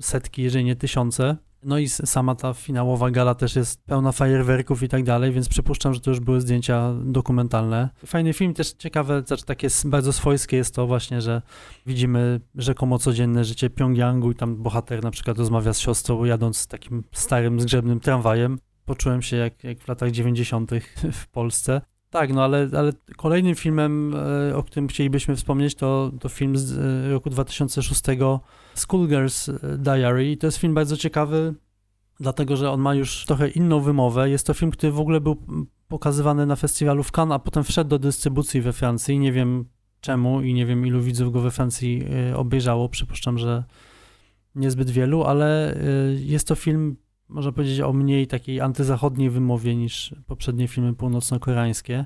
setki, 0.00 0.42
jeżeli 0.42 0.64
nie 0.64 0.76
tysiące. 0.76 1.36
No 1.64 1.78
i 1.78 1.88
sama 1.88 2.34
ta 2.34 2.54
finałowa 2.54 3.10
gala 3.10 3.34
też 3.34 3.56
jest 3.56 3.84
pełna 3.84 4.12
fajerwerków 4.12 4.82
i 4.82 4.88
tak 4.88 5.04
dalej, 5.04 5.32
więc 5.32 5.48
przypuszczam, 5.48 5.94
że 5.94 6.00
to 6.00 6.10
już 6.10 6.20
były 6.20 6.40
zdjęcia 6.40 6.94
dokumentalne. 7.04 7.88
Fajny 8.06 8.32
film, 8.32 8.54
też 8.54 8.72
ciekawe, 8.72 9.22
znaczy 9.26 9.44
takie 9.44 9.68
bardzo 9.84 10.12
swojskie 10.12 10.56
jest 10.56 10.74
to 10.74 10.86
właśnie, 10.86 11.20
że 11.20 11.42
widzimy 11.86 12.40
rzekomo 12.54 12.98
codzienne 12.98 13.44
życie 13.44 13.70
Pjongjangu 13.70 14.30
i 14.30 14.34
tam 14.34 14.56
bohater 14.56 15.02
na 15.02 15.10
przykład 15.10 15.38
rozmawia 15.38 15.72
z 15.72 15.78
siostrą 15.78 16.24
jadąc 16.24 16.66
takim 16.66 17.04
starym, 17.12 17.60
zgrzebnym 17.60 18.00
tramwajem. 18.00 18.58
Poczułem 18.84 19.22
się 19.22 19.36
jak, 19.36 19.64
jak 19.64 19.78
w 19.78 19.88
latach 19.88 20.10
90. 20.10 20.70
w 21.22 21.28
Polsce. 21.28 21.80
Tak, 22.12 22.32
no 22.32 22.44
ale, 22.44 22.68
ale 22.78 22.92
kolejnym 23.16 23.54
filmem, 23.54 24.14
e, 24.50 24.56
o 24.56 24.62
którym 24.62 24.88
chcielibyśmy 24.88 25.36
wspomnieć, 25.36 25.74
to, 25.74 26.12
to 26.20 26.28
film 26.28 26.56
z 26.56 26.78
e, 26.78 27.10
roku 27.10 27.30
2006 27.30 28.02
Schoolgirls 28.74 29.50
Diary. 29.78 30.30
I 30.30 30.36
to 30.36 30.46
jest 30.46 30.58
film 30.58 30.74
bardzo 30.74 30.96
ciekawy, 30.96 31.54
dlatego 32.20 32.56
że 32.56 32.70
on 32.70 32.80
ma 32.80 32.94
już 32.94 33.26
trochę 33.26 33.48
inną 33.48 33.80
wymowę. 33.80 34.30
Jest 34.30 34.46
to 34.46 34.54
film, 34.54 34.70
który 34.70 34.92
w 34.92 35.00
ogóle 35.00 35.20
był 35.20 35.36
pokazywany 35.88 36.46
na 36.46 36.56
festiwalu 36.56 37.02
w 37.02 37.12
Cannes, 37.18 37.36
a 37.36 37.38
potem 37.38 37.64
wszedł 37.64 37.90
do 37.90 37.98
dystrybucji 37.98 38.60
we 38.60 38.72
Francji. 38.72 39.18
Nie 39.18 39.32
wiem 39.32 39.64
czemu 40.00 40.42
i 40.42 40.54
nie 40.54 40.66
wiem 40.66 40.86
ilu 40.86 41.02
widzów 41.02 41.32
go 41.32 41.40
we 41.40 41.50
Francji 41.50 42.04
e, 42.30 42.36
obejrzało. 42.36 42.88
Przypuszczam, 42.88 43.38
że 43.38 43.64
niezbyt 44.54 44.90
wielu, 44.90 45.24
ale 45.24 45.78
jest 46.16 46.48
to 46.48 46.54
film 46.54 46.96
można 47.32 47.52
powiedzieć, 47.52 47.80
o 47.80 47.92
mniej 47.92 48.26
takiej 48.26 48.60
antyzachodniej 48.60 49.30
wymowie 49.30 49.76
niż 49.76 50.14
poprzednie 50.26 50.68
filmy 50.68 50.94
północno-koreańskie. 50.94 52.04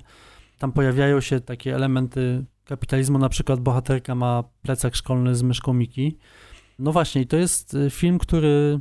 Tam 0.58 0.72
pojawiają 0.72 1.20
się 1.20 1.40
takie 1.40 1.74
elementy 1.74 2.44
kapitalizmu, 2.64 3.18
na 3.18 3.28
przykład 3.28 3.60
bohaterka 3.60 4.14
ma 4.14 4.44
plecak 4.62 4.96
szkolny 4.96 5.34
z 5.34 5.42
myszką 5.42 5.72
Miki. 5.72 6.16
No 6.78 6.92
właśnie, 6.92 7.26
to 7.26 7.36
jest 7.36 7.74
y, 7.74 7.90
film, 7.90 8.18
który, 8.18 8.80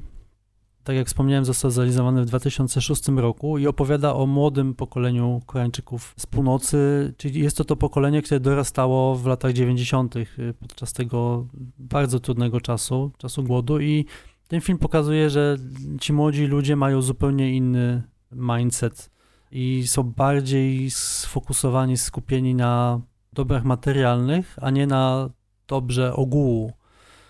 tak 0.84 0.96
jak 0.96 1.08
wspomniałem, 1.08 1.46
został 1.46 1.72
zrealizowany 1.72 2.22
w 2.22 2.26
2006 2.26 3.08
roku 3.08 3.58
i 3.58 3.68
opowiada 3.68 4.14
o 4.14 4.26
młodym 4.26 4.74
pokoleniu 4.74 5.42
Koreańczyków 5.46 6.14
z 6.18 6.26
północy, 6.26 7.14
czyli 7.18 7.40
jest 7.40 7.58
to 7.58 7.66
to 7.66 7.76
pokolenie, 7.76 8.22
które 8.22 8.40
dorastało 8.40 9.16
w 9.16 9.26
latach 9.26 9.54
90. 9.54 10.16
Y, 10.16 10.26
podczas 10.60 10.94
tego 10.94 11.48
bardzo 11.78 12.20
trudnego 12.20 12.62
czasu, 12.62 13.12
czasu 13.18 13.44
głodu 13.44 13.80
i 13.80 14.06
ten 14.48 14.62
film 14.62 14.78
pokazuje, 14.78 15.30
że 15.30 15.58
ci 16.02 16.14
młodzi 16.14 16.46
ludzie 16.46 16.76
mają 16.76 17.02
zupełnie 17.02 17.56
inny 17.56 18.04
mindset 18.32 19.10
i 19.52 19.88
są 19.88 20.04
bardziej 20.04 20.92
sfokusowani, 20.92 21.98
skupieni 21.98 22.56
na 22.56 23.02
dobrach 23.34 23.64
materialnych, 23.64 24.58
a 24.62 24.70
nie 24.70 24.88
na 24.88 25.30
dobrze 25.68 26.14
ogółu. 26.14 26.74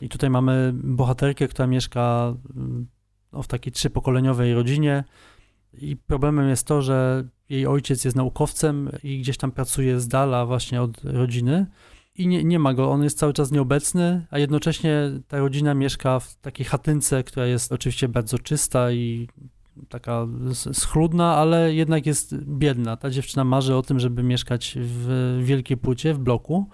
I 0.02 0.10
tutaj 0.10 0.30
mamy 0.30 0.72
bohaterkę, 0.74 1.48
która 1.48 1.68
mieszka 1.68 2.34
no, 3.34 3.44
w 3.44 3.48
takiej 3.48 3.74
trzypokoleniowej 3.74 4.54
rodzinie 4.54 5.04
i 5.74 5.96
problemem 5.98 6.50
jest 6.50 6.68
to, 6.68 6.82
że 6.82 7.28
jej 7.50 7.68
ojciec 7.68 8.06
jest 8.06 8.18
naukowcem 8.18 8.90
i 9.04 9.20
gdzieś 9.20 9.38
tam 9.38 9.52
pracuje 9.52 10.00
z 10.00 10.08
dala 10.08 10.46
właśnie 10.46 10.82
od 10.82 11.04
rodziny 11.04 11.66
i 12.18 12.28
nie, 12.28 12.44
nie 12.44 12.60
ma 12.60 12.74
go, 12.74 12.92
on 12.92 13.04
jest 13.04 13.18
cały 13.18 13.34
czas 13.34 13.52
nieobecny, 13.52 14.26
a 14.30 14.40
jednocześnie 14.40 15.12
ta 15.28 15.40
rodzina 15.40 15.74
mieszka 15.74 16.20
w 16.20 16.36
takiej 16.36 16.66
chatynce, 16.66 17.24
która 17.24 17.46
jest 17.46 17.72
oczywiście 17.72 18.08
bardzo 18.08 18.40
czysta 18.40 18.92
i 18.92 19.28
taka 19.90 20.28
schludna, 20.74 21.36
ale 21.36 21.74
jednak 21.74 22.06
jest 22.06 22.36
biedna. 22.36 22.98
Ta 22.98 23.10
dziewczyna 23.10 23.44
marzy 23.44 23.76
o 23.76 23.82
tym, 23.82 24.00
żeby 24.00 24.24
mieszkać 24.24 24.78
w 24.82 25.40
wielkiej 25.44 25.78
płycie, 25.78 26.14
w 26.14 26.20
bloku, 26.20 26.70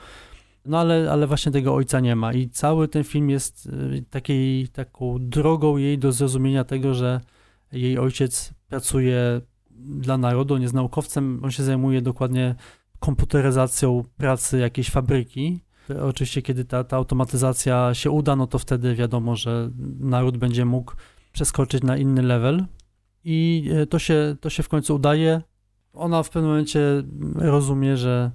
no 0.65 0.79
ale, 0.79 1.11
ale 1.11 1.27
właśnie 1.27 1.51
tego 1.51 1.75
ojca 1.75 1.99
nie 1.99 2.15
ma. 2.15 2.33
I 2.33 2.49
cały 2.49 2.87
ten 2.87 3.03
film 3.03 3.29
jest 3.29 3.65
y, 3.65 4.03
takiej, 4.09 4.67
taką 4.67 5.17
drogą 5.19 5.77
jej 5.77 5.97
do 5.97 6.11
zrozumienia 6.11 6.63
tego, 6.63 6.93
że 6.93 7.21
jej 7.71 7.97
ojciec 7.97 8.53
pracuje 8.69 9.41
dla 9.69 10.17
narodu, 10.17 10.53
on 10.53 10.61
jest 10.61 10.73
naukowcem, 10.73 11.39
on 11.43 11.51
się 11.51 11.63
zajmuje 11.63 12.01
dokładnie 12.01 12.55
komputeryzacją 13.01 14.03
pracy 14.17 14.59
jakiejś 14.59 14.89
fabryki. 14.89 15.63
Oczywiście, 16.01 16.41
kiedy 16.41 16.65
ta, 16.65 16.83
ta 16.83 16.97
automatyzacja 16.97 17.93
się 17.93 18.11
uda, 18.11 18.35
no 18.35 18.47
to 18.47 18.59
wtedy 18.59 18.95
wiadomo, 18.95 19.35
że 19.35 19.69
naród 19.99 20.37
będzie 20.37 20.65
mógł 20.65 20.93
przeskoczyć 21.33 21.83
na 21.83 21.97
inny 21.97 22.21
level. 22.21 22.65
I 23.23 23.69
e, 23.73 23.85
to 23.85 23.99
się, 23.99 24.35
to 24.41 24.49
się 24.49 24.63
w 24.63 24.69
końcu 24.69 24.95
udaje. 24.95 25.41
Ona 25.93 26.23
w 26.23 26.29
pewnym 26.29 26.51
momencie 26.51 27.03
rozumie, 27.35 27.97
że 27.97 28.31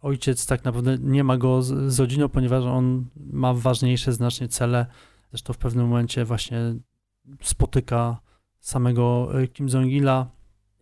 ojciec 0.00 0.46
tak 0.46 0.64
naprawdę 0.64 0.98
nie 1.00 1.24
ma 1.24 1.36
go 1.36 1.62
z, 1.62 1.92
z 1.92 2.00
rodziną, 2.00 2.28
ponieważ 2.28 2.64
on 2.64 3.06
ma 3.16 3.54
ważniejsze 3.54 4.12
znacznie 4.12 4.48
cele. 4.48 4.86
Zresztą 5.30 5.52
w 5.52 5.58
pewnym 5.58 5.86
momencie 5.86 6.24
właśnie 6.24 6.58
spotyka 7.42 8.20
samego 8.60 9.28
Kim 9.52 9.68
Jong-ila, 9.68 10.26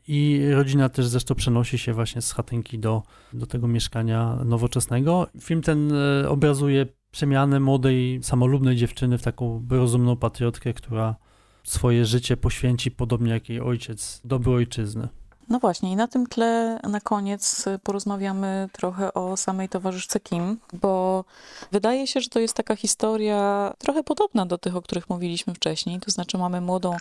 i 0.08 0.48
rodzina 0.50 0.88
też 0.88 1.06
zresztą 1.06 1.34
przenosi 1.34 1.78
się 1.78 1.92
właśnie 1.92 2.22
z 2.22 2.32
chatynki 2.32 2.78
do, 2.78 3.02
do 3.32 3.46
tego 3.46 3.68
mieszkania 3.68 4.38
nowoczesnego. 4.44 5.26
Film 5.40 5.62
ten 5.62 5.92
e, 5.92 6.28
obrazuje 6.28 6.86
przemianę 7.10 7.60
młodej, 7.60 8.20
samolubnej 8.22 8.76
dziewczyny 8.76 9.18
w 9.18 9.22
taką 9.22 9.66
rozumną 9.70 10.16
patriotkę, 10.16 10.74
która 10.74 11.16
swoje 11.64 12.04
życie 12.04 12.36
poświęci 12.36 12.90
podobnie 12.90 13.32
jak 13.32 13.48
jej 13.48 13.60
ojciec, 13.60 14.20
dobro 14.24 14.52
ojczyzny. 14.52 15.08
No 15.48 15.58
właśnie, 15.58 15.92
i 15.92 15.96
na 15.96 16.08
tym 16.08 16.26
tle 16.26 16.80
na 16.82 17.00
koniec 17.00 17.64
porozmawiamy 17.82 18.68
trochę 18.72 19.14
o 19.14 19.36
samej 19.36 19.68
towarzyszce 19.68 20.20
Kim, 20.20 20.58
bo 20.72 21.24
wydaje 21.72 22.06
się, 22.06 22.20
że 22.20 22.28
to 22.28 22.40
jest 22.40 22.54
taka 22.54 22.76
historia 22.76 23.72
trochę 23.78 24.02
podobna 24.02 24.46
do 24.46 24.58
tych, 24.58 24.76
o 24.76 24.82
których 24.82 25.10
mówiliśmy 25.10 25.54
wcześniej. 25.54 26.00
To 26.00 26.10
znaczy, 26.10 26.38
mamy 26.38 26.60
młodą 26.60 26.96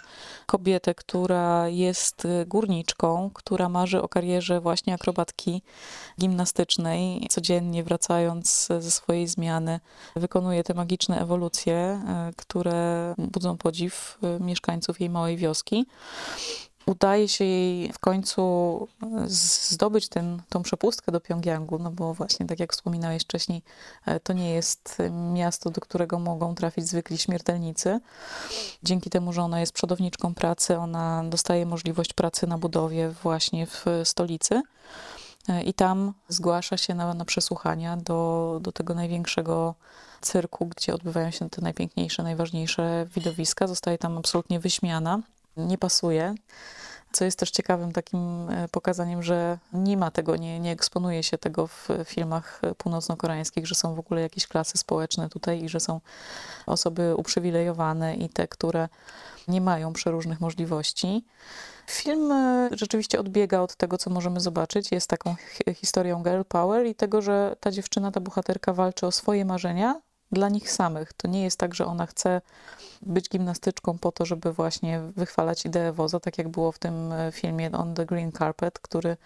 kobietę, 0.46 0.96
która 0.96 1.68
jest 1.68 2.28
górniczką, 2.48 3.30
która 3.34 3.70
marzy 3.70 4.02
o 4.02 4.08
karierze 4.08 4.62
właśnie 4.62 4.94
akrobatki 4.94 5.62
gimnastycznej. 6.20 7.28
Codziennie 7.30 7.84
wracając 7.84 8.68
ze 8.80 8.92
swojej 8.92 9.28
zmiany, 9.28 9.80
wykonuje 10.16 10.64
te 10.64 10.74
magiczne 10.74 11.22
ewolucje, 11.22 11.76
e, 11.76 12.32
które 12.38 13.14
budzą 13.18 13.58
podziw 13.58 14.18
e, 14.24 14.44
mieszkańców 14.44 15.00
jej 15.00 15.10
małej 15.10 15.38
wioski 15.38 15.86
udaje 16.86 17.28
się 17.28 17.46
jej 17.46 17.94
w 17.94 18.00
końcu 18.00 18.42
e, 19.04 19.08
zdobyć 19.28 20.10
ten, 20.10 20.42
tą 20.50 20.64
przepustkę 20.64 21.12
do 21.12 21.22
Pjongjangu, 21.22 21.80
no 21.80 21.92
bo 21.92 22.14
właśnie 22.14 22.46
tak 22.46 22.60
jak 22.60 22.74
wspominałeś 22.74 23.24
wcześniej, 23.24 23.62
e, 24.06 24.20
to 24.20 24.34
nie 24.34 24.54
jest 24.54 24.98
miasto, 25.34 25.70
do 25.70 25.82
którego 25.82 26.20
mogą 26.20 26.56
trafić 26.56 26.88
zwykli 26.88 27.18
śmiertelnicy. 27.18 28.00
Dzięki 28.84 29.10
temu, 29.10 29.34
że 29.34 29.42
ona 29.42 29.60
jest 29.60 29.74
przodowniczką 29.74 30.34
pracy, 30.34 30.78
ona 30.78 31.24
dostaje 31.30 31.66
możliwość 31.66 32.14
pracy 32.14 32.48
na 32.48 32.58
budowie 32.58 33.10
właśnie 33.10 33.68
w 33.68 33.86
stolicy. 34.04 34.62
E, 35.50 35.64
I 35.64 35.74
tam 35.74 36.14
zgłasza 36.28 36.78
się 36.78 36.94
na, 36.94 37.14
na 37.14 37.26
przesłuchania 37.26 37.98
do, 37.98 38.60
do 38.62 38.72
tego 38.72 38.94
największego 38.94 39.76
cyrku, 40.22 40.66
gdzie 40.66 40.94
odbywają 40.94 41.32
się 41.32 41.50
te 41.50 41.62
najpiękniejsze, 41.62 42.24
najważniejsze 42.24 43.06
widowiska. 43.16 43.68
Zostaje 43.68 43.98
tam 43.98 44.18
absolutnie 44.18 44.60
wyśmiana 44.60 45.20
nie 45.58 45.78
pasuje. 45.78 46.36
Co 47.12 47.26
jest 47.26 47.40
też 47.40 47.52
ciekawym 47.52 47.92
takim 47.92 48.50
e, 48.50 48.68
pokazaniem, 48.68 49.24
że 49.24 49.58
nie 49.74 49.98
ma 49.98 50.12
tego, 50.12 50.36
nie, 50.36 50.60
nie 50.60 50.72
eksponuje 50.72 51.24
się 51.24 51.38
tego 51.38 51.68
w 51.68 51.88
filmach 52.06 52.62
północno-koreańskich, 52.78 53.68
że 53.68 53.76
są 53.76 53.96
w 53.96 54.00
ogóle 54.00 54.22
jakieś 54.22 54.48
klasy 54.48 54.78
społeczne 54.78 55.30
tutaj 55.30 55.64
i 55.64 55.70
że 55.70 55.80
są 55.80 56.02
osoby 56.66 57.16
uprzywilejowane 57.16 58.16
i 58.16 58.30
te, 58.30 58.48
które 58.48 58.90
nie 59.48 59.62
mają 59.62 59.94
przeróżnych 59.94 60.42
możliwości. 60.42 61.26
Film 61.88 62.32
e, 62.32 62.70
rzeczywiście 62.72 63.20
odbiega 63.20 63.60
od 63.62 63.76
tego, 63.76 63.98
co 63.98 64.10
możemy 64.10 64.40
zobaczyć. 64.40 64.92
Jest 64.92 65.10
taką 65.10 65.36
historią 65.76 66.24
girl 66.24 66.42
power 66.48 66.86
i 66.86 66.96
tego, 66.96 67.22
że 67.22 67.56
ta 67.60 67.72
dziewczyna, 67.72 68.12
ta 68.12 68.20
bohaterka 68.20 68.74
walczy 68.74 69.08
o 69.08 69.12
swoje 69.12 69.46
marzenia, 69.46 70.02
dla 70.34 70.50
nich 70.50 70.72
samych. 70.72 71.14
To 71.14 71.28
nie 71.28 71.44
jest 71.44 71.60
tak, 71.60 71.76
że 71.76 71.86
ona 71.86 72.06
chce 72.06 72.42
być 73.02 73.30
gimnastyczką 73.30 73.98
po 73.98 74.12
to, 74.12 74.26
żeby 74.26 74.54
właśnie 74.54 75.02
wychwalać 75.16 75.66
ideę 75.66 75.92
woza, 75.92 76.20
tak 76.20 76.38
jak 76.38 76.50
było 76.50 76.72
w 76.72 76.80
tym 76.80 77.12
e, 77.12 77.32
filmie 77.32 77.72
On 77.72 77.94
the 77.94 78.06
Green 78.06 78.32
Carpet, 78.32 78.80
który, 78.80 79.18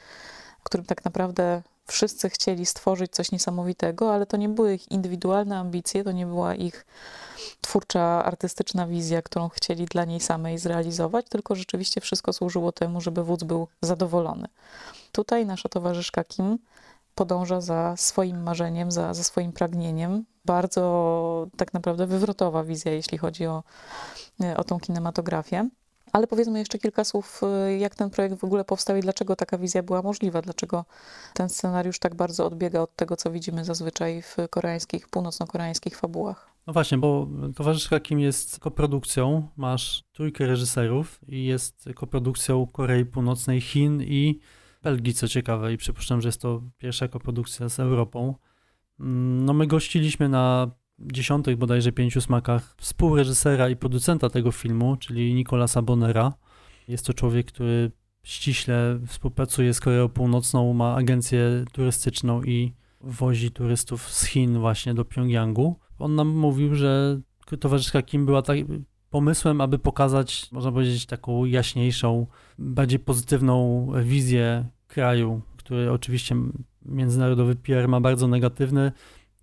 którym 0.64 0.86
tak 0.86 1.06
naprawdę 1.06 1.62
wszyscy 1.88 2.30
chcieli 2.30 2.66
stworzyć 2.66 3.12
coś 3.12 3.32
niesamowitego, 3.32 4.14
ale 4.14 4.26
to 4.26 4.38
nie 4.38 4.50
były 4.50 4.74
ich 4.74 4.92
indywidualne 4.92 5.58
ambicje, 5.58 6.04
to 6.04 6.12
nie 6.12 6.26
była 6.26 6.56
ich 6.56 6.86
twórcza, 7.62 8.26
artystyczna 8.26 8.88
wizja, 8.88 9.22
którą 9.22 9.50
chcieli 9.50 9.86
dla 9.86 10.06
niej 10.06 10.20
samej 10.20 10.58
zrealizować, 10.58 11.26
tylko 11.30 11.56
rzeczywiście 11.56 12.02
wszystko 12.02 12.34
służyło 12.34 12.72
temu, 12.72 13.02
żeby 13.02 13.24
wódz 13.24 13.44
był 13.44 13.68
zadowolony. 13.82 14.48
Tutaj 15.12 15.46
nasza 15.46 15.70
towarzyszka 15.70 16.24
Kim 16.24 16.58
podąża 17.16 17.62
za 17.62 17.98
swoim 17.98 18.44
marzeniem, 18.44 18.92
za, 18.92 19.14
za 19.14 19.24
swoim 19.24 19.52
pragnieniem. 19.52 20.26
Bardzo 20.48 21.48
tak 21.58 21.74
naprawdę 21.74 22.08
wywrotowa 22.08 22.64
wizja, 22.64 22.92
jeśli 22.92 23.18
chodzi 23.18 23.46
o, 23.46 23.64
o 24.56 24.64
tą 24.64 24.80
kinematografię. 24.80 25.70
Ale 26.14 26.28
powiedzmy 26.28 26.60
jeszcze 26.60 26.80
kilka 26.80 27.04
słów, 27.04 27.42
jak 27.80 27.96
ten 27.96 28.10
projekt 28.10 28.36
w 28.40 28.44
ogóle 28.44 28.66
powstał 28.66 28.98
i 28.98 29.02
dlaczego 29.02 29.36
taka 29.36 29.58
wizja 29.58 29.84
była 29.84 30.02
możliwa, 30.02 30.42
dlaczego 30.42 30.86
ten 31.34 31.50
scenariusz 31.50 32.00
tak 32.00 32.16
bardzo 32.16 32.46
odbiega 32.46 32.82
od 32.82 32.96
tego, 32.96 33.16
co 33.16 33.32
widzimy 33.32 33.66
zazwyczaj 33.66 34.22
w 34.22 34.36
koreańskich, 34.50 35.10
północno-koreańskich 35.10 35.98
fabułach. 35.98 36.50
No 36.68 36.74
właśnie, 36.74 36.98
bo 36.98 37.28
Towarzyszka 37.56 38.00
Kim 38.00 38.20
jest 38.20 38.60
koprodukcją, 38.60 39.48
masz 39.58 40.04
trójkę 40.14 40.48
reżyserów 40.48 41.20
i 41.28 41.46
jest 41.46 41.90
koprodukcją 41.96 42.68
Korei 42.68 43.06
Północnej, 43.06 43.62
Chin 43.62 44.02
i 44.02 44.40
Belgii, 44.84 45.14
co 45.14 45.28
ciekawe, 45.28 45.74
i 45.74 45.78
przypuszczam, 45.78 46.22
że 46.22 46.28
jest 46.28 46.42
to 46.42 46.62
pierwsza 46.78 47.08
koprodukcja 47.08 47.70
z 47.70 47.80
Europą. 47.80 48.36
Mm, 49.00 49.46
no 49.46 49.54
my 49.54 49.68
gościliśmy 49.68 50.30
na 50.30 50.72
dziesiątych 51.00 51.58
bodajże 51.58 51.92
pięciu 51.92 52.22
smakach 52.22 52.76
współreżysera 52.78 53.70
i 53.70 53.76
producenta 53.76 54.30
tego 54.30 54.52
filmu, 54.52 54.98
czyli 54.98 55.34
Nicolasa 55.34 55.82
Bonera. 55.82 56.34
Jest 56.88 57.06
to 57.06 57.14
człowiek, 57.14 57.48
który 57.48 57.92
ściśle 58.24 59.00
współpracuje 59.08 59.74
z 59.74 59.80
Koreą 59.80 60.10
Północną, 60.10 60.74
ma 60.74 60.96
agencję 60.96 61.66
turystyczną 61.72 62.44
i 62.44 62.74
wozi 63.02 63.52
turystów 63.52 64.14
z 64.14 64.26
Chin 64.26 64.60
właśnie 64.60 64.94
do 64.94 65.06
Pjongjangu. 65.06 65.80
On 66.00 66.16
nam 66.16 66.28
mówił, 66.28 66.76
że 66.76 67.22
towarzyszka 67.60 68.02
Kim 68.02 68.26
była 68.26 68.42
tak, 68.42 68.58
pomysłem, 69.10 69.62
aby 69.62 69.80
pokazać, 69.80 70.52
można 70.52 70.72
powiedzieć, 70.72 71.06
taką 71.06 71.46
jaśniejszą, 71.46 72.28
bardziej 72.58 73.00
pozytywną 73.00 73.88
wizję 74.04 74.66
kraju, 74.88 75.42
który 75.58 75.92
oczywiście 75.92 76.36
międzynarodowy 76.88 77.56
PR 77.56 77.88
ma 77.88 78.02
bardzo 78.02 78.28
negatywny. 78.28 78.92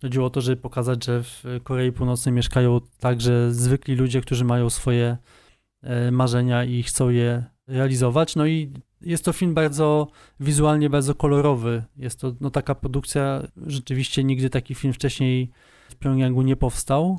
Chodziło 0.03 0.27
o 0.27 0.31
to, 0.31 0.41
żeby 0.41 0.57
pokazać, 0.57 1.05
że 1.05 1.23
w 1.23 1.45
Korei 1.65 1.93
Północnej 1.93 2.33
mieszkają 2.33 2.81
także 3.01 3.53
zwykli 3.53 3.95
ludzie, 3.95 4.21
którzy 4.21 4.45
mają 4.45 4.71
swoje 4.71 5.17
e, 5.83 6.11
marzenia 6.11 6.65
i 6.65 6.83
chcą 6.83 7.09
je 7.09 7.45
realizować. 7.67 8.37
No 8.37 8.47
i 8.47 8.73
jest 9.01 9.25
to 9.25 9.33
film 9.33 9.55
bardzo 9.55 10.09
wizualnie, 10.41 10.91
bardzo 10.91 11.15
kolorowy. 11.15 11.83
Jest 11.97 12.21
to 12.21 12.35
no, 12.41 12.51
taka 12.51 12.75
produkcja, 12.75 13.43
rzeczywiście 13.67 14.25
nigdy 14.25 14.51
taki 14.51 14.75
film 14.75 14.95
wcześniej 14.95 15.51
w 15.89 15.97
Pjongjangu 15.97 16.43
nie 16.43 16.57
powstał. 16.57 17.19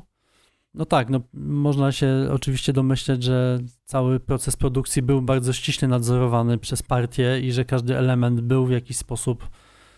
No 0.74 0.84
tak, 0.84 1.10
no, 1.10 1.20
można 1.34 1.92
się 1.92 2.28
oczywiście 2.32 2.72
domyśleć, 2.72 3.22
że 3.22 3.58
cały 3.84 4.20
proces 4.20 4.56
produkcji 4.56 5.02
był 5.02 5.22
bardzo 5.22 5.52
ściśle 5.52 5.88
nadzorowany 5.88 6.58
przez 6.58 6.82
partię 6.82 7.40
i 7.40 7.52
że 7.52 7.64
każdy 7.64 7.98
element 7.98 8.40
był 8.40 8.66
w 8.66 8.70
jakiś 8.70 8.96
sposób 8.96 9.48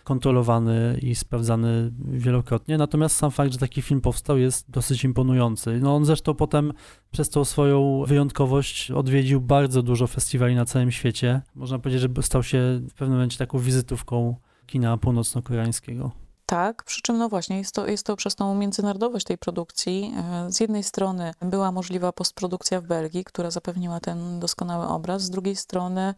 kontrolowany 0.09 0.99
i 1.03 1.15
sprawdzany 1.15 1.93
wielokrotnie. 2.05 2.79
Natomiast 2.79 3.17
sam 3.17 3.31
fakt, 3.31 3.53
że 3.53 3.59
taki 3.59 3.83
film 3.83 4.01
powstał, 4.01 4.39
jest 4.39 4.71
dosyć 4.71 5.05
imponujący. 5.05 5.81
No 5.81 5.97
on 5.97 6.05
zresztą 6.05 6.35
potem 6.35 6.73
przez 7.11 7.31
tą 7.31 7.45
swoją 7.45 8.05
wyjątkowość 8.07 8.91
odwiedził 8.91 9.41
bardzo 9.41 9.83
dużo 9.83 10.07
festiwali 10.07 10.55
na 10.55 10.65
całym 10.65 10.91
świecie. 10.91 11.43
Można 11.55 11.79
powiedzieć, 11.79 12.03
że 12.03 12.23
stał 12.23 12.43
się 12.43 12.81
w 12.91 12.95
pewnym 12.95 13.17
momencie 13.19 13.39
taką 13.39 13.59
wizytówką 13.59 14.37
kina 14.67 14.97
północno-koreańskiego. 14.97 16.28
Tak, 16.49 16.83
przy 16.83 17.03
czym 17.03 17.19
no 17.19 17.29
właśnie 17.29 17.59
jest 17.59 17.75
to, 17.75 17.87
jest 17.87 18.07
to 18.07 18.17
przez 18.17 18.35
tą 18.35 18.55
międzynarodowość 18.55 19.27
tej 19.27 19.39
produkcji. 19.39 20.15
E, 20.17 20.53
z 20.53 20.61
jednej 20.61 20.83
strony 20.83 21.33
była 21.43 21.73
możliwa 21.73 22.13
postprodukcja 22.13 22.81
w 22.81 22.85
Belgii, 22.85 23.25
która 23.25 23.51
zapewniła 23.51 24.01
ten 24.01 24.41
doskonały 24.41 24.87
obraz, 24.87 25.23
z 25.23 25.31
drugiej 25.31 25.57
strony 25.57 26.15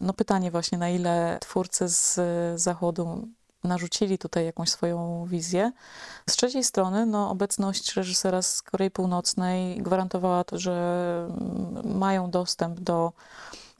no 0.00 0.12
pytanie 0.12 0.50
właśnie 0.50 0.78
na 0.78 0.88
ile 0.88 1.38
twórcy 1.40 1.88
z 1.88 2.20
zachodu 2.60 3.28
narzucili 3.64 4.18
tutaj 4.18 4.44
jakąś 4.44 4.68
swoją 4.70 5.26
wizję. 5.26 5.72
Z 6.30 6.36
trzeciej 6.36 6.64
strony 6.64 7.06
no, 7.06 7.30
obecność 7.30 7.94
reżysera 7.94 8.42
z 8.42 8.62
Korei 8.62 8.90
Północnej 8.90 9.82
gwarantowała 9.82 10.44
to, 10.44 10.58
że 10.58 11.28
mają 11.84 12.30
dostęp 12.30 12.80
do 12.80 13.12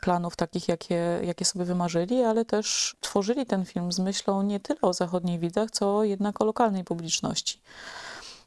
planów 0.01 0.37
takich, 0.37 0.69
jakie, 0.69 1.21
jakie 1.23 1.45
sobie 1.45 1.65
wymarzyli, 1.65 2.23
ale 2.23 2.45
też 2.45 2.97
tworzyli 3.01 3.47
ten 3.47 3.65
film 3.65 3.93
z 3.93 3.99
myślą 3.99 4.43
nie 4.43 4.61
tyle 4.61 4.81
o 4.81 4.93
zachodniej 4.93 5.39
widzach, 5.39 5.71
co 5.71 6.05
jednak 6.05 6.41
o 6.41 6.45
lokalnej 6.45 6.85
publiczności. 6.85 7.61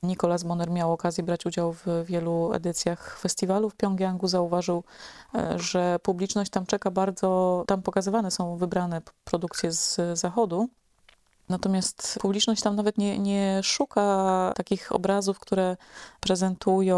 Nicolas 0.04 0.44
Bonner 0.44 0.72
miał 0.72 0.94
okazję 0.94 1.24
brać 1.24 1.46
udział 1.46 1.74
w 1.74 1.86
wielu 2.06 2.54
edycjach 2.54 3.20
festiwalu 3.20 3.70
w 3.70 3.76
Pjongjangu. 3.76 4.28
Zauważył, 4.28 4.84
e, 5.36 5.60
że 5.60 6.00
publiczność 6.04 6.52
tam 6.52 6.66
czeka 6.66 6.92
bardzo, 6.92 7.64
tam 7.68 7.82
pokazywane 7.82 8.32
są 8.32 8.58
wybrane 8.58 9.02
produkcje 9.24 9.72
z 9.72 10.00
zachodu. 10.14 10.70
Natomiast 11.52 12.20
publiczność 12.22 12.62
tam 12.62 12.76
nawet 12.76 12.98
nie, 12.98 13.20
nie 13.20 13.60
szuka 13.64 14.54
takich 14.56 14.92
obrazów, 14.92 15.40
które 15.40 15.78
prezentują 16.20 16.98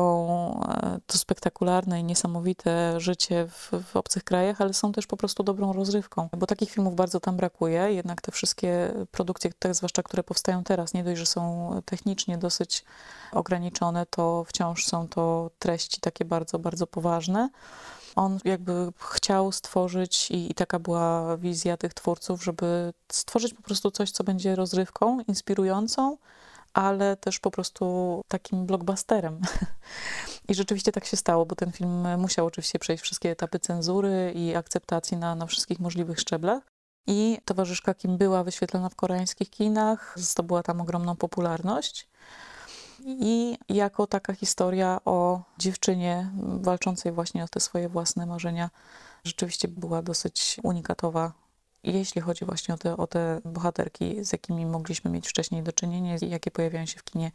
e, 0.69 0.99
to 1.07 1.17
spektakularne 1.17 1.99
i 1.99 2.03
niesamowite 2.03 2.99
życie 2.99 3.47
w, 3.49 3.71
w, 3.83 3.95
obcych 3.95 4.23
krajach, 4.23 4.61
ale 4.61 4.73
są 4.73 4.91
też 4.91 5.07
po 5.07 5.17
prostu 5.17 5.43
dobrą 5.43 5.73
rozrywką, 5.73 6.29
bo 6.37 6.47
takich 6.47 6.71
filmów 6.71 6.95
bardzo 6.95 7.19
tam 7.19 7.37
brakuje. 7.37 7.93
Jednak 7.93 8.21
te 8.21 8.31
wszystkie 8.31 8.93
produkcje, 9.11 9.51
te 9.59 9.73
zwłaszcza 9.73 10.03
które 10.03 10.23
powstają 10.23 10.63
teraz, 10.63 10.93
nie 10.93 11.03
dość, 11.03 11.19
że 11.19 11.25
są 11.25 11.71
technicznie 11.85 12.37
dosyć 12.37 12.85
ograniczone, 13.31 14.05
to 14.05 14.43
wciąż 14.47 14.85
są 14.85 15.07
to 15.07 15.51
treści 15.59 16.01
takie 16.01 16.25
bardzo, 16.25 16.59
bardzo 16.59 16.87
poważne. 16.87 17.49
On 18.15 18.39
jakby 18.45 18.91
chciał 18.99 19.51
stworzyć 19.51 20.31
i, 20.31 20.51
i, 20.51 20.53
taka 20.53 20.79
była 20.79 21.37
wizja 21.37 21.77
tych 21.77 21.93
twórców, 21.93 22.43
żeby 22.43 22.93
stworzyć 23.11 23.53
po 23.53 23.61
prostu 23.61 23.91
coś, 23.91 24.11
co 24.11 24.23
będzie 24.23 24.55
rozrywką, 24.55 25.19
inspirującą, 25.27 26.17
ale 26.73 27.17
też 27.17 27.39
po 27.39 27.51
prostu 27.51 28.21
takim 28.27 28.65
blockbusterem. 28.65 29.41
I 30.49 30.55
rzeczywiście 30.55 30.91
tak 30.91 31.05
się 31.05 31.17
stało, 31.17 31.45
bo 31.45 31.55
ten 31.55 31.71
film 31.71 32.19
musiał 32.19 32.45
oczywiście 32.45 32.79
przejść 32.79 33.03
wszystkie 33.03 33.31
etapy 33.31 33.59
cenzury 33.59 34.33
i 34.35 34.55
akceptacji 34.55 35.17
na, 35.17 35.35
na 35.35 35.45
wszystkich 35.45 35.79
możliwych 35.79 36.19
szczeblach. 36.19 36.63
I 37.07 37.37
towarzyszka 37.45 37.93
Kim 37.93 38.17
była 38.17 38.43
wyświetlona 38.43 38.89
w 38.89 38.95
koreańskich 38.95 39.49
kinach, 39.49 40.13
zdobyła 40.17 40.63
tam 40.63 40.81
ogromną 40.81 41.15
popularność 41.15 42.07
i 43.05 43.57
jako 43.69 44.07
taka 44.07 44.33
historia 44.33 44.99
o 45.05 45.41
dziewczynie 45.57 46.31
walczącej 46.61 47.11
właśnie 47.11 47.43
o 47.43 47.47
te 47.47 47.59
swoje 47.59 47.89
własne 47.89 48.25
marzenia 48.25 48.69
rzeczywiście 49.23 49.67
była 49.67 50.01
dosyć 50.01 50.59
unikatowa. 50.63 51.33
Jeśli 51.83 52.21
chodzi 52.21 52.45
właśnie 52.45 52.73
o 52.73 52.77
te, 52.77 52.97
o 52.97 53.07
te 53.07 53.41
bohaterki, 53.45 54.25
z 54.25 54.31
jakimi 54.31 54.65
mogliśmy 54.65 55.11
mieć 55.11 55.27
wcześniej 55.27 55.63
do 55.63 55.71
czynienia 55.71 56.15
i 56.17 56.29
jakie 56.29 56.51
pojawiają 56.51 56.85
się 56.85 56.99
w 56.99 57.03
kinie 57.03 57.31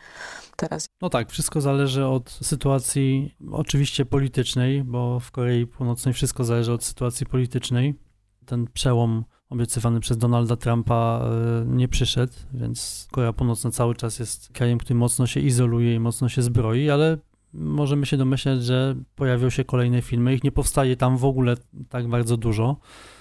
teraz. 0.57 0.89
No 1.03 1.11
tak, 1.11 1.31
wszystko 1.31 1.61
zależy 1.61 2.07
od 2.07 2.31
sytuacji 2.31 3.37
oczywiście 3.53 4.07
politycznej, 4.07 4.85
bo 4.85 5.21
w 5.21 5.31
Korei 5.31 5.66
Północnej 5.66 6.14
wszystko 6.14 6.45
zależy 6.45 6.73
od 6.73 6.85
sytuacji 6.85 7.27
politycznej. 7.27 7.95
Ten 8.47 8.66
przełom 8.66 9.25
obiecywany 9.51 10.01
przez 10.01 10.19
Donalda 10.19 10.57
Trumpa 10.57 11.21
e, 11.23 11.65
nie 11.67 11.89
przyszedł, 11.89 12.33
więc 12.55 13.09
Korea 13.11 13.33
Północna 13.33 13.71
cały 13.71 13.95
czas 13.95 14.19
jest 14.19 14.53
krajem, 14.53 14.79
który 14.79 14.95
mocno 14.95 15.27
się 15.27 15.41
izoluje 15.41 15.95
i 15.95 16.01
mocno 16.01 16.29
się 16.29 16.43
zbroi, 16.43 16.91
ale 16.91 17.19
możemy 17.53 18.07
się 18.07 18.17
domyśleć, 18.17 18.65
że 18.65 18.95
pojawią 19.15 19.51
się 19.51 19.65
kolejne 19.65 20.03
filmy. 20.03 20.35
Ich 20.35 20.45
nie 20.45 20.53
powstaje 20.53 20.97
tam 20.97 21.17
w 21.17 21.25
ogóle 21.25 21.57
tak 21.89 22.09
bardzo 22.09 22.37
dużo, 22.37 22.77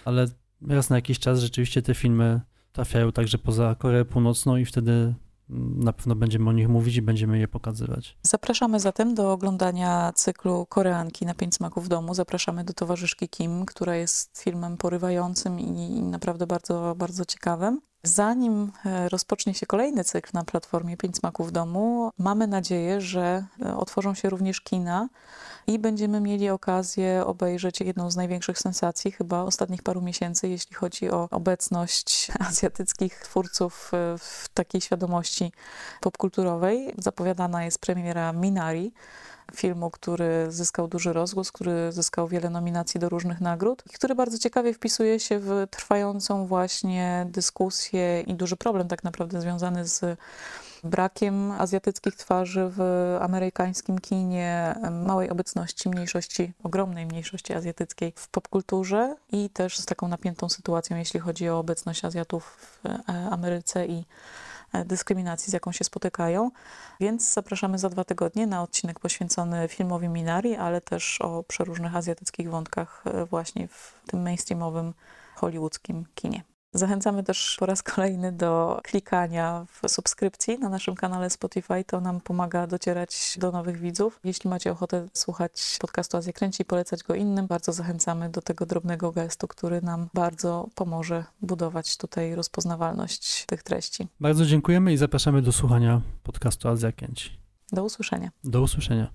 ale 0.06 0.28
raz 0.68 0.90
na 0.90 0.96
jakiś 0.96 1.20
czas 1.20 1.42
rzeczywiście 1.42 1.82
te 1.82 1.94
filmy 1.94 2.42
trafiają 2.72 3.12
także 3.12 3.38
poza 3.38 3.76
Koreę 3.76 4.06
Północną 4.06 4.58
i 4.58 4.66
wtedy 4.66 5.14
na 5.50 5.94
pewno 5.94 6.16
będziemy 6.16 6.50
o 6.50 6.54
nich 6.54 6.70
mówić 6.70 6.96
i 6.96 7.02
będziemy 7.02 7.40
je 7.40 7.48
pokazywać. 7.48 8.18
Zapraszamy 8.22 8.80
zatem 8.80 9.16
do 9.16 9.32
oglądania 9.32 10.12
cyklu 10.16 10.66
Koreanki 10.66 11.26
na 11.26 11.34
pięć 11.34 11.56
smaków 11.56 11.86
w 11.86 11.88
domu. 11.88 12.14
Zapraszamy 12.14 12.64
do 12.64 12.74
towarzyszki 12.74 13.30
Kim, 13.30 13.66
która 13.66 13.96
jest 13.96 14.42
filmem 14.42 14.78
porywającym 14.78 15.60
i 15.60 16.02
naprawdę 16.02 16.48
bardzo, 16.48 16.96
bardzo 16.98 17.26
ciekawym. 17.26 17.82
Zanim 18.08 18.72
e, 18.86 19.10
rozpocznie 19.10 19.54
się 19.54 19.66
kolejny 19.66 20.04
cykl 20.04 20.30
na 20.34 20.44
platformie 20.44 20.98
Pięć 20.98 21.18
Smaków 21.18 21.48
w 21.48 21.52
Domu, 21.52 22.12
mamy 22.18 22.48
nadzieję, 22.48 23.02
że 23.02 23.46
e, 23.66 23.78
otworzą 23.78 24.14
się 24.14 24.30
również 24.30 24.62
kina 24.62 25.10
i 25.68 25.80
będziemy 25.80 26.22
mieli 26.22 26.50
okazję 26.50 27.24
obejrzeć 27.26 27.80
jedną 27.80 28.12
z 28.12 28.16
największych 28.16 28.60
sensacji 28.60 29.12
chyba 29.12 29.42
ostatnich 29.42 29.84
paru 29.84 30.02
miesięcy, 30.02 30.48
jeśli 30.48 30.76
chodzi 30.76 31.12
o 31.12 31.28
obecność 31.32 32.28
azjatyckich 32.50 33.20
twórców 33.20 33.92
e, 33.94 34.18
w 34.18 34.50
takiej 34.54 34.82
świadomości 34.82 35.52
popkulturowej. 36.02 36.94
Zapowiadana 36.98 37.66
jest 37.66 37.80
premiera 37.80 38.34
Minari 38.34 38.94
filmu, 39.56 39.90
który 39.90 40.46
zyskał 40.50 40.88
duży 40.88 41.14
rozgłos, 41.14 41.52
który 41.52 41.92
zyskał 41.92 42.28
wiele 42.28 42.50
nominacji 42.50 43.00
do 43.00 43.10
różnych 43.10 43.42
nagród 43.42 43.84
i 43.86 43.90
który 43.90 44.16
bardzo 44.16 44.38
ciekawie 44.38 44.74
wpisuje 44.74 45.20
się 45.20 45.40
w 45.40 45.68
trwającą 45.70 46.48
właśnie 46.48 47.28
dyskusję 47.30 48.22
i 48.22 48.34
duży 48.34 48.58
problem 48.58 48.88
tak 48.88 49.04
naprawdę 49.04 49.42
związany 49.42 49.88
z 49.88 50.20
brakiem 50.84 51.52
azjatyckich 51.52 52.16
twarzy 52.16 52.72
w 52.78 52.82
amerykańskim 53.22 54.00
kinie, 54.00 54.76
małej 54.92 55.30
obecności 55.30 55.90
mniejszości, 55.90 56.54
ogromnej 56.64 57.06
mniejszości 57.06 57.54
azjatyckiej 57.54 58.14
w 58.16 58.28
popkulturze 58.28 59.16
i 59.32 59.50
też 59.50 59.80
z 59.80 59.86
taką 59.86 60.08
napiętą 60.08 60.50
sytuacją, 60.50 60.98
jeśli 60.98 61.20
chodzi 61.20 61.50
o 61.50 61.60
obecność 61.60 62.06
Azjatów 62.06 62.44
w 62.44 62.86
e, 62.86 63.14
Ameryce 63.32 63.86
i 63.86 64.06
dyskryminacji, 64.86 65.52
z 65.52 65.54
jaką 65.54 65.72
się 65.72 65.84
spotykają. 65.84 66.52
Więc 67.00 67.34
zapraszamy 67.34 67.80
za 67.80 67.90
dwa 67.90 68.04
tygodnie 68.04 68.48
na 68.48 68.64
odcinek 68.64 69.00
poświęcony 69.00 69.68
filmowi 69.68 70.10
Minari, 70.10 70.56
ale 70.56 70.82
też 70.82 71.22
o 71.22 71.44
przeróżnych 71.44 71.96
azjatyckich 71.96 72.50
wątkach 72.50 73.04
e, 73.06 73.26
właśnie 73.26 73.68
w 73.68 74.02
tym 74.08 74.22
mainstreamowym 74.22 74.94
hollywoodzkim 75.36 76.06
kinie. 76.16 76.44
Zachęcamy 76.74 77.24
też 77.24 77.56
po 77.60 77.66
raz 77.66 77.84
kolejny 77.84 78.32
do 78.32 78.82
klikania 78.84 79.66
w 79.82 79.90
subskrypcji 79.90 80.60
na 80.60 80.70
naszym 80.70 80.96
kanale 80.96 81.30
Spotify. 81.30 81.84
To 81.88 82.02
nam 82.02 82.22
pomaga 82.22 82.68
docierać 82.68 83.38
do 83.40 83.52
nowych 83.52 83.80
widzów. 83.80 84.20
Jeśli 84.24 84.50
macie 84.50 84.72
ochotę 84.72 85.08
słuchać 85.14 85.78
podcastu 85.82 86.18
Azja 86.18 86.34
Kręci 86.34 86.62
i 86.62 86.66
polecać 86.66 87.04
go 87.04 87.16
innym, 87.16 87.48
bardzo 87.48 87.74
zachęcamy 87.74 88.30
do 88.30 88.42
tego 88.42 88.66
drobnego 88.66 89.12
gestu, 89.12 89.48
który 89.48 89.82
nam 89.82 90.10
bardzo 90.14 90.68
pomoże 90.76 91.24
budować 91.42 91.98
tutaj 91.98 92.36
rozpoznawalność 92.36 93.46
tych 93.46 93.64
treści. 93.64 94.08
Bardzo 94.20 94.46
dziękujemy 94.46 94.94
i 94.94 94.98
zapraszamy 94.98 95.42
do 95.42 95.52
słuchania 95.52 96.02
podcastu 96.24 96.70
Azja 96.70 96.92
Kręci. 96.92 97.30
Do 97.72 97.84
usłyszenia. 97.84 98.30
Do 98.44 98.62
usłyszenia. 98.62 99.08